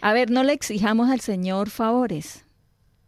A 0.00 0.12
ver, 0.12 0.30
no 0.30 0.44
le 0.44 0.52
exijamos 0.52 1.10
al 1.10 1.20
Señor 1.20 1.68
favores, 1.68 2.44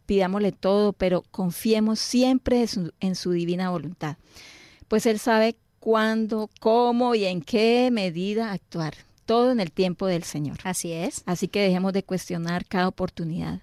pidámosle 0.05 0.51
todo, 0.51 0.91
pero 0.91 1.23
confiemos 1.31 1.99
siempre 1.99 2.61
en 2.61 2.67
su, 2.67 2.93
en 2.99 3.15
su 3.15 3.31
divina 3.31 3.69
voluntad. 3.69 4.17
Pues 4.89 5.05
Él 5.05 5.17
sabe 5.17 5.55
cuándo, 5.79 6.49
cómo 6.59 7.15
y 7.15 7.23
en 7.23 7.41
qué 7.41 7.89
medida 7.89 8.51
actuar. 8.51 8.95
Todo 9.25 9.51
en 9.51 9.61
el 9.61 9.71
tiempo 9.71 10.07
del 10.07 10.23
Señor. 10.23 10.57
Así 10.63 10.91
es. 10.91 11.23
Así 11.25 11.47
que 11.47 11.61
dejemos 11.61 11.93
de 11.93 12.03
cuestionar 12.03 12.65
cada 12.65 12.89
oportunidad. 12.89 13.61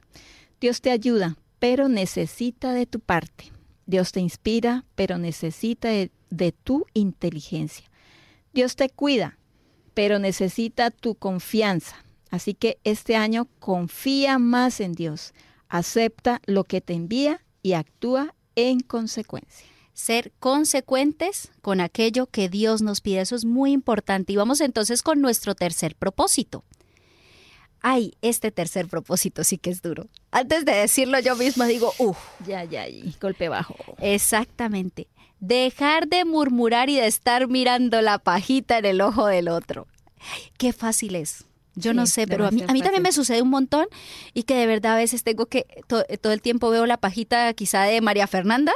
Dios 0.64 0.80
te 0.80 0.90
ayuda, 0.90 1.36
pero 1.58 1.90
necesita 1.90 2.72
de 2.72 2.86
tu 2.86 2.98
parte. 2.98 3.52
Dios 3.84 4.12
te 4.12 4.20
inspira, 4.20 4.86
pero 4.94 5.18
necesita 5.18 5.90
de, 5.90 6.54
tu 6.64 6.86
inteligencia. 6.94 7.84
Dios 8.54 8.74
te 8.74 8.88
cuida, 8.88 9.36
pero 9.92 10.18
necesita 10.18 10.90
tu 10.90 11.16
confianza. 11.16 11.96
Así 12.30 12.54
que 12.54 12.78
este 12.82 13.14
año 13.14 13.46
confía 13.58 14.38
más 14.38 14.80
en 14.80 14.94
Dios, 14.94 15.34
acepta 15.68 16.40
lo 16.46 16.64
que 16.64 16.80
te 16.80 16.94
envía 16.94 17.44
y 17.62 17.74
actúa 17.74 18.34
en 18.56 18.80
consecuencia. 18.80 19.68
Ser 19.92 20.32
consecuentes 20.38 21.52
con 21.60 21.82
aquello 21.82 22.26
que 22.26 22.48
Dios 22.48 22.80
nos 22.80 23.02
pide, 23.02 23.20
eso 23.20 23.36
es 23.36 23.44
muy 23.44 23.72
importante. 23.72 24.32
Y 24.32 24.36
vamos 24.36 24.62
entonces 24.62 25.02
con 25.02 25.20
nuestro 25.20 25.54
tercer 25.54 25.94
propósito 25.94 26.64
ay, 27.84 28.14
este 28.22 28.50
tercer 28.50 28.88
propósito 28.88 29.44
sí 29.44 29.58
que 29.58 29.68
es 29.68 29.82
duro. 29.82 30.08
Antes 30.30 30.64
de 30.64 30.72
decirlo 30.72 31.20
yo 31.20 31.36
misma 31.36 31.66
digo, 31.66 31.92
uff, 31.98 32.16
ya, 32.46 32.64
ya, 32.64 32.86
golpe 33.20 33.50
bajo. 33.50 33.76
Exactamente. 34.00 35.06
Dejar 35.38 36.08
de 36.08 36.24
murmurar 36.24 36.88
y 36.88 36.96
de 36.96 37.06
estar 37.06 37.46
mirando 37.46 38.00
la 38.00 38.18
pajita 38.18 38.78
en 38.78 38.86
el 38.86 39.02
ojo 39.02 39.26
del 39.26 39.48
otro. 39.48 39.86
Qué 40.56 40.72
fácil 40.72 41.14
es. 41.14 41.44
Yo 41.76 41.92
no 41.92 42.06
sé, 42.06 42.26
pero 42.26 42.46
a 42.46 42.50
mí, 42.52 42.62
a 42.66 42.72
mí 42.72 42.80
también 42.80 43.02
me 43.02 43.12
sucede 43.12 43.42
un 43.42 43.50
montón 43.50 43.86
y 44.32 44.44
que 44.44 44.54
de 44.54 44.66
verdad 44.66 44.94
a 44.94 44.96
veces 44.96 45.22
tengo 45.22 45.46
que, 45.46 45.66
todo 45.86 46.32
el 46.32 46.40
tiempo 46.40 46.70
veo 46.70 46.86
la 46.86 46.96
pajita 46.96 47.52
quizá 47.52 47.82
de 47.82 48.00
María 48.00 48.26
Fernanda 48.28 48.72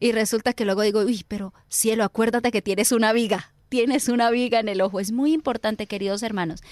y 0.00 0.12
resulta 0.12 0.54
que 0.54 0.64
luego 0.64 0.82
digo, 0.82 1.00
uy, 1.00 1.24
pero 1.28 1.52
cielo, 1.68 2.04
acuérdate 2.04 2.52
que 2.52 2.62
tienes 2.62 2.92
una 2.92 3.12
viga, 3.12 3.52
tienes 3.68 4.08
una 4.08 4.30
viga 4.30 4.60
en 4.60 4.68
el 4.68 4.80
ojo. 4.80 5.00
Es 5.00 5.12
muy 5.12 5.32
importante, 5.32 5.86
queridos 5.86 6.22
hermanos. 6.22 6.62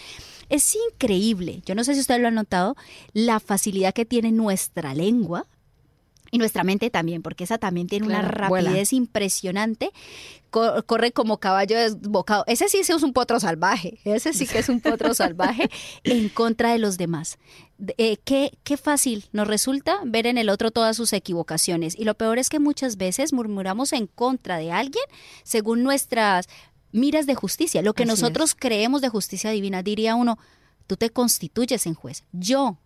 Es 0.49 0.77
increíble, 0.91 1.63
yo 1.65 1.75
no 1.75 1.85
sé 1.85 1.95
si 1.95 2.01
usted 2.01 2.21
lo 2.21 2.29
ha 2.29 2.33
notado, 2.33 2.77
la 3.13 3.41
facilidad 3.41 3.95
que 3.95 4.05
tiene 4.05 4.33
nuestra 4.33 4.95
lengua 4.95 5.47
y 6.35 6.39
nuestra 6.39 6.65
mente 6.65 6.91
también, 6.91 7.23
porque 7.23 7.45
esa 7.45 7.59
también 7.59 7.87
tiene 7.87 8.07
una 8.07 8.21
rapidez 8.21 8.93
impresionante, 8.93 9.93
corre 10.51 11.13
como 11.13 11.39
caballo 11.39 11.79
desbocado. 11.79 12.43
Ese 12.49 12.69
sí 12.69 12.79
es 12.79 13.03
un 13.05 13.13
potro 13.13 13.39
salvaje, 13.39 14.01
ese 14.05 14.33
sí 14.33 14.49
que 14.49 14.59
es 14.59 14.69
un 14.69 14.81
potro 14.81 15.15
salvaje 15.15 15.71
en 16.03 16.29
contra 16.29 16.73
de 16.73 16.79
los 16.79 16.99
demás. 16.99 17.39
Eh, 17.99 18.17
qué, 18.25 18.51
qué 18.65 18.77
fácil 18.77 19.27
nos 19.31 19.47
resulta 19.47 20.01
ver 20.05 20.27
en 20.27 20.37
el 20.37 20.49
otro 20.49 20.73
todas 20.73 20.97
sus 20.97 21.13
equivocaciones. 21.13 21.97
Y 21.97 22.03
lo 22.03 22.17
peor 22.17 22.39
es 22.39 22.51
que 22.51 22.59
muchas 22.59 22.97
veces 22.97 23.33
murmuramos 23.33 23.93
en 23.93 24.09
contra 24.09 24.59
de 24.59 24.73
alguien 24.73 25.05
según 25.45 25.85
nuestras 25.85 26.49
miras 26.95 27.27
de 27.27 27.35
justicia, 27.35 27.83
lo 27.83 27.93
que 27.93 28.07
nosotros 28.07 28.55
creemos 28.59 29.03
de 29.03 29.09
justicia 29.09 29.51
divina. 29.51 29.83
Diría 29.83 30.15
uno, 30.15 30.39
tú 30.87 30.97
te 30.97 31.11
constituyes 31.11 31.87
en 31.87 31.95
juez. 31.95 32.25
Yo 32.33 32.79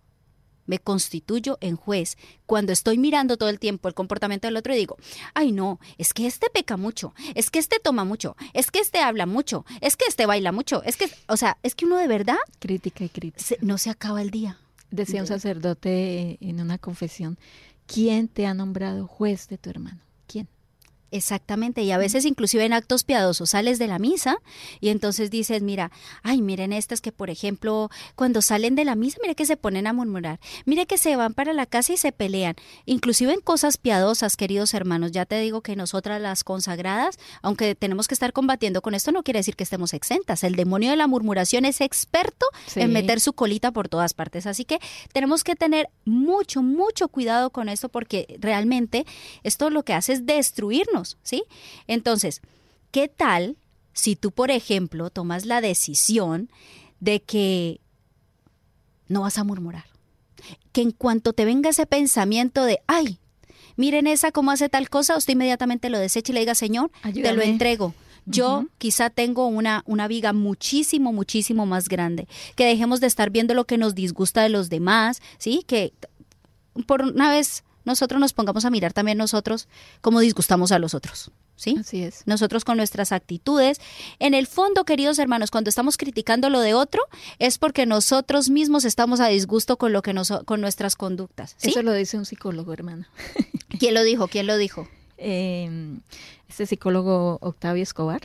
me 0.67 0.79
constituyo 0.79 1.59
en 1.61 1.77
juez 1.77 2.17
cuando 2.47 2.73
estoy 2.73 2.99
mirando 2.99 3.37
todo 3.37 3.49
el 3.49 3.59
tiempo 3.59 3.89
el 3.89 3.95
comportamiento 3.95 4.49
del 4.49 4.57
otro 4.57 4.75
y 4.75 4.79
digo, 4.79 4.97
ay 5.35 5.53
no, 5.53 5.81
es 5.97 6.13
que 6.13 6.27
este 6.27 6.51
peca 6.51 6.77
mucho, 6.77 7.15
es 7.35 7.51
que 7.51 7.59
este 7.59 7.81
toma 7.81 8.05
mucho, 8.05 8.37
es 8.53 8.71
que 8.71 8.81
este 8.81 8.99
habla 8.99 9.25
mucho, 9.25 9.65
es 9.81 9.97
que 9.97 10.05
este 10.07 10.27
baila 10.27 10.53
mucho, 10.53 10.83
es 10.85 10.97
que, 10.97 11.11
o 11.27 11.37
sea, 11.37 11.57
es 11.63 11.75
que 11.75 11.87
uno 11.87 11.97
de 11.97 12.07
verdad... 12.07 12.37
Crítica 12.59 13.05
y 13.05 13.09
crítica. 13.09 13.57
no 13.63 13.79
se 13.79 13.89
acaba 13.91 14.21
el 14.21 14.31
día. 14.31 14.59
Decía 14.91 15.21
un 15.21 15.27
sacerdote 15.27 16.39
en 16.41 16.61
una 16.61 16.79
confesión, 16.79 17.39
¿quién 17.87 18.29
te 18.29 18.47
ha 18.47 18.55
nombrado 18.55 19.07
juez 19.07 19.49
de 19.49 19.59
tu 19.59 19.71
hermano? 19.71 20.01
Exactamente, 21.11 21.83
y 21.83 21.91
a 21.91 21.97
veces 21.97 22.27
inclusive 22.27 22.67
en 22.67 22.75
actos 22.75 23.03
piadosos 23.03 23.51
sales 23.51 23.79
de 23.79 23.87
la 23.87 23.99
misa 23.99 24.37
y 24.79 24.91
entonces 24.91 25.31
dices, 25.31 25.63
mira, 25.63 25.91
ay, 26.23 26.43
miren 26.43 26.75
estas 26.75 27.01
que 27.01 27.13
por 27.13 27.31
ejemplo 27.31 27.89
cuando 28.15 28.43
salen 28.43 28.75
de 28.75 28.85
la 28.85 28.95
misa, 28.95 29.19
mire 29.23 29.35
que 29.35 29.47
se 29.47 29.57
ponen 29.57 29.87
a 29.87 29.95
murmurar, 29.95 30.39
mire 30.67 30.85
que 30.85 30.99
se 30.99 31.17
van 31.17 31.33
para 31.33 31.55
la 31.55 31.65
casa 31.65 31.95
y 31.95 31.97
se 31.97 32.13
pelean, 32.13 32.57
inclusive 32.85 33.33
en 33.33 33.41
cosas 33.41 33.79
piadosas, 33.79 34.37
queridos 34.37 34.75
hermanos, 34.75 35.11
ya 35.13 35.25
te 35.25 35.41
digo 35.41 35.63
que 35.63 35.77
nosotras 35.77 36.21
las 36.21 36.45
consagradas, 36.45 37.19
aunque 37.41 37.75
tenemos 37.75 38.07
que 38.07 38.13
estar 38.13 38.35
combatiendo 38.35 38.83
con 38.83 38.95
esto, 38.95 39.11
no 39.11 39.23
quiere 39.23 39.39
decir 39.39 39.57
que 39.57 39.65
estemos 39.65 39.95
exentas, 39.95 40.45
el 40.45 40.57
demonio 40.57 40.91
de 40.91 40.97
la 40.97 41.07
murmuración 41.07 41.65
es 41.65 41.81
experto 41.81 42.45
en 42.75 42.93
meter 42.93 43.21
su 43.21 43.33
colita 43.33 43.73
por 43.73 43.89
todas 43.89 44.13
partes, 44.13 44.47
así 44.47 44.67
que 44.67 44.79
tenemos 45.15 45.43
que 45.43 45.57
tener 45.57 45.89
mucho, 46.05 46.63
mucho 46.63 47.09
cuidado 47.09 47.49
con 47.49 47.71
esto 47.71 47.89
porque 47.89 48.37
realmente 48.41 49.07
esto 49.43 49.71
lo 49.71 49.85
que 49.85 49.95
hace 49.95 50.13
es 50.13 50.27
destruirnos 50.27 50.98
¿sí? 51.23 51.45
Entonces, 51.87 52.41
¿qué 52.91 53.09
tal 53.09 53.57
si 53.93 54.17
tú, 54.17 54.31
por 54.31 54.51
ejemplo, 54.51 55.11
tomas 55.11 55.45
la 55.45 55.61
decisión 55.61 56.51
de 57.01 57.21
que 57.21 57.81
no 59.09 59.23
vas 59.23 59.39
a 59.39 59.45
murmurar? 59.45 59.87
Que 60.73 60.83
en 60.83 60.93
cuanto 60.93 61.33
te 61.33 61.45
venga 61.45 61.71
ese 61.71 61.87
pensamiento 61.87 62.65
de, 62.65 62.81
ay, 62.87 63.19
miren 63.77 64.07
esa 64.07 64.33
cómo 64.33 64.51
hace 64.51 64.69
tal 64.69 64.89
cosa, 64.91 65.17
usted 65.17 65.33
inmediatamente 65.35 65.91
lo 65.91 65.99
desecha 65.99 66.33
y 66.33 66.35
le 66.35 66.41
diga, 66.41 66.55
Señor, 66.55 66.91
te 67.13 67.33
lo 67.33 67.43
entrego. 67.43 67.95
Yo 68.27 68.67
quizá 68.77 69.09
tengo 69.09 69.47
una, 69.47 69.83
una 69.87 70.07
viga 70.07 70.35
muchísimo, 70.35 71.15
muchísimo 71.15 71.65
más 71.65 71.89
grande. 71.89 72.29
Que 72.57 72.67
dejemos 72.67 73.01
de 73.01 73.07
estar 73.07 73.31
viendo 73.31 73.55
lo 73.55 73.65
que 73.65 73.79
nos 73.79 73.95
disgusta 73.95 74.43
de 74.43 74.51
los 74.51 74.69
demás, 74.69 75.23
¿sí? 75.39 75.65
Que 75.67 75.95
por 76.87 77.03
una 77.03 77.31
vez 77.31 77.65
nosotros 77.89 78.21
nos 78.21 78.33
pongamos 78.33 78.65
a 78.65 78.71
mirar 78.71 78.93
también 78.93 79.19
nosotros 79.19 79.67
cómo 80.01 80.21
disgustamos 80.21 80.71
a 80.73 80.79
los 80.79 80.95
otros. 80.95 81.33
¿Sí? 81.57 81.77
Así 81.81 82.05
es. 82.05 82.23
Nosotros 82.27 82.65
con 82.65 82.77
nuestras 82.77 83.11
actitudes. 83.11 83.81
En 84.21 84.35
el 84.35 84.47
fondo, 84.47 84.85
queridos 84.85 85.19
hermanos, 85.19 85.51
cuando 85.51 85.71
estamos 85.71 85.97
criticando 85.97 86.51
lo 86.51 86.61
de 86.61 86.75
otro, 86.75 87.03
es 87.41 87.59
porque 87.59 87.85
nosotros 87.85 88.49
mismos 88.49 88.85
estamos 88.85 89.19
a 89.19 89.27
disgusto 89.27 89.77
con 89.77 89.93
lo 89.93 90.03
que 90.03 90.13
nos, 90.13 90.31
con 90.45 90.61
nuestras 90.61 90.95
conductas. 90.95 91.57
Eso 91.61 91.83
lo 91.83 91.93
dice 91.93 92.17
un 92.17 92.27
psicólogo, 92.27 92.73
hermana. 92.73 93.09
¿Quién 93.81 93.95
lo 93.95 94.05
dijo? 94.05 94.29
¿Quién 94.29 94.47
lo 94.47 94.57
dijo? 94.57 94.89
Eh, 95.21 95.99
este 96.49 96.65
psicólogo 96.65 97.39
Octavio 97.41 97.83
Escobar 97.83 98.21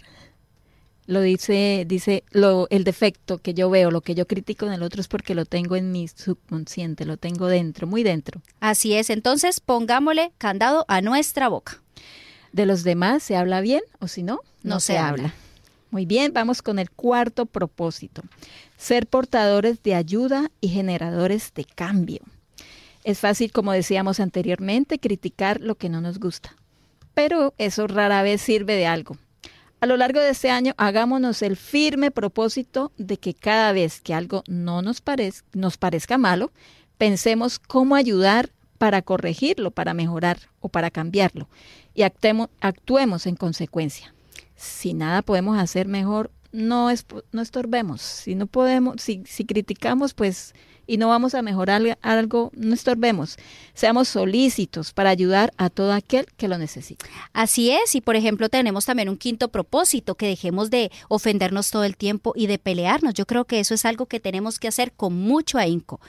lo 1.06 1.22
dice, 1.22 1.86
dice, 1.88 2.24
lo, 2.32 2.68
el 2.70 2.84
defecto 2.84 3.38
que 3.40 3.54
yo 3.54 3.70
veo, 3.70 3.92
lo 3.92 4.02
que 4.02 4.16
yo 4.16 4.26
critico 4.26 4.66
en 4.66 4.74
el 4.74 4.84
otro 4.84 5.02
es 5.02 5.08
porque 5.08 5.36
lo 5.36 5.46
tengo 5.46 5.76
en 5.76 5.92
mi 5.92 6.08
subconsciente, 6.08 7.06
lo 7.06 7.18
tengo 7.18 7.48
dentro, 7.48 7.88
muy 7.88 8.04
dentro. 8.04 8.42
Así 8.60 8.94
es, 8.94 9.10
entonces 9.10 9.60
pongámosle 9.60 10.32
candado 10.38 10.86
a 10.88 11.02
nuestra 11.02 11.50
boca. 11.50 11.82
De 12.52 12.66
los 12.66 12.84
demás 12.84 13.24
se 13.24 13.36
habla 13.36 13.62
bien 13.62 13.82
o 14.00 14.08
si 14.08 14.24
no, 14.24 14.40
no, 14.62 14.80
se, 14.80 14.98
habla. 14.98 15.34
Muy 15.92 16.06
bien, 16.06 16.32
vamos 16.34 16.62
con 16.62 16.80
el 16.80 16.90
cuarto 16.90 17.46
propósito. 17.46 18.22
Ser 18.78 19.08
portadores 19.08 19.84
de 19.84 19.96
ayuda 19.96 20.52
y 20.62 20.70
generadores 20.70 21.54
de 21.54 21.66
cambio. 21.66 22.22
Es 23.04 23.20
fácil, 23.20 23.52
como 23.52 23.74
decíamos 23.74 24.20
anteriormente, 24.20 25.00
criticar 25.00 25.60
lo 25.60 25.76
que 25.76 25.90
no 25.90 26.00
nos 26.00 26.20
gusta, 26.20 26.56
pero 27.14 27.54
eso 27.58 27.88
rara 27.88 28.24
vez 28.24 28.42
sirve 28.42 28.76
de 28.76 28.88
algo. 28.88 29.18
A 29.84 29.86
lo 29.86 29.98
largo 29.98 30.22
de 30.22 30.30
este 30.30 30.50
año, 30.50 30.74
hagámonos 30.78 31.42
el 31.42 31.58
firme 31.58 32.10
propósito 32.10 32.94
de 32.98 33.18
que 33.18 33.34
cada 33.34 33.74
vez 33.74 34.00
que 34.00 34.14
algo 34.14 34.46
no 34.48 34.82
nos, 34.82 35.02
parezca 35.02 36.18
malo, 36.18 36.54
pensemos 36.98 37.60
cómo 37.60 37.96
ayudar 37.96 38.50
para 38.78 39.02
corregirlo, 39.02 39.72
para 39.72 39.94
mejorar 39.94 40.38
o 40.62 40.70
para 40.70 40.90
cambiarlo 40.90 41.50
y 41.94 42.04
actuemos, 42.04 43.28
en 43.28 43.36
consecuencia. 43.36 44.16
Si 44.56 44.94
nada 44.94 45.22
podemos 45.22 45.60
hacer 45.60 45.86
mejor, 45.90 46.32
no, 46.54 46.88
no 47.34 47.42
estorbemos. 47.42 48.02
Si 48.02 48.36
no 48.36 48.48
podemos, 48.48 49.02
si 49.02 49.46
criticamos, 49.46 50.14
pues 50.14 50.56
y 50.88 50.98
no 50.98 51.10
vamos 51.10 51.34
a 51.36 51.42
mejorar 51.42 51.98
algo, 52.02 52.52
no 52.56 52.74
estorbemos. 52.74 53.38
Seamos 53.74 54.08
solícitos 54.08 54.94
para 54.94 55.10
ayudar 55.10 55.54
a 55.58 55.70
todo 55.70 55.94
aquel 55.94 56.26
que 56.38 56.48
lo 56.48 56.58
necesite. 56.58 57.06
Así 57.34 57.72
es, 57.72 57.96
y 57.96 58.02
por 58.02 58.16
ejemplo 58.16 58.50
tenemos 58.50 58.86
también 58.86 59.10
un 59.10 59.18
quinto 59.18 59.50
propósito, 59.50 60.16
que 60.16 60.28
dejemos 60.28 60.70
de 60.70 60.92
ofendernos 61.08 61.72
todo 61.72 61.84
el 61.84 61.98
tiempo 61.98 62.34
y 62.36 62.48
de 62.48 62.60
pelearnos. 62.60 63.14
Yo 63.14 63.26
creo 63.26 63.46
que 63.46 63.60
eso 63.60 63.74
es 63.74 63.86
algo 63.86 64.06
que 64.06 64.20
tenemos 64.20 64.60
que 64.60 64.68
hacer 64.68 64.92
con 64.92 65.14
mucho 65.14 65.58
ahínco. 65.58 66.00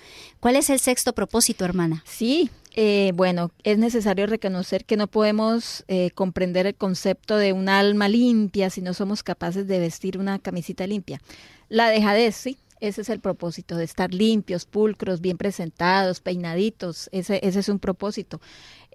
¿Cuál 0.41 0.57
es 0.57 0.71
el 0.71 0.81
sexto 0.81 1.13
propósito, 1.13 1.65
hermana? 1.65 2.03
Sí, 2.07 2.51
eh, 2.77 3.13
bueno, 3.15 3.53
es 3.63 3.79
necesario 3.79 4.27
reconocer 4.27 4.85
que 4.85 4.97
no 4.97 5.07
podemos 5.07 5.85
eh, 5.87 6.11
comprender 6.15 6.67
el 6.67 6.75
concepto 6.75 7.37
de 7.37 7.53
un 7.53 7.69
alma 7.69 8.09
limpia 8.09 8.69
si 8.69 8.83
no 8.83 8.95
somos 8.95 9.23
capaces 9.23 9.69
de 9.69 9.79
vestir 9.79 10.19
una 10.19 10.41
camisita 10.41 10.87
limpia. 10.87 11.21
La 11.69 11.89
dejadez, 11.89 12.35
sí, 12.35 12.59
Ese 12.81 13.03
es 13.03 13.09
el 13.09 13.21
propósito, 13.21 13.77
de 13.77 13.85
estar 13.85 14.13
limpios, 14.13 14.67
pulcros, 14.67 15.21
bien 15.21 15.39
presentados, 15.39 16.21
peinaditos. 16.21 17.09
Ese, 17.13 17.41
ese 17.43 17.61
es 17.61 17.69
un 17.69 17.79
propósito. 17.79 18.41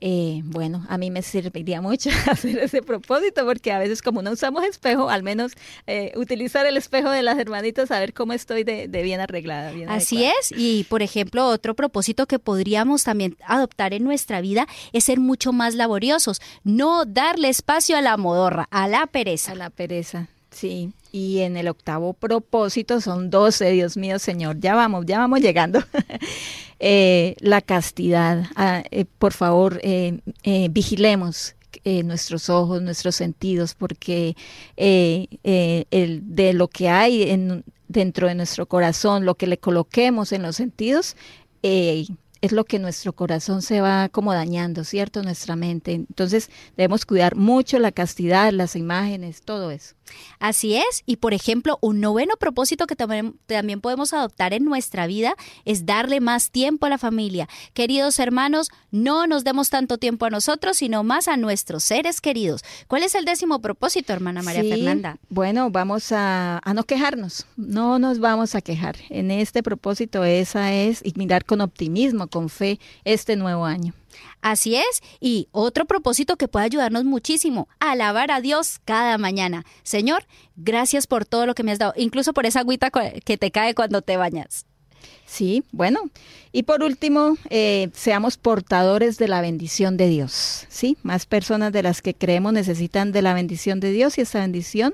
Eh, 0.01 0.41
bueno, 0.45 0.85
a 0.87 0.97
mí 0.97 1.11
me 1.11 1.21
serviría 1.21 1.81
mucho 1.81 2.09
hacer 2.27 2.57
ese 2.59 2.81
propósito 2.81 3.45
porque 3.45 3.73
a 3.73 3.79
veces 3.79 4.01
como 4.01 4.21
no 4.21 4.31
usamos 4.31 4.63
espejo, 4.63 5.09
al 5.09 5.23
menos 5.23 5.53
eh, 5.87 6.13
utilizar 6.15 6.65
el 6.65 6.77
espejo 6.77 7.09
de 7.09 7.21
las 7.21 7.37
hermanitas 7.37 7.91
a 7.91 7.99
ver 7.99 8.13
cómo 8.13 8.31
estoy 8.31 8.63
de, 8.63 8.87
bien 8.87 9.19
arreglada. 9.19 9.73
Así 9.89 10.23
es, 10.23 10.53
y 10.55 10.85
por 10.85 11.01
ejemplo, 11.01 11.47
otro 11.47 11.75
propósito 11.75 12.27
que 12.27 12.39
podríamos 12.39 13.03
también 13.03 13.35
adoptar 13.45 13.93
en 13.93 14.03
nuestra 14.03 14.39
vida 14.39 14.67
es 14.93 15.03
ser 15.05 15.19
mucho 15.19 15.51
más 15.51 15.75
laboriosos, 15.75 16.41
no 16.63 17.03
darle 17.05 17.49
espacio 17.49 17.97
a 17.97 18.01
la 18.01 18.15
modorra, 18.15 18.67
a 18.71 18.87
la 18.87 19.05
pereza. 19.07 19.51
A 19.51 19.55
la 19.55 19.69
pereza, 19.69 20.27
sí. 20.51 20.93
Y 21.11 21.39
en 21.39 21.57
el 21.57 21.67
octavo 21.67 22.13
propósito 22.13 23.01
son 23.01 23.29
doce, 23.29 23.71
Dios 23.71 23.97
mío, 23.97 24.19
Señor. 24.19 24.59
Ya 24.59 24.75
vamos, 24.75 25.05
ya 25.05 25.19
vamos 25.19 25.39
llegando. 25.41 25.79
Eh, 26.81 27.35
la 27.41 27.61
castidad. 27.61 28.45
Ah, 28.55 28.83
eh, 28.89 29.03
por 29.03 29.33
favor, 29.33 29.81
eh, 29.83 30.21
vigilemos 30.71 31.55
nuestros 31.83 32.49
ojos, 32.49 32.81
nuestros 32.81 33.15
sentidos, 33.15 33.73
porque 33.73 34.37
el, 34.77 36.21
de 36.23 36.53
lo 36.53 36.67
que 36.69 36.87
hay 36.87 37.23
en, 37.23 37.65
dentro 37.89 38.27
de 38.27 38.35
nuestro 38.35 38.65
corazón, 38.67 39.25
lo 39.25 39.35
que 39.35 39.47
le 39.47 39.57
coloquemos 39.57 40.31
en 40.31 40.43
los 40.43 40.55
sentidos, 40.55 41.17
es 42.41 42.51
lo 42.51 42.65
que 42.65 42.79
nuestro 42.79 43.13
corazón 43.13 43.61
se 43.61 43.81
va 43.81 44.09
como 44.09 44.33
dañando, 44.33 44.83
¿cierto? 44.83 45.23
Nuestra 45.23 45.55
mente. 45.55 45.93
Entonces 45.93 46.49
debemos 46.77 47.05
cuidar 47.05 47.35
mucho 47.35 47.79
la 47.79 47.91
castidad, 47.91 48.51
las 48.51 48.75
imágenes, 48.75 49.41
todo 49.41 49.71
eso. 49.71 49.95
Así 50.39 50.75
es, 50.75 51.03
y 51.05 51.17
por 51.17 51.33
ejemplo, 51.33 51.77
un 51.81 51.99
noveno 51.99 52.35
propósito 52.39 52.87
que 52.87 52.95
también, 52.95 53.35
también, 53.45 53.81
podemos 53.81 54.13
adoptar 54.13 54.53
en 54.53 54.65
nuestra 54.65 55.05
vida 55.05 55.35
es 55.65 55.85
darle 55.85 56.19
más 56.19 56.51
tiempo 56.51 56.85
a 56.85 56.89
la 56.89 56.97
familia. 56.97 57.47
Queridos 57.73 58.19
hermanos, 58.19 58.69
no 58.91 59.27
nos 59.27 59.43
demos 59.43 59.69
tanto 59.69 59.97
tiempo 59.97 60.25
a 60.25 60.29
nosotros, 60.29 60.77
sino 60.77 61.03
más 61.03 61.27
a 61.27 61.37
nuestros 61.37 61.83
seres 61.83 62.21
queridos. 62.21 62.63
¿Cuál 62.87 63.03
es 63.03 63.15
el 63.15 63.25
décimo 63.25 63.61
propósito, 63.61 64.13
hermana 64.13 64.41
María 64.41 64.63
Fernanda? 64.63 65.17
Bueno, 65.29 65.69
vamos 65.69 66.11
a, 66.11 66.59
a 66.63 66.73
no 66.73 66.83
quejarnos, 66.85 67.45
no 67.57 67.99
nos 67.99 68.19
vamos 68.19 68.55
a 68.55 68.61
quejar. 68.61 68.95
En 69.09 69.31
este 69.31 69.61
propósito 69.61 70.23
esa 70.23 70.73
es 70.73 71.01
y 71.03 71.13
mirar 71.15 71.45
con 71.45 71.61
optimismo, 71.61 72.28
con 72.29 72.49
fe 72.49 72.79
este 73.03 73.35
nuevo 73.35 73.65
año. 73.65 73.93
Así 74.41 74.75
es, 74.75 75.01
y 75.19 75.47
otro 75.51 75.85
propósito 75.85 76.37
que 76.37 76.47
puede 76.47 76.65
ayudarnos 76.65 77.03
muchísimo, 77.03 77.67
alabar 77.79 78.31
a 78.31 78.41
Dios 78.41 78.79
cada 78.85 79.17
mañana. 79.17 79.65
Señor, 79.83 80.25
gracias 80.55 81.07
por 81.07 81.25
todo 81.25 81.45
lo 81.45 81.55
que 81.55 81.63
me 81.63 81.71
has 81.71 81.79
dado, 81.79 81.93
incluso 81.97 82.33
por 82.33 82.45
esa 82.45 82.61
agüita 82.61 82.89
que 82.89 83.37
te 83.37 83.51
cae 83.51 83.75
cuando 83.75 84.01
te 84.01 84.17
bañas. 84.17 84.65
Sí, 85.25 85.63
bueno. 85.71 86.09
Y 86.51 86.63
por 86.63 86.81
último, 86.83 87.37
eh, 87.49 87.89
seamos 87.93 88.37
portadores 88.37 89.17
de 89.17 89.27
la 89.27 89.41
bendición 89.41 89.95
de 89.95 90.07
Dios. 90.07 90.65
Sí, 90.69 90.97
más 91.03 91.27
personas 91.27 91.71
de 91.71 91.83
las 91.83 92.01
que 92.01 92.15
creemos 92.15 92.53
necesitan 92.53 93.11
de 93.11 93.21
la 93.21 93.35
bendición 93.35 93.79
de 93.79 93.91
Dios 93.91 94.17
y 94.17 94.21
esa 94.21 94.39
bendición 94.39 94.93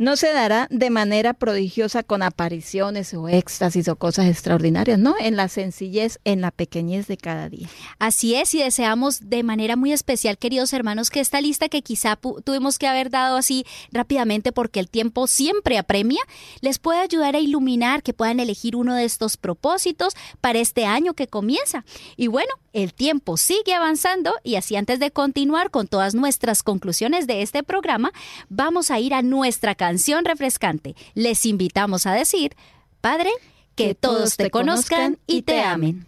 no 0.00 0.16
se 0.16 0.32
dará 0.32 0.66
de 0.70 0.88
manera 0.88 1.34
prodigiosa 1.34 2.02
con 2.02 2.22
apariciones 2.22 3.12
o 3.12 3.28
éxtasis 3.28 3.86
o 3.86 3.96
cosas 3.96 4.28
extraordinarias, 4.28 4.98
¿no? 4.98 5.14
En 5.20 5.36
la 5.36 5.48
sencillez, 5.48 6.20
en 6.24 6.40
la 6.40 6.50
pequeñez 6.50 7.06
de 7.06 7.18
cada 7.18 7.50
día. 7.50 7.68
Así 7.98 8.34
es, 8.34 8.54
y 8.54 8.62
deseamos 8.62 9.28
de 9.28 9.42
manera 9.42 9.76
muy 9.76 9.92
especial, 9.92 10.38
queridos 10.38 10.72
hermanos, 10.72 11.10
que 11.10 11.20
esta 11.20 11.42
lista 11.42 11.68
que 11.68 11.82
quizá 11.82 12.16
tuvimos 12.16 12.78
que 12.78 12.86
haber 12.86 13.10
dado 13.10 13.36
así 13.36 13.66
rápidamente 13.92 14.52
porque 14.52 14.80
el 14.80 14.88
tiempo 14.88 15.26
siempre 15.26 15.76
apremia, 15.76 16.22
les 16.62 16.78
pueda 16.78 17.02
ayudar 17.02 17.36
a 17.36 17.40
iluminar, 17.40 18.02
que 18.02 18.14
puedan 18.14 18.40
elegir 18.40 18.76
uno 18.76 18.94
de 18.94 19.04
estos 19.04 19.36
propósitos 19.36 20.14
para 20.40 20.60
este 20.60 20.86
año 20.86 21.12
que 21.12 21.26
comienza. 21.26 21.84
Y 22.16 22.28
bueno, 22.28 22.54
el 22.72 22.94
tiempo 22.94 23.36
sigue 23.36 23.74
avanzando 23.74 24.32
y 24.44 24.54
así 24.54 24.76
antes 24.76 24.98
de 24.98 25.10
continuar 25.10 25.70
con 25.70 25.88
todas 25.88 26.14
nuestras 26.14 26.62
conclusiones 26.62 27.26
de 27.26 27.42
este 27.42 27.62
programa, 27.62 28.12
vamos 28.48 28.90
a 28.90 28.98
ir 28.98 29.12
a 29.12 29.20
nuestra 29.20 29.74
casa 29.74 29.89
canción 29.90 30.24
refrescante, 30.24 30.94
les 31.14 31.44
invitamos 31.46 32.06
a 32.06 32.12
decir, 32.12 32.54
Padre, 33.00 33.28
que, 33.74 33.96
todos 33.96 34.36
te 34.36 34.48
conozcan 34.48 35.18
y 35.26 35.42
te 35.42 35.62
amen. 35.62 36.06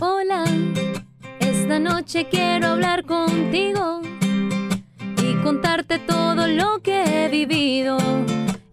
Hola, 0.00 0.44
esta 1.38 1.78
noche 1.78 2.26
quiero 2.28 2.66
hablar 2.66 3.04
contigo 3.04 4.00
y 5.22 5.34
contarte 5.44 6.00
todo 6.00 6.48
lo 6.48 6.82
que 6.82 7.04
he 7.04 7.28
vivido. 7.28 7.98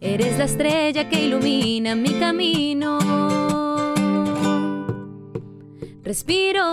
Eres 0.02 0.40
la 0.40 0.46
estrella 0.46 1.08
que 1.08 1.24
ilumina 1.24 1.94
mi 1.94 2.14
camino 2.14 3.45
Respiro 6.06 6.72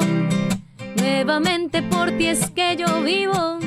nuevamente 0.97 1.83
por 1.83 2.11
ti 2.19 2.27
es 2.27 2.51
que 2.51 2.77
yo 2.77 3.03
vivo. 3.03 3.59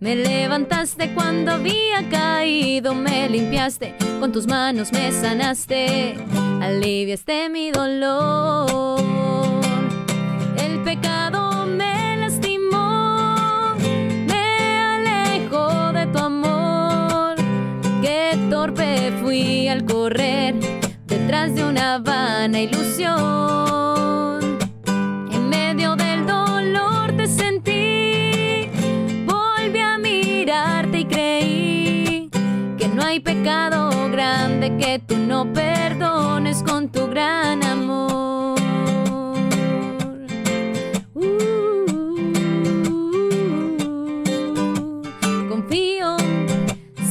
Me 0.00 0.16
levantaste 0.16 1.14
cuando 1.14 1.52
había 1.52 2.08
caído, 2.10 2.92
me 2.92 3.28
limpiaste, 3.28 3.94
con 4.18 4.32
tus 4.32 4.48
manos 4.48 4.90
me 4.92 5.12
sanaste, 5.12 6.16
aliviaste 6.60 7.48
mi 7.48 7.70
dolor. 7.70 9.00
El 10.58 10.82
pecado 10.82 11.64
me 11.64 12.16
lastimó, 12.16 13.76
me 14.26 14.78
alejó 14.96 15.92
de 15.92 16.06
tu 16.06 16.18
amor. 16.18 17.36
Qué 18.02 18.36
torpe 18.50 19.12
fui 19.22 19.68
al 19.68 19.84
correr 19.84 20.56
detrás 21.06 21.54
de 21.54 21.62
una 21.62 21.98
vana 21.98 22.60
ilusión. 22.60 23.71
Hay 33.12 33.20
pecado 33.20 33.90
grande 34.10 34.74
que 34.78 34.98
tú 34.98 35.18
no 35.18 35.52
perdones 35.52 36.62
con 36.62 36.88
tu 36.88 37.08
gran 37.08 37.62
amor. 37.62 38.58
Uh, 41.12 42.22
confío, 45.46 46.16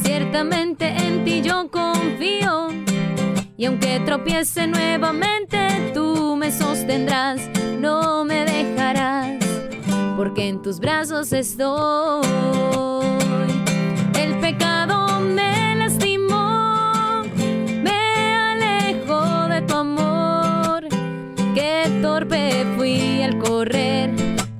ciertamente 0.02 0.88
en 0.88 1.24
ti 1.24 1.40
yo 1.40 1.70
confío. 1.70 2.70
Y 3.56 3.66
aunque 3.66 4.00
tropiece 4.00 4.66
nuevamente, 4.66 5.92
tú 5.94 6.34
me 6.34 6.50
sostendrás, 6.50 7.48
no 7.78 8.24
me 8.24 8.44
dejarás, 8.44 9.38
porque 10.16 10.48
en 10.48 10.62
tus 10.62 10.80
brazos 10.80 11.32
estoy. 11.32 13.21
Fui 22.76 23.22
al 23.22 23.38
correr 23.38 24.10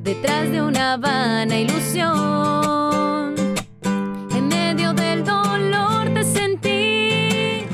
detrás 0.01 0.49
de 0.51 0.63
una 0.63 0.97
vana 0.97 1.59
ilusión. 1.59 3.35
En 4.31 4.49
medio 4.49 4.93
del 4.93 5.25
dolor 5.25 6.09
te 6.15 6.23
sentí, 6.23 7.67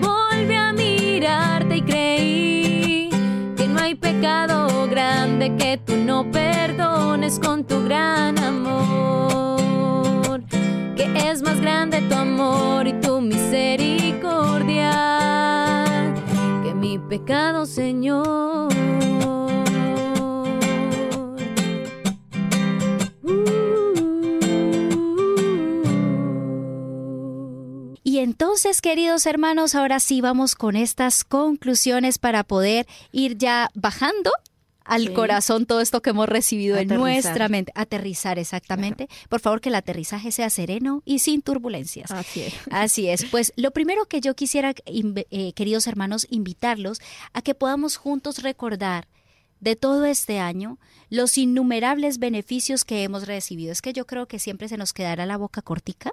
volví 0.00 0.54
a 0.54 0.72
mirarte 0.72 1.76
y 1.76 1.82
creí 1.82 3.10
que 3.56 3.66
no 3.68 3.80
hay 3.80 3.94
pecado 3.94 4.88
grande 4.88 5.54
que 5.56 5.78
tú 5.84 5.96
no 5.96 6.30
perdones 6.30 7.38
con 7.38 7.64
tu 7.64 7.84
gran 7.84 8.38
amor. 8.38 8.80
Que 10.96 11.30
es 11.30 11.42
más 11.42 11.60
grande 11.60 12.00
tu 12.08 12.14
amor 12.14 12.86
y 12.86 12.94
tu 12.94 13.20
misericordia 13.20 14.94
que 16.64 16.74
mi 16.74 16.98
pecado, 16.98 17.66
Señor. 17.66 18.69
Entonces, 28.22 28.80
queridos 28.80 29.26
hermanos, 29.26 29.74
ahora 29.74 30.00
sí 30.00 30.20
vamos 30.20 30.54
con 30.54 30.76
estas 30.76 31.24
conclusiones 31.24 32.18
para 32.18 32.44
poder 32.44 32.86
ir 33.12 33.38
ya 33.38 33.70
bajando 33.74 34.30
al 34.84 35.12
corazón 35.12 35.66
todo 35.66 35.80
esto 35.80 36.02
que 36.02 36.10
hemos 36.10 36.28
recibido 36.28 36.76
en 36.76 36.88
nuestra 36.88 37.48
mente. 37.48 37.72
Aterrizar, 37.76 38.38
exactamente. 38.38 39.08
Por 39.28 39.40
favor, 39.40 39.60
que 39.60 39.68
el 39.68 39.76
aterrizaje 39.76 40.32
sea 40.32 40.50
sereno 40.50 41.02
y 41.04 41.20
sin 41.20 41.42
turbulencias. 41.42 42.10
Así 42.10 42.42
es. 42.42 42.54
Así 42.70 43.08
es. 43.08 43.24
Pues 43.26 43.52
lo 43.56 43.70
primero 43.70 44.06
que 44.06 44.20
yo 44.20 44.34
quisiera, 44.34 44.74
eh, 44.86 45.52
queridos 45.52 45.86
hermanos, 45.86 46.26
invitarlos 46.28 47.00
a 47.32 47.40
que 47.40 47.54
podamos 47.54 47.96
juntos 47.96 48.42
recordar 48.42 49.06
de 49.60 49.76
todo 49.76 50.04
este 50.04 50.38
año, 50.38 50.78
los 51.10 51.36
innumerables 51.38 52.18
beneficios 52.18 52.84
que 52.84 53.02
hemos 53.02 53.26
recibido. 53.26 53.72
Es 53.72 53.82
que 53.82 53.92
yo 53.92 54.06
creo 54.06 54.26
que 54.26 54.38
siempre 54.38 54.68
se 54.68 54.76
nos 54.76 54.92
quedará 54.92 55.26
la 55.26 55.36
boca 55.36 55.62
cortica 55.62 56.12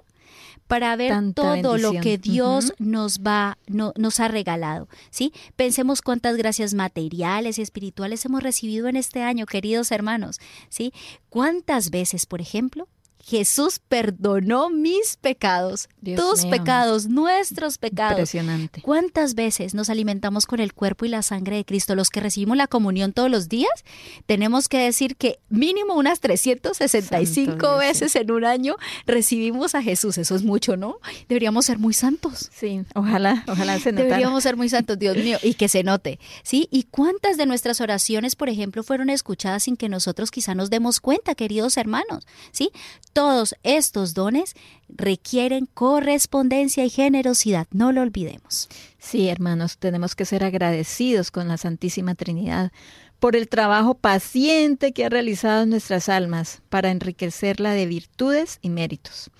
para 0.66 0.94
ver 0.96 1.14
todo 1.34 1.78
lo 1.78 1.92
que 2.00 2.18
Dios 2.18 2.74
nos 2.78 3.20
va 3.20 3.56
no, 3.66 3.92
nos 3.96 4.20
ha 4.20 4.28
regalado, 4.28 4.88
¿sí? 5.10 5.32
Pensemos 5.56 6.02
cuántas 6.02 6.36
gracias 6.36 6.74
materiales 6.74 7.58
y 7.58 7.62
espirituales 7.62 8.24
hemos 8.26 8.42
recibido 8.42 8.88
en 8.88 8.96
este 8.96 9.22
año, 9.22 9.46
queridos 9.46 9.90
hermanos, 9.90 10.40
¿sí? 10.68 10.92
¿Cuántas 11.30 11.90
veces, 11.90 12.26
por 12.26 12.42
ejemplo, 12.42 12.88
Jesús 13.28 13.78
perdonó 13.78 14.70
mis 14.70 15.16
pecados, 15.16 15.90
tus 16.16 16.46
pecados, 16.46 17.08
nuestros 17.08 17.76
pecados. 17.76 18.12
Impresionante. 18.12 18.80
¿Cuántas 18.80 19.34
veces 19.34 19.74
nos 19.74 19.90
alimentamos 19.90 20.46
con 20.46 20.60
el 20.60 20.72
cuerpo 20.72 21.04
y 21.04 21.10
la 21.10 21.20
sangre 21.20 21.56
de 21.56 21.66
Cristo? 21.66 21.94
Los 21.94 22.08
que 22.08 22.20
recibimos 22.20 22.56
la 22.56 22.68
comunión 22.68 23.12
todos 23.12 23.30
los 23.30 23.50
días, 23.50 23.84
tenemos 24.24 24.68
que 24.68 24.78
decir 24.78 25.14
que 25.16 25.40
mínimo 25.50 25.92
unas 25.92 26.20
365 26.20 27.76
veces 27.76 28.16
en 28.16 28.30
un 28.30 28.46
año 28.46 28.76
recibimos 29.04 29.74
a 29.74 29.82
Jesús. 29.82 30.16
Eso 30.16 30.34
es 30.34 30.42
mucho, 30.42 30.78
¿no? 30.78 30.96
Deberíamos 31.28 31.66
ser 31.66 31.78
muy 31.78 31.92
santos. 31.92 32.48
Sí, 32.50 32.80
ojalá, 32.94 33.44
ojalá 33.46 33.78
se 33.78 33.92
notara. 33.92 34.08
Deberíamos 34.08 34.42
ser 34.42 34.56
muy 34.56 34.70
santos, 34.70 34.98
Dios 34.98 35.18
mío, 35.18 35.36
y 35.42 35.52
que 35.52 35.68
se 35.68 35.82
note, 35.82 36.18
¿sí? 36.42 36.66
¿Y 36.70 36.84
cuántas 36.84 37.36
de 37.36 37.44
nuestras 37.44 37.82
oraciones, 37.82 38.36
por 38.36 38.48
ejemplo, 38.48 38.82
fueron 38.82 39.10
escuchadas 39.10 39.64
sin 39.64 39.76
que 39.76 39.90
nosotros 39.90 40.30
quizá 40.30 40.54
nos 40.54 40.70
demos 40.70 41.00
cuenta, 41.00 41.34
queridos 41.34 41.76
hermanos? 41.76 42.26
¿Sí? 42.52 42.70
Todos 43.18 43.56
estos 43.64 44.14
dones 44.14 44.54
requieren 44.88 45.66
correspondencia 45.66 46.84
y 46.84 46.88
generosidad, 46.88 47.66
no 47.72 47.90
lo 47.90 48.02
olvidemos. 48.02 48.68
Sí, 49.00 49.28
hermanos, 49.28 49.76
tenemos 49.78 50.14
que 50.14 50.24
ser 50.24 50.44
agradecidos 50.44 51.32
con 51.32 51.48
la 51.48 51.56
Santísima 51.56 52.14
Trinidad 52.14 52.70
por 53.18 53.34
el 53.34 53.48
trabajo 53.48 53.94
paciente 53.94 54.92
que 54.92 55.04
ha 55.04 55.08
realizado 55.08 55.64
en 55.64 55.70
nuestras 55.70 56.08
almas 56.08 56.62
para 56.68 56.92
enriquecerla 56.92 57.72
de 57.72 57.86
virtudes 57.86 58.60
y 58.62 58.70
méritos. 58.70 59.32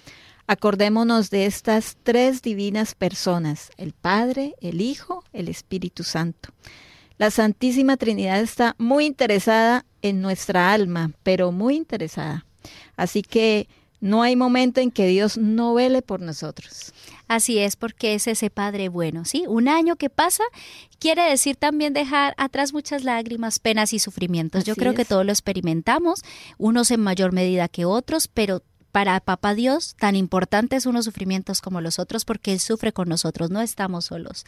Acordémonos 0.48 1.30
de 1.30 1.46
estas 1.46 1.96
tres 2.02 2.42
divinas 2.42 2.96
personas, 2.96 3.70
el 3.76 3.92
Padre, 3.92 4.56
el 4.60 4.80
Hijo, 4.80 5.22
el 5.32 5.46
Espíritu 5.46 6.02
Santo. 6.02 6.48
La 7.16 7.30
Santísima 7.30 7.96
Trinidad 7.96 8.40
está 8.40 8.74
muy 8.76 9.06
interesada 9.06 9.84
en 10.02 10.20
nuestra 10.20 10.72
alma, 10.72 11.12
pero 11.22 11.52
muy 11.52 11.76
interesada. 11.76 12.44
Así 12.96 13.22
que 13.22 13.68
no 14.00 14.22
hay 14.22 14.36
momento 14.36 14.80
en 14.80 14.90
que 14.90 15.06
Dios 15.06 15.38
no 15.38 15.74
vele 15.74 16.02
por 16.02 16.20
nosotros. 16.20 16.92
Así 17.26 17.58
es, 17.58 17.76
porque 17.76 18.14
es 18.14 18.26
ese 18.26 18.48
Padre 18.48 18.88
bueno, 18.88 19.24
¿sí? 19.24 19.44
Un 19.48 19.68
año 19.68 19.96
que 19.96 20.08
pasa 20.08 20.44
quiere 20.98 21.22
decir 21.22 21.56
también 21.56 21.92
dejar 21.92 22.34
atrás 22.38 22.72
muchas 22.72 23.04
lágrimas, 23.04 23.58
penas 23.58 23.92
y 23.92 23.98
sufrimientos. 23.98 24.64
Yo 24.64 24.76
creo 24.76 24.94
que 24.94 25.04
todos 25.04 25.26
lo 25.26 25.32
experimentamos, 25.32 26.22
unos 26.58 26.90
en 26.90 27.00
mayor 27.00 27.32
medida 27.32 27.68
que 27.68 27.84
otros, 27.84 28.28
pero 28.28 28.62
para 28.92 29.20
Papá 29.20 29.54
Dios, 29.54 29.94
tan 29.98 30.16
importantes 30.16 30.86
unos 30.86 31.04
sufrimientos 31.04 31.60
como 31.60 31.80
los 31.80 31.98
otros, 31.98 32.24
porque 32.24 32.52
Él 32.52 32.60
sufre 32.60 32.92
con 32.92 33.08
nosotros, 33.08 33.50
no 33.50 33.60
estamos 33.60 34.06
solos. 34.06 34.46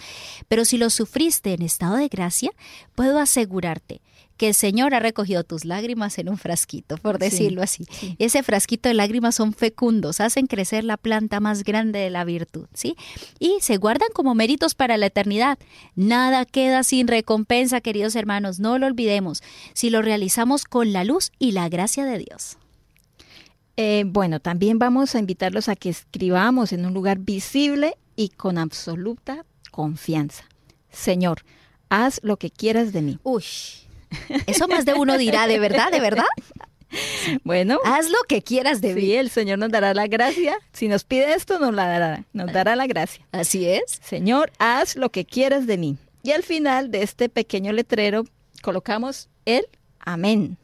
Pero 0.49 0.65
si 0.65 0.79
los 0.79 0.95
sufriste 0.95 1.53
en 1.53 1.63
estado 1.63 1.97
de 1.97 2.09
gracia, 2.09 2.51
puedo 2.95 3.19
asegurarte 3.19 4.01
que 4.41 4.49
el 4.49 4.55
Señor 4.55 4.95
ha 4.95 5.01
recogido 5.01 5.45
tus 5.45 5.67
lágrimas 5.67 6.19
en 6.19 6.31
un 6.31 6.39
frasquito, 6.39 6.97
por 6.97 7.19
decirlo 7.19 7.61
así. 7.61 7.85
Ese 8.19 8.43
frasquito 8.43 8.89
de 8.89 8.95
lágrimas 8.95 9.35
son 9.35 9.53
fecundos, 9.53 10.19
hacen 10.19 10.47
crecer 10.47 10.83
la 10.83 10.97
planta 10.97 11.41
más 11.41 11.63
grande 11.63 11.99
de 11.99 12.09
la 12.09 12.25
virtud, 12.25 12.67
¿sí? 12.73 12.97
Y 13.39 13.59
se 13.61 13.77
guardan 13.77 14.09
como 14.15 14.35
méritos 14.35 14.75
para 14.75 14.97
la 14.97 15.05
eternidad. 15.05 15.59
Nada 15.95 16.47
queda 16.47 16.85
sin 16.85 17.07
recompensa, 17.07 17.83
queridos 17.83 18.17
hermanos, 18.17 18.61
no 18.61 18.79
lo 18.79 18.87
olvidemos, 18.87 19.43
si 19.75 19.91
lo 19.91 20.01
realizamos 20.01 20.65
con 20.65 20.95
la 20.95 21.05
luz 21.05 21.33
y 21.39 21.53
la 21.53 21.69
gracia 21.69 22.07
de 22.07 22.17
Dios. 22.17 22.57
Eh, 23.77 24.05
bueno, 24.07 24.41
también 24.41 24.79
vamos 24.79 25.15
a 25.15 25.19
invitarlos 25.19 25.69
a 25.69 25.77
que 25.77 25.91
escribamos 25.91 26.73
en 26.73 26.87
un 26.87 26.95
lugar 26.95 27.19
visible 27.19 27.99
y 28.17 28.31
con 28.31 28.57
absoluta 28.57 29.45
confianza. 29.71 30.45
Señor, 30.91 31.43
haz 31.91 32.21
lo 32.23 32.39
que 32.39 32.51
quieras 32.51 32.95
de 32.95 33.03
mí. 33.03 33.19
Uy, 33.23 33.45
eso 34.47 34.69
más 34.69 34.85
de 34.85 34.95
uno 34.95 35.19
dirá, 35.19 35.47
¿de 35.47 35.59
verdad? 35.59 35.91
¿De 35.91 36.01
verdad? 36.01 36.27
Bueno, 37.45 37.79
haz 37.85 38.09
lo 38.09 38.19
que 38.29 38.43
quieras 38.43 38.81
de 38.81 38.95
mí. 38.95 39.13
el 39.13 39.31
Señor 39.31 39.59
nos 39.59 39.71
dará 39.71 39.95
la 39.95 40.07
gracia. 40.07 40.59
Si 40.73 40.89
nos 40.89 41.05
pide 41.05 41.35
esto, 41.35 41.59
nos 41.59 41.75
la 41.75 41.87
dará, 41.87 42.25
nos 42.33 42.53
dará 42.53 42.77
la 42.77 42.87
gracia. 42.87 43.25
Así 43.33 43.67
es. 43.67 44.01
Señor, 44.03 44.51
haz 44.59 44.97
lo 44.97 45.11
que 45.11 45.25
quieras 45.25 45.67
de 45.67 45.79
mí. 45.79 45.99
Y 46.23 46.33
al 46.33 46.43
final 46.43 46.91
de 46.91 47.03
este 47.03 47.29
pequeño 47.29 47.73
letrero 47.73 48.25
colocamos 48.63 49.29
el 49.47 49.67
amén. 50.01 50.59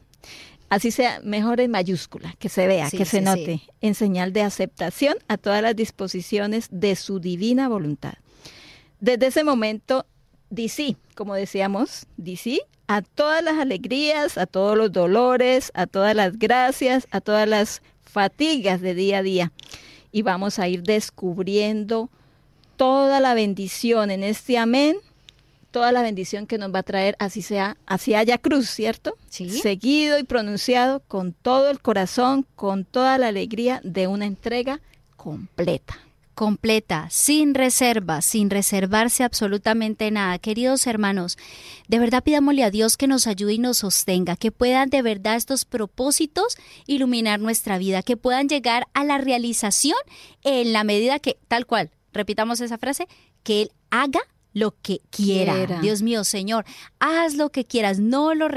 Así 0.69 0.91
sea, 0.91 1.21
mejor 1.23 1.61
en 1.61 1.71
mayúscula, 1.71 2.35
que 2.41 2.49
se 2.49 2.67
vea, 2.67 2.91
que 2.91 3.05
se 3.05 3.21
note, 3.21 3.63
en 3.81 3.95
señal 3.95 4.33
de 4.33 4.43
aceptación 4.43 5.17
a 5.29 5.37
todas 5.37 5.63
las 5.63 5.77
disposiciones 5.77 6.67
de 6.73 6.97
su 6.97 7.21
divina 7.21 7.69
voluntad. 7.69 8.15
Desde 8.99 9.29
ese 9.29 9.45
momento, 9.45 10.07
di 10.51 10.69
sí, 10.69 10.97
como 11.15 11.35
decíamos, 11.35 12.07
di 12.17 12.37
sí 12.37 12.63
a 12.87 13.03
todas 13.03 13.43
las 13.43 13.59
alegrías, 13.59 14.39
a 14.39 14.47
todos 14.47 14.77
los 14.77 14.93
dolores, 14.93 15.71
a 15.75 15.87
todas 15.87 16.15
las 16.15 16.39
gracias, 16.39 17.07
a 17.11 17.21
todas 17.21 17.49
las 17.49 17.83
fatigas 18.03 18.81
de 18.81 18.95
día 18.95 19.19
a 19.19 19.23
día. 19.23 19.53
Y 20.13 20.23
vamos 20.23 20.59
a 20.59 20.69
ir 20.69 20.83
descubriendo 20.83 22.09
toda 22.77 23.21
la 23.21 23.35
bendición 23.35 24.11
en 24.11 24.23
este 24.23 24.59
amén, 24.59 24.97
toda 25.71 25.93
la 25.93 26.03
bendición 26.03 26.47
que 26.47 26.59
nos 26.59 26.75
va 26.75 26.79
a 26.79 26.85
traer, 26.85 27.17
así 27.19 27.43
sea, 27.43 27.77
así 27.87 28.15
haya 28.15 28.39
cruz, 28.39 28.71
¿cierto? 28.71 29.17
Sí. 29.29 29.51
Seguido 29.51 30.19
y 30.19 30.25
pronunciado 30.25 31.01
con 31.01 31.33
todo 31.33 31.71
el 31.71 31.81
corazón, 31.81 32.47
con 32.55 32.85
toda 32.85 33.19
la 33.19 33.29
alegría 33.29 33.81
de 33.85 34.07
una 34.07 34.27
entrega 34.27 34.81
completa 35.17 36.06
completa, 36.37 37.09
sin 37.11 37.55
reserva, 37.55 38.21
sin 38.21 38.51
reservarse 38.51 39.25
absolutamente 39.25 40.11
nada. 40.11 40.39
Queridos 40.39 40.87
hermanos, 40.87 41.39
de 41.89 41.99
verdad 41.99 42.23
pidámosle 42.23 42.63
a 42.63 42.71
Dios 42.71 42.99
que 42.99 43.09
nos 43.09 43.27
ayude 43.27 43.55
y 43.55 43.59
nos 43.59 43.79
sostenga, 43.79 44.37
que 44.37 44.53
puedan 44.53 44.91
de 44.91 45.01
verdad 45.01 45.37
estos 45.37 45.65
propósitos 45.65 46.59
iluminar 46.87 47.41
nuestra 47.41 47.79
vida, 47.79 48.03
que 48.03 48.19
puedan 48.19 48.49
llegar 48.49 48.87
a 48.93 49.03
la 49.03 49.17
realización 49.17 49.97
en 50.45 50.75
la 50.75 50.85
medida 50.85 51.19
que, 51.19 51.39
tal 51.49 51.67
cual, 51.67 51.91
repitamos 52.13 52.61
esa 52.61 52.77
frase, 52.77 53.09
que 53.43 53.63
Él 53.63 53.73
haga 53.91 54.21
lo 54.53 54.75
que 54.83 55.01
quiera. 55.11 55.81
Dios 55.81 56.03
mío, 56.03 56.23
Señor, 56.25 56.67
haz 56.99 57.35
lo 57.35 57.51
que 57.51 57.65
quieras, 57.65 57.99
no 57.99 58.35
lo, 58.35 58.49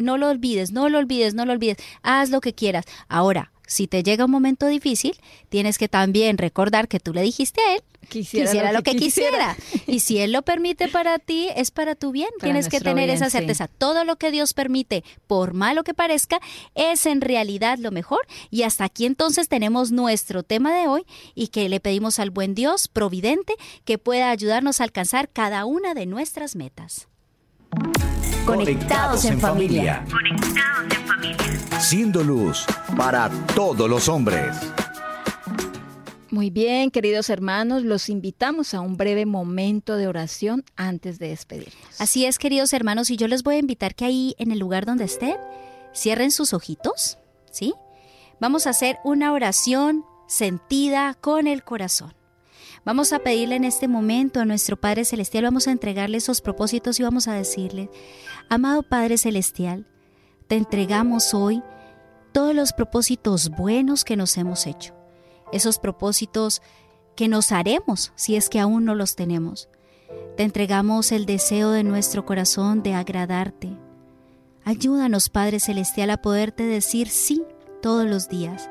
no 0.00 0.18
lo 0.18 0.28
olvides, 0.28 0.72
no 0.72 0.88
lo 0.88 0.98
olvides, 0.98 1.34
no 1.34 1.44
lo 1.44 1.52
olvides, 1.52 1.78
haz 2.02 2.30
lo 2.30 2.40
que 2.40 2.52
quieras. 2.52 2.84
Ahora, 3.08 3.52
si 3.68 3.86
te 3.86 4.02
llega 4.02 4.24
un 4.24 4.30
momento 4.30 4.66
difícil, 4.66 5.14
tienes 5.50 5.78
que 5.78 5.88
también 5.88 6.38
recordar 6.38 6.88
que 6.88 6.98
tú 6.98 7.12
le 7.12 7.22
dijiste 7.22 7.60
a 7.60 7.76
él 7.76 7.82
quisiera, 8.08 8.72
lo, 8.72 8.82
que, 8.82 8.96
quisiera. 8.96 9.56
Y 9.86 10.00
si 10.00 10.18
él 10.18 10.32
lo 10.32 10.42
permite 10.42 10.88
para 10.88 11.18
ti, 11.18 11.48
es 11.54 11.70
para 11.70 11.94
tu 11.94 12.10
bien. 12.10 12.30
tienes 12.40 12.68
que 12.68 12.80
tener 12.80 13.10
esa 13.10 13.30
certeza. 13.30 13.68
Todo 13.68 14.04
lo 14.04 14.16
que 14.16 14.30
Dios 14.30 14.54
permite, 14.54 15.04
por 15.26 15.54
malo 15.54 15.84
que 15.84 15.94
parezca, 15.94 16.40
es 16.74 17.06
en 17.06 17.20
realidad 17.20 17.78
lo 17.78 17.90
mejor. 17.90 18.26
Y 18.50 18.62
hasta 18.62 18.84
aquí 18.84 19.06
entonces 19.06 19.48
tenemos 19.48 19.92
nuestro 19.92 20.42
tema 20.42 20.74
de 20.74 20.88
hoy 20.88 21.04
y 21.34 21.48
que 21.48 21.68
le 21.68 21.80
pedimos 21.80 22.18
al 22.18 22.30
buen 22.30 22.54
Dios 22.54 22.88
providente 22.88 23.54
que 23.84 23.98
pueda 23.98 24.30
ayudarnos 24.30 24.80
a 24.80 24.84
alcanzar 24.84 25.28
cada 25.28 25.64
una 25.64 25.94
de 25.94 26.06
nuestras 26.06 26.56
metas. 26.56 27.07
Conectados 28.44 29.24
en 29.24 29.38
familia. 29.38 30.04
Conectados 30.10 30.84
en 30.98 31.06
familia. 31.06 31.80
Siendo 31.80 32.22
luz 32.22 32.64
para 32.96 33.30
todos 33.54 33.88
los 33.88 34.08
hombres. 34.08 34.56
Muy 36.30 36.50
bien, 36.50 36.90
queridos 36.90 37.30
hermanos, 37.30 37.82
los 37.84 38.08
invitamos 38.08 38.74
a 38.74 38.80
un 38.80 38.96
breve 38.96 39.24
momento 39.24 39.96
de 39.96 40.06
oración 40.06 40.64
antes 40.76 41.18
de 41.18 41.28
despedirnos. 41.28 42.00
Así 42.00 42.26
es, 42.26 42.38
queridos 42.38 42.72
hermanos, 42.74 43.10
y 43.10 43.16
yo 43.16 43.28
les 43.28 43.42
voy 43.42 43.56
a 43.56 43.58
invitar 43.58 43.94
que 43.94 44.04
ahí 44.04 44.34
en 44.38 44.52
el 44.52 44.58
lugar 44.58 44.84
donde 44.84 45.04
estén, 45.04 45.36
cierren 45.94 46.30
sus 46.30 46.52
ojitos, 46.52 47.18
¿sí? 47.50 47.74
Vamos 48.40 48.66
a 48.66 48.70
hacer 48.70 48.98
una 49.04 49.32
oración 49.32 50.04
sentida 50.26 51.14
con 51.20 51.46
el 51.46 51.64
corazón. 51.64 52.17
Vamos 52.84 53.12
a 53.12 53.18
pedirle 53.18 53.56
en 53.56 53.64
este 53.64 53.88
momento 53.88 54.40
a 54.40 54.44
nuestro 54.44 54.76
Padre 54.76 55.04
Celestial, 55.04 55.44
vamos 55.44 55.68
a 55.68 55.72
entregarle 55.72 56.18
esos 56.18 56.40
propósitos 56.40 56.98
y 56.98 57.02
vamos 57.02 57.28
a 57.28 57.34
decirle, 57.34 57.90
amado 58.48 58.82
Padre 58.82 59.18
Celestial, 59.18 59.86
te 60.46 60.56
entregamos 60.56 61.34
hoy 61.34 61.62
todos 62.32 62.54
los 62.54 62.72
propósitos 62.72 63.50
buenos 63.50 64.04
que 64.04 64.16
nos 64.16 64.36
hemos 64.36 64.66
hecho, 64.66 64.94
esos 65.52 65.78
propósitos 65.78 66.62
que 67.16 67.28
nos 67.28 67.52
haremos 67.52 68.12
si 68.14 68.36
es 68.36 68.48
que 68.48 68.60
aún 68.60 68.84
no 68.84 68.94
los 68.94 69.16
tenemos. 69.16 69.68
Te 70.36 70.44
entregamos 70.44 71.12
el 71.12 71.26
deseo 71.26 71.72
de 71.72 71.82
nuestro 71.82 72.24
corazón 72.24 72.82
de 72.82 72.94
agradarte. 72.94 73.76
Ayúdanos, 74.64 75.28
Padre 75.28 75.60
Celestial, 75.60 76.10
a 76.10 76.22
poderte 76.22 76.62
decir 76.62 77.08
sí 77.08 77.42
todos 77.82 78.06
los 78.06 78.28
días 78.28 78.70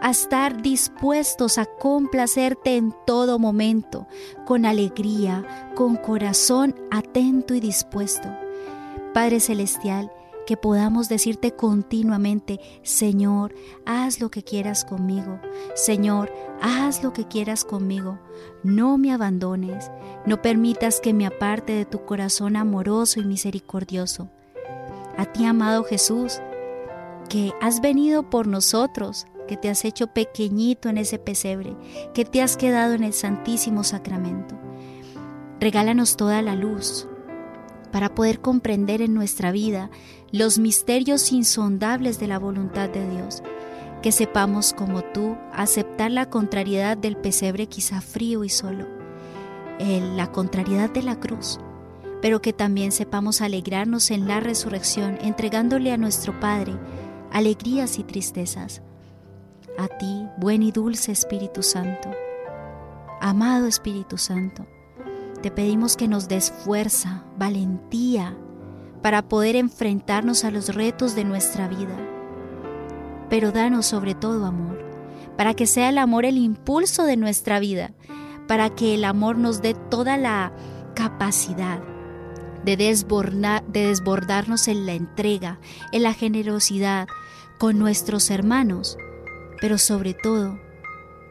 a 0.00 0.10
estar 0.10 0.62
dispuestos 0.62 1.58
a 1.58 1.66
complacerte 1.66 2.76
en 2.76 2.94
todo 3.06 3.38
momento, 3.38 4.06
con 4.46 4.66
alegría, 4.66 5.72
con 5.74 5.96
corazón 5.96 6.74
atento 6.90 7.54
y 7.54 7.60
dispuesto. 7.60 8.28
Padre 9.12 9.40
Celestial, 9.40 10.10
que 10.46 10.56
podamos 10.56 11.08
decirte 11.08 11.52
continuamente, 11.52 12.60
Señor, 12.82 13.54
haz 13.86 14.20
lo 14.20 14.30
que 14.30 14.42
quieras 14.42 14.84
conmigo, 14.84 15.40
Señor, 15.74 16.32
haz 16.60 17.02
lo 17.02 17.12
que 17.12 17.26
quieras 17.26 17.64
conmigo, 17.64 18.18
no 18.62 18.98
me 18.98 19.12
abandones, 19.12 19.90
no 20.26 20.42
permitas 20.42 21.00
que 21.00 21.14
me 21.14 21.26
aparte 21.26 21.72
de 21.72 21.84
tu 21.84 22.04
corazón 22.04 22.56
amoroso 22.56 23.20
y 23.20 23.24
misericordioso. 23.24 24.28
A 25.16 25.26
ti, 25.26 25.44
amado 25.44 25.84
Jesús, 25.84 26.40
que 27.28 27.52
has 27.60 27.80
venido 27.80 28.28
por 28.30 28.46
nosotros, 28.46 29.26
que 29.46 29.56
te 29.56 29.68
has 29.68 29.84
hecho 29.84 30.08
pequeñito 30.08 30.88
en 30.88 30.98
ese 30.98 31.18
pesebre, 31.18 31.76
que 32.14 32.24
te 32.24 32.42
has 32.42 32.56
quedado 32.56 32.94
en 32.94 33.04
el 33.04 33.12
Santísimo 33.12 33.84
Sacramento. 33.84 34.58
Regálanos 35.60 36.16
toda 36.16 36.42
la 36.42 36.54
luz 36.54 37.08
para 37.92 38.14
poder 38.14 38.40
comprender 38.40 39.02
en 39.02 39.14
nuestra 39.14 39.52
vida 39.52 39.90
los 40.32 40.58
misterios 40.58 41.30
insondables 41.30 42.18
de 42.18 42.26
la 42.26 42.38
voluntad 42.38 42.88
de 42.88 43.08
Dios, 43.08 43.42
que 44.02 44.10
sepamos 44.10 44.72
como 44.72 45.02
tú 45.02 45.36
aceptar 45.52 46.10
la 46.10 46.28
contrariedad 46.28 46.96
del 46.96 47.16
pesebre 47.16 47.68
quizá 47.68 48.00
frío 48.00 48.44
y 48.44 48.48
solo, 48.48 48.86
la 49.78 50.30
contrariedad 50.32 50.90
de 50.90 51.02
la 51.02 51.20
cruz, 51.20 51.60
pero 52.20 52.42
que 52.42 52.52
también 52.52 52.90
sepamos 52.90 53.40
alegrarnos 53.40 54.10
en 54.10 54.26
la 54.26 54.40
resurrección, 54.40 55.18
entregándole 55.20 55.92
a 55.92 55.96
nuestro 55.96 56.38
Padre 56.40 56.74
alegrías 57.30 57.98
y 57.98 58.04
tristezas. 58.04 58.82
A 59.76 59.88
ti, 59.88 60.28
buen 60.36 60.62
y 60.62 60.70
dulce 60.70 61.10
Espíritu 61.10 61.64
Santo, 61.64 62.08
amado 63.20 63.66
Espíritu 63.66 64.18
Santo, 64.18 64.64
te 65.42 65.50
pedimos 65.50 65.96
que 65.96 66.06
nos 66.06 66.28
des 66.28 66.52
fuerza, 66.52 67.24
valentía, 67.36 68.38
para 69.02 69.28
poder 69.28 69.56
enfrentarnos 69.56 70.44
a 70.44 70.52
los 70.52 70.72
retos 70.76 71.16
de 71.16 71.24
nuestra 71.24 71.66
vida. 71.66 71.96
Pero 73.28 73.50
danos 73.50 73.86
sobre 73.86 74.14
todo 74.14 74.46
amor, 74.46 74.78
para 75.36 75.54
que 75.54 75.66
sea 75.66 75.88
el 75.88 75.98
amor 75.98 76.24
el 76.24 76.38
impulso 76.38 77.02
de 77.02 77.16
nuestra 77.16 77.58
vida, 77.58 77.90
para 78.46 78.70
que 78.70 78.94
el 78.94 79.04
amor 79.04 79.38
nos 79.38 79.60
dé 79.60 79.74
toda 79.74 80.16
la 80.16 80.52
capacidad 80.94 81.82
de, 82.64 82.76
de 82.76 83.86
desbordarnos 83.88 84.68
en 84.68 84.86
la 84.86 84.92
entrega, 84.92 85.58
en 85.90 86.04
la 86.04 86.14
generosidad 86.14 87.08
con 87.58 87.76
nuestros 87.76 88.30
hermanos, 88.30 88.98
pero 89.60 89.78
sobre 89.78 90.14
todo 90.14 90.58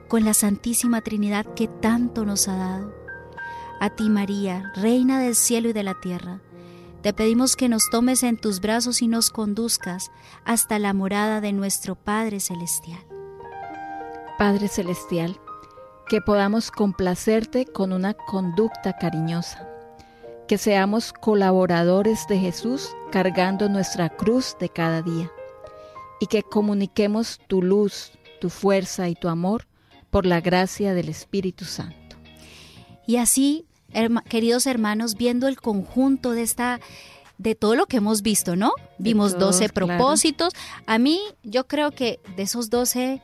con 0.07 0.25
la 0.25 0.33
Santísima 0.33 1.01
Trinidad 1.01 1.45
que 1.55 1.67
tanto 1.67 2.25
nos 2.25 2.47
ha 2.47 2.55
dado. 2.55 2.93
A 3.79 3.89
ti 3.89 4.09
María, 4.09 4.71
Reina 4.75 5.19
del 5.19 5.35
cielo 5.35 5.69
y 5.69 5.73
de 5.73 5.83
la 5.83 5.99
tierra, 5.99 6.39
te 7.01 7.13
pedimos 7.13 7.55
que 7.55 7.67
nos 7.67 7.89
tomes 7.89 8.23
en 8.23 8.37
tus 8.37 8.61
brazos 8.61 9.01
y 9.01 9.07
nos 9.07 9.29
conduzcas 9.29 10.11
hasta 10.45 10.79
la 10.79 10.93
morada 10.93 11.41
de 11.41 11.51
nuestro 11.51 11.95
Padre 11.95 12.39
Celestial. 12.39 13.03
Padre 14.37 14.67
Celestial, 14.67 15.37
que 16.07 16.21
podamos 16.21 16.71
complacerte 16.71 17.65
con 17.65 17.91
una 17.91 18.13
conducta 18.13 18.93
cariñosa, 18.97 19.67
que 20.47 20.57
seamos 20.57 21.11
colaboradores 21.11 22.27
de 22.27 22.37
Jesús 22.37 22.95
cargando 23.11 23.67
nuestra 23.67 24.09
cruz 24.09 24.55
de 24.59 24.69
cada 24.69 25.01
día, 25.01 25.31
y 26.19 26.27
que 26.27 26.43
comuniquemos 26.43 27.39
tu 27.47 27.61
luz, 27.61 28.11
tu 28.39 28.49
fuerza 28.49 29.09
y 29.09 29.15
tu 29.15 29.27
amor 29.27 29.67
por 30.09 30.25
la 30.25 30.41
gracia 30.41 30.93
del 30.93 31.09
Espíritu 31.09 31.65
Santo. 31.65 32.17
Y 33.05 33.17
así 33.17 33.65
queridos 34.29 34.65
hermanos, 34.65 35.15
viendo 35.15 35.47
el 35.47 35.59
conjunto 35.59 36.31
de 36.31 36.43
esta 36.43 36.79
de 37.37 37.55
todo 37.55 37.75
lo 37.75 37.87
que 37.87 37.97
hemos 37.97 38.21
visto, 38.21 38.55
¿no? 38.55 38.71
Vimos 38.99 39.37
12 39.37 39.69
propósitos. 39.69 40.53
A 40.85 40.97
mí, 40.97 41.19
yo 41.43 41.67
creo 41.67 41.91
que 41.91 42.19
de 42.37 42.43
esos 42.43 42.69
12 42.69 43.21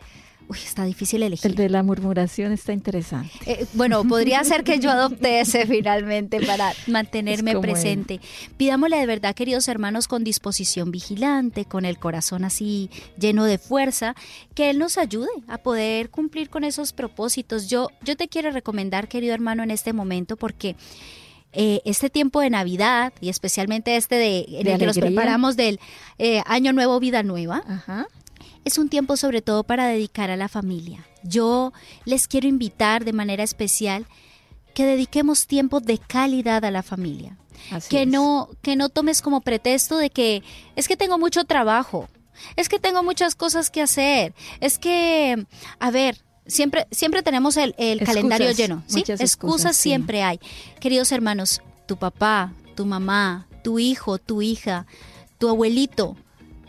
Uy, 0.50 0.58
está 0.58 0.84
difícil 0.84 1.22
elegir. 1.22 1.52
El 1.52 1.56
de 1.56 1.70
la 1.70 1.84
murmuración 1.84 2.52
está 2.52 2.74
interesante. 2.74 3.30
Eh, 3.46 3.68
bueno, 3.74 4.04
podría 4.04 4.44
ser 4.44 4.64
que 4.64 4.80
yo 4.80 4.90
adopte 4.90 5.42
ese 5.42 5.68
finalmente 5.68 6.42
para 6.42 6.74
mantenerme 6.88 7.56
presente. 7.60 8.20
Pidámosle 8.58 8.98
de 8.98 9.06
verdad, 9.06 9.36
queridos 9.36 9.68
hermanos, 9.68 10.08
con 10.08 10.24
disposición 10.24 10.90
vigilante, 10.90 11.66
con 11.66 11.86
el 11.86 12.00
corazón 12.00 12.46
así 12.46 12.90
lleno 13.16 13.46
de 13.46 13.60
fuerza, 13.60 14.16
que 14.56 14.72
Él 14.72 14.80
nos 14.80 14.98
ayude 14.98 15.30
a 15.48 15.60
poder 15.60 16.10
cumplir 16.10 16.50
con 16.50 16.64
esos 16.64 16.94
propósitos. 16.94 17.70
Yo, 17.70 17.90
yo 18.04 18.18
te 18.18 18.28
quiero 18.28 18.50
recomendar, 18.50 19.08
querido 19.08 19.36
hermano, 19.36 19.62
en 19.62 19.70
este 19.70 19.94
momento, 19.94 20.36
porque... 20.36 20.76
Eh, 21.52 21.82
este 21.84 22.12
tiempo 22.12 22.42
de 22.42 22.52
Navidad 22.52 23.12
y 23.22 23.30
especialmente 23.30 23.96
este 23.96 24.18
de, 24.18 24.46
en 24.50 24.68
el 24.68 24.78
que 24.78 24.86
nos 24.86 25.00
preparamos 25.00 25.58
del 25.58 25.80
eh, 26.20 26.44
Año 26.46 26.74
Nuevo, 26.74 27.00
Vida 27.00 27.24
Nueva, 27.24 27.64
Ajá 27.68 28.06
es 28.66 28.78
un 28.78 28.90
tiempo 28.90 29.18
sobre 29.18 29.42
todo 29.42 29.64
para 29.64 29.88
dedicar 29.88 30.30
a 30.30 30.38
la 30.38 30.48
familia. 30.48 31.06
Yo 31.24 31.74
les 32.06 32.28
quiero 32.28 32.48
invitar 32.48 33.06
de 33.06 33.14
manera 33.14 33.44
especial 33.44 34.06
que 34.74 34.86
dediquemos 34.86 35.48
tiempo 35.48 35.80
de 35.80 35.98
calidad 35.98 36.64
a 36.66 36.72
la 36.72 36.84
familia. 36.84 37.38
que 37.90 38.06
no 38.06 38.50
que 38.62 38.76
no 38.76 38.88
tomes 38.88 39.22
como 39.22 39.42
pretexto 39.42 39.98
de 39.98 40.10
que 40.10 40.44
es 40.78 40.88
que 40.88 40.96
tengo 40.96 41.18
mucho 41.18 41.44
trabajo, 41.44 42.08
es 42.56 42.70
que 42.70 42.80
tengo 42.80 43.04
muchas 43.04 43.36
cosas 43.36 43.70
que 43.70 43.82
hacer, 43.82 44.34
es 44.62 44.80
que 44.80 45.46
a 45.80 45.92
ver, 45.92 46.24
siempre 46.48 46.88
siempre 46.92 47.22
tenemos 47.22 47.58
el, 47.58 47.74
calendario 48.06 48.52
lleno, 48.52 48.84
¿sí? 48.88 49.04
Excusas, 49.08 49.76
siempre 49.76 50.24
hay. 50.24 50.40
Queridos 50.80 51.12
hermanos, 51.12 51.62
tu 51.86 51.98
papá, 51.98 52.54
tu 52.76 52.86
mamá, 52.86 53.48
tu 53.64 53.80
hijo, 53.80 54.18
tu 54.18 54.42
hija, 54.42 54.86
tu 55.38 55.50
abuelito, 55.50 56.16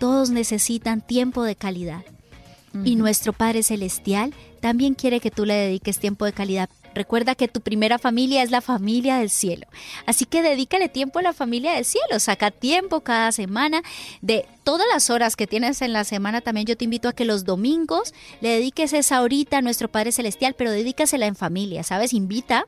todos 0.01 0.31
necesitan 0.31 1.07
tiempo 1.07 1.45
de 1.45 1.55
calidad. 1.55 2.03
Y 2.85 2.95
nuestro 2.95 3.33
Padre 3.33 3.65
Celestial 3.65 4.33
también 4.61 4.95
quiere 4.95 5.19
que 5.21 5.33
tú 5.33 5.45
le 5.45 5.55
dediques 5.55 5.99
tiempo 5.99 6.25
de 6.25 6.33
calidad. 6.33 6.71
Recuerda 6.95 7.35
que 7.35 7.49
tu 7.49 7.61
primera 7.61 7.99
familia 7.99 8.43
es 8.43 8.51
la 8.51 8.61
familia 8.61 9.19
del 9.19 9.29
cielo. 9.31 9.67
Así 10.07 10.25
que 10.25 10.41
dedícale 10.41 10.89
tiempo 10.89 11.19
a 11.19 11.23
la 11.23 11.33
familia 11.33 11.75
del 11.75 11.85
cielo. 11.85 12.19
Saca 12.19 12.51
tiempo 12.51 13.01
cada 13.01 13.33
semana 13.33 13.83
de 14.23 14.47
todas 14.65 14.87
las 14.93 15.11
horas 15.11 15.37
que 15.37 15.47
tienes 15.47 15.83
en 15.83 15.93
la 15.93 16.05
semana. 16.05 16.41
También 16.41 16.67
yo 16.67 16.77
te 16.77 16.85
invito 16.85 17.09
a 17.09 17.13
que 17.13 17.25
los 17.25 17.45
domingos 17.45 18.15
le 18.41 18.51
dediques 18.51 18.93
esa 18.93 19.21
horita 19.23 19.59
a 19.59 19.63
nuestro 19.63 19.89
Padre 19.89 20.13
Celestial, 20.13 20.55
pero 20.57 20.71
dedícasela 20.71 21.27
en 21.27 21.37
familia, 21.37 21.83
¿sabes? 21.83 22.13
Invita 22.13 22.67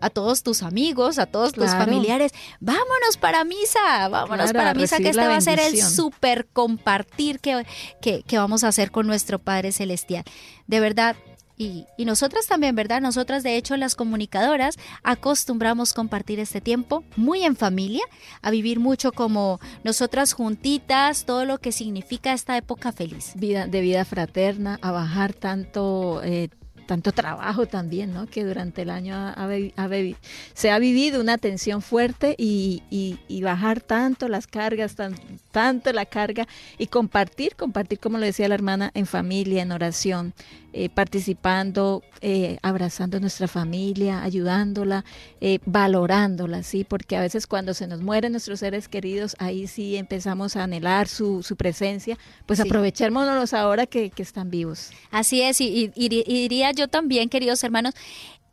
a 0.00 0.10
todos 0.10 0.42
tus 0.42 0.62
amigos, 0.62 1.18
a 1.18 1.26
todos 1.26 1.52
tus 1.52 1.70
familiares, 1.70 2.32
vámonos 2.60 3.16
para 3.18 3.44
misa, 3.44 4.08
vámonos 4.08 4.52
para 4.52 4.74
misa, 4.74 4.98
que 4.98 5.10
este 5.10 5.26
va 5.26 5.36
a 5.36 5.40
ser 5.40 5.60
el 5.60 5.80
súper 5.80 6.46
compartir 6.52 7.40
que, 7.40 7.66
que, 8.00 8.22
que 8.22 8.38
vamos 8.38 8.64
a 8.64 8.68
hacer 8.68 8.90
con 8.90 9.06
nuestro 9.06 9.38
Padre 9.38 9.72
Celestial. 9.72 10.24
De 10.66 10.80
verdad, 10.80 11.16
y, 11.56 11.84
y, 11.98 12.06
nosotras 12.06 12.46
también, 12.46 12.74
¿verdad? 12.74 13.02
Nosotras, 13.02 13.42
de 13.42 13.58
hecho, 13.58 13.76
las 13.76 13.94
comunicadoras 13.94 14.78
acostumbramos 15.02 15.92
compartir 15.92 16.40
este 16.40 16.62
tiempo 16.62 17.04
muy 17.16 17.44
en 17.44 17.54
familia, 17.54 18.02
a 18.40 18.50
vivir 18.50 18.80
mucho 18.80 19.12
como 19.12 19.60
nosotras 19.84 20.32
juntitas, 20.32 21.26
todo 21.26 21.44
lo 21.44 21.58
que 21.58 21.70
significa 21.70 22.32
esta 22.32 22.56
época 22.56 22.92
feliz. 22.92 23.32
Vida, 23.34 23.66
de 23.66 23.82
vida 23.82 24.06
fraterna, 24.06 24.78
a 24.80 24.90
bajar 24.90 25.34
tanto 25.34 26.22
eh, 26.24 26.48
tanto 26.90 27.12
trabajo 27.12 27.66
también, 27.66 28.12
¿no? 28.12 28.26
Que 28.26 28.44
durante 28.44 28.82
el 28.82 28.90
año 28.90 29.32
se 30.54 30.72
ha 30.72 30.78
vivido 30.80 31.20
una 31.20 31.38
tensión 31.38 31.82
fuerte 31.82 32.34
y, 32.36 32.82
bajar 33.44 33.80
tanto 33.80 34.26
las 34.26 34.48
cargas, 34.48 34.96
tanto 35.52 35.92
la 35.92 36.04
carga 36.04 36.48
y 36.78 36.88
compartir, 36.88 37.54
compartir, 37.54 38.00
como 38.00 38.18
lo 38.18 38.24
decía 38.24 38.48
la 38.48 38.56
hermana, 38.56 38.90
en 38.94 39.06
familia, 39.06 39.62
en 39.62 39.70
oración. 39.70 40.34
Eh, 40.72 40.88
participando, 40.88 42.04
eh, 42.20 42.58
abrazando 42.62 43.16
a 43.16 43.20
nuestra 43.20 43.48
familia, 43.48 44.22
ayudándola, 44.22 45.04
eh, 45.40 45.58
valorándola, 45.66 46.62
¿sí? 46.62 46.84
Porque 46.84 47.16
a 47.16 47.20
veces 47.20 47.48
cuando 47.48 47.74
se 47.74 47.88
nos 47.88 48.02
mueren 48.02 48.30
nuestros 48.30 48.60
seres 48.60 48.86
queridos, 48.86 49.34
ahí 49.40 49.66
sí 49.66 49.96
empezamos 49.96 50.54
a 50.54 50.62
anhelar 50.62 51.08
su, 51.08 51.42
su 51.42 51.56
presencia, 51.56 52.16
pues 52.46 52.60
aprovechémonos 52.60 53.52
ahora 53.52 53.86
que, 53.86 54.12
están 54.16 54.50
vivos. 54.50 54.90
Así 55.10 55.42
es, 55.42 55.60
y, 55.60 55.88
diría 55.96 56.70
yo 56.70 56.79
también, 56.88 57.28
queridos 57.28 57.62
hermanos, 57.64 57.94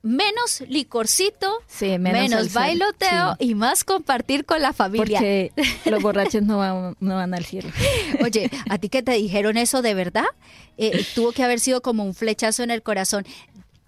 menos 0.01 0.61
licorcito, 0.67 1.61
menos, 1.99 2.53
bailoteo 2.53 3.36
y 3.39 3.55
más 3.55 3.84
compartir 3.84 4.45
con 4.45 4.61
la 4.61 4.73
familia. 4.73 5.19
Porque 5.19 5.51
los 5.86 6.01
borrachos 6.01 6.43
no 6.43 6.57
van, 6.57 6.95
no 6.99 7.15
van 7.15 7.34
al 7.34 7.45
cielo. 7.45 7.69
Oye, 8.23 8.49
¿a 8.69 8.78
ti 8.78 8.89
que 8.89 9.03
te 9.03 9.13
dijeron 9.13 9.57
eso 9.57 9.82
de 9.82 9.93
verdad? 9.93 10.25
Eh, 10.78 11.05
tuvo 11.15 11.32
que 11.32 11.43
haber 11.43 11.59
sido 11.59 11.82
como 11.82 12.03
un 12.03 12.13
flechazo 12.13 12.63
en 12.63 12.71
el 12.71 12.84
corazón. 12.84 13.25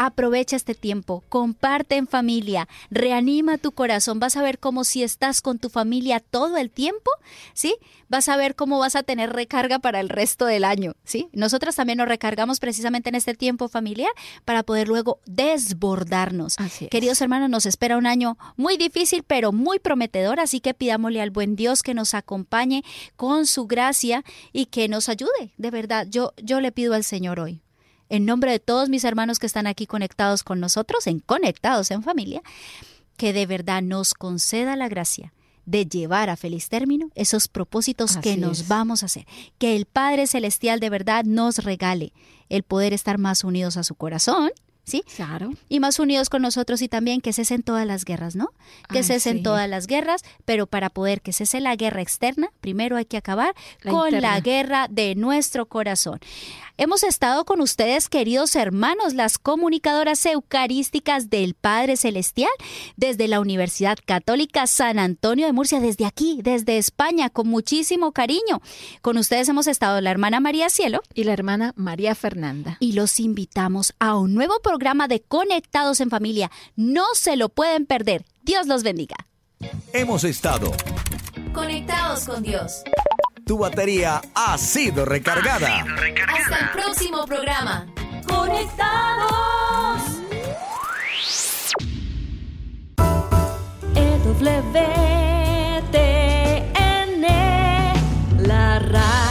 Aprovecha 0.02 0.56
este 0.56 0.76
tiempo, 0.76 1.26
comparte 1.28 1.98
en 1.98 2.08
familia, 2.08 2.70
reanima 2.90 3.58
tu 3.58 3.74
corazón, 3.74 4.18
vas 4.18 4.38
a 4.38 4.42
ver 4.42 4.58
cómo 4.58 4.86
si 4.86 5.04
estás 5.04 5.42
con 5.42 5.60
tu 5.60 5.68
familia 5.68 6.22
todo 6.22 6.56
el 6.56 6.72
tiempo, 6.72 7.12
¿sí? 7.54 7.76
Vas 8.08 8.30
a 8.30 8.38
ver 8.38 8.56
cómo 8.56 8.80
vas 8.80 8.96
a 8.96 9.04
tener 9.04 9.34
recarga 9.34 9.80
para 9.80 10.00
el 10.00 10.08
resto 10.08 10.46
del 10.46 10.64
año, 10.64 10.94
¿sí? 11.04 11.28
Nosotras 11.34 11.76
también 11.76 11.98
nos 11.98 12.08
recargamos 12.08 12.62
precisamente 12.62 13.10
en 13.10 13.16
este 13.16 13.34
tiempo 13.34 13.68
familiar 13.68 14.14
para 14.46 14.64
poder 14.64 14.88
luego 14.88 15.20
desbordarnos. 15.26 16.56
Queridos 16.90 17.20
hermanos, 17.20 17.50
nos 17.50 17.66
espera 17.66 17.98
un 17.98 18.08
año 18.08 18.38
muy 18.56 18.78
difícil, 18.78 19.24
pero 19.24 19.52
muy 19.52 19.80
prometedor, 19.80 20.40
así 20.40 20.62
que 20.62 20.74
pidámosle 20.74 21.20
al 21.20 21.32
buen 21.32 21.58
Dios 21.58 21.84
que 21.84 21.94
nos 21.94 22.14
acompañe 22.14 22.86
con 23.18 23.46
su 23.46 23.68
gracia 23.68 24.24
y 24.54 24.68
que 24.68 24.88
nos 24.88 25.10
ayude, 25.10 25.52
de 25.58 25.72
verdad. 25.72 26.08
Yo 26.10 26.32
yo 26.42 26.62
le 26.62 26.72
pido 26.72 26.94
al 26.94 27.04
Señor 27.04 27.42
hoy 27.42 27.62
en 28.10 28.26
nombre 28.26 28.52
de 28.52 28.60
todos 28.60 28.90
mis 28.90 29.04
hermanos 29.04 29.40
que 29.40 29.46
están 29.46 29.68
aquí 29.68 29.88
conectados 29.88 30.44
con 30.44 30.60
nosotros, 30.60 31.08
en 31.08 31.20
Conectados 31.20 31.92
en 31.92 32.04
Familia, 32.04 32.42
que 33.18 33.34
de 33.34 33.46
verdad 33.46 33.82
nos 33.82 34.14
conceda 34.14 34.76
la 34.76 34.90
gracia 34.90 35.34
de 35.66 35.86
llevar 35.86 36.32
a 36.32 36.36
feliz 36.36 36.68
término 36.68 37.12
esos 37.14 37.48
propósitos 37.48 38.18
que 38.18 38.38
nos 38.38 38.68
vamos 38.68 39.04
a 39.04 39.06
hacer. 39.06 39.28
Que 39.60 39.76
el 39.76 39.86
Padre 39.86 40.26
Celestial 40.26 40.80
de 40.80 40.90
verdad 40.90 41.26
nos 41.26 41.60
regale 41.60 42.12
el 42.50 42.64
poder 42.64 42.92
estar 42.92 43.20
más 43.20 43.44
unidos 43.44 43.78
a 43.78 43.84
su 43.84 43.94
corazón, 43.94 44.50
¿sí? 44.90 45.04
Claro. 45.16 45.52
Y 45.70 45.80
más 45.80 46.00
unidos 46.00 46.30
con 46.30 46.42
nosotros 46.42 46.82
y 46.82 46.90
también 46.90 47.22
que 47.22 47.34
cesen 47.34 47.64
todas 47.64 47.86
las 47.86 48.06
guerras, 48.06 48.36
¿no? 48.36 48.52
Que 48.90 49.04
cesen 49.04 49.44
todas 49.44 49.70
las 49.70 49.88
guerras, 49.88 50.24
pero 50.46 50.68
para 50.68 50.90
poder 50.90 51.22
que 51.22 51.34
cese 51.34 51.60
la 51.60 51.76
guerra 51.76 52.02
externa, 52.02 52.52
primero 52.62 52.98
hay 52.98 53.06
que 53.06 53.18
acabar 53.18 53.56
con 53.88 54.20
la 54.20 54.40
guerra 54.40 54.88
de 54.90 55.16
nuestro 55.16 55.68
corazón. 55.68 56.20
Hemos 56.78 57.04
estado 57.04 57.44
con 57.44 57.60
ustedes, 57.60 58.08
queridos 58.08 58.56
hermanos, 58.56 59.14
las 59.14 59.38
comunicadoras 59.38 60.26
eucarísticas 60.26 61.30
del 61.30 61.54
Padre 61.54 61.98
Celestial, 61.98 62.50
desde 62.96 63.28
la 63.28 63.42
Universidad 63.42 63.98
Católica 64.06 64.66
San 64.66 64.98
Antonio 64.98 65.46
de 65.46 65.52
Murcia, 65.52 65.82
desde 65.82 66.06
aquí, 66.06 66.40
desde 66.42 66.78
España, 66.78 67.30
con 67.30 67.50
muchísimo 67.50 68.14
cariño. 68.14 68.62
Con 69.02 69.18
ustedes 69.18 69.50
hemos 69.50 69.68
estado 69.68 70.00
la 70.00 70.10
hermana 70.10 70.40
María 70.40 70.70
Cielo 70.70 71.02
y 71.14 71.26
la 71.26 71.34
hermana 71.34 71.74
María 71.76 72.16
Fernanda. 72.16 72.78
Y 72.80 72.94
los 72.94 73.20
invitamos 73.20 73.94
a 74.00 74.16
un 74.16 74.34
nuevo 74.34 74.62
programa 74.62 74.79
programa 74.80 75.10
de 75.10 75.20
Conectados 75.20 76.00
en 76.00 76.10
Familia. 76.10 76.50
No 76.78 77.04
se 77.14 77.36
lo 77.36 77.50
pueden 77.50 77.86
perder. 77.86 78.26
Dios 78.44 78.66
los 78.66 78.82
bendiga. 78.82 79.18
Hemos 79.92 80.24
estado 80.24 80.72
conectados 81.52 82.24
con 82.24 82.42
Dios. 82.42 82.84
Tu 83.46 83.58
batería 83.58 84.22
ha 84.34 84.58
sido 84.58 85.04
recargada. 85.04 85.68
Ha 85.68 85.84
sido 85.84 85.96
recargada. 85.98 86.40
Hasta 86.40 86.60
el 86.60 86.70
próximo 86.72 87.26
programa. 87.26 87.88
Conectados. 88.26 90.02
EWTN, 93.96 94.48
la 98.48 98.80
radio. 98.80 99.29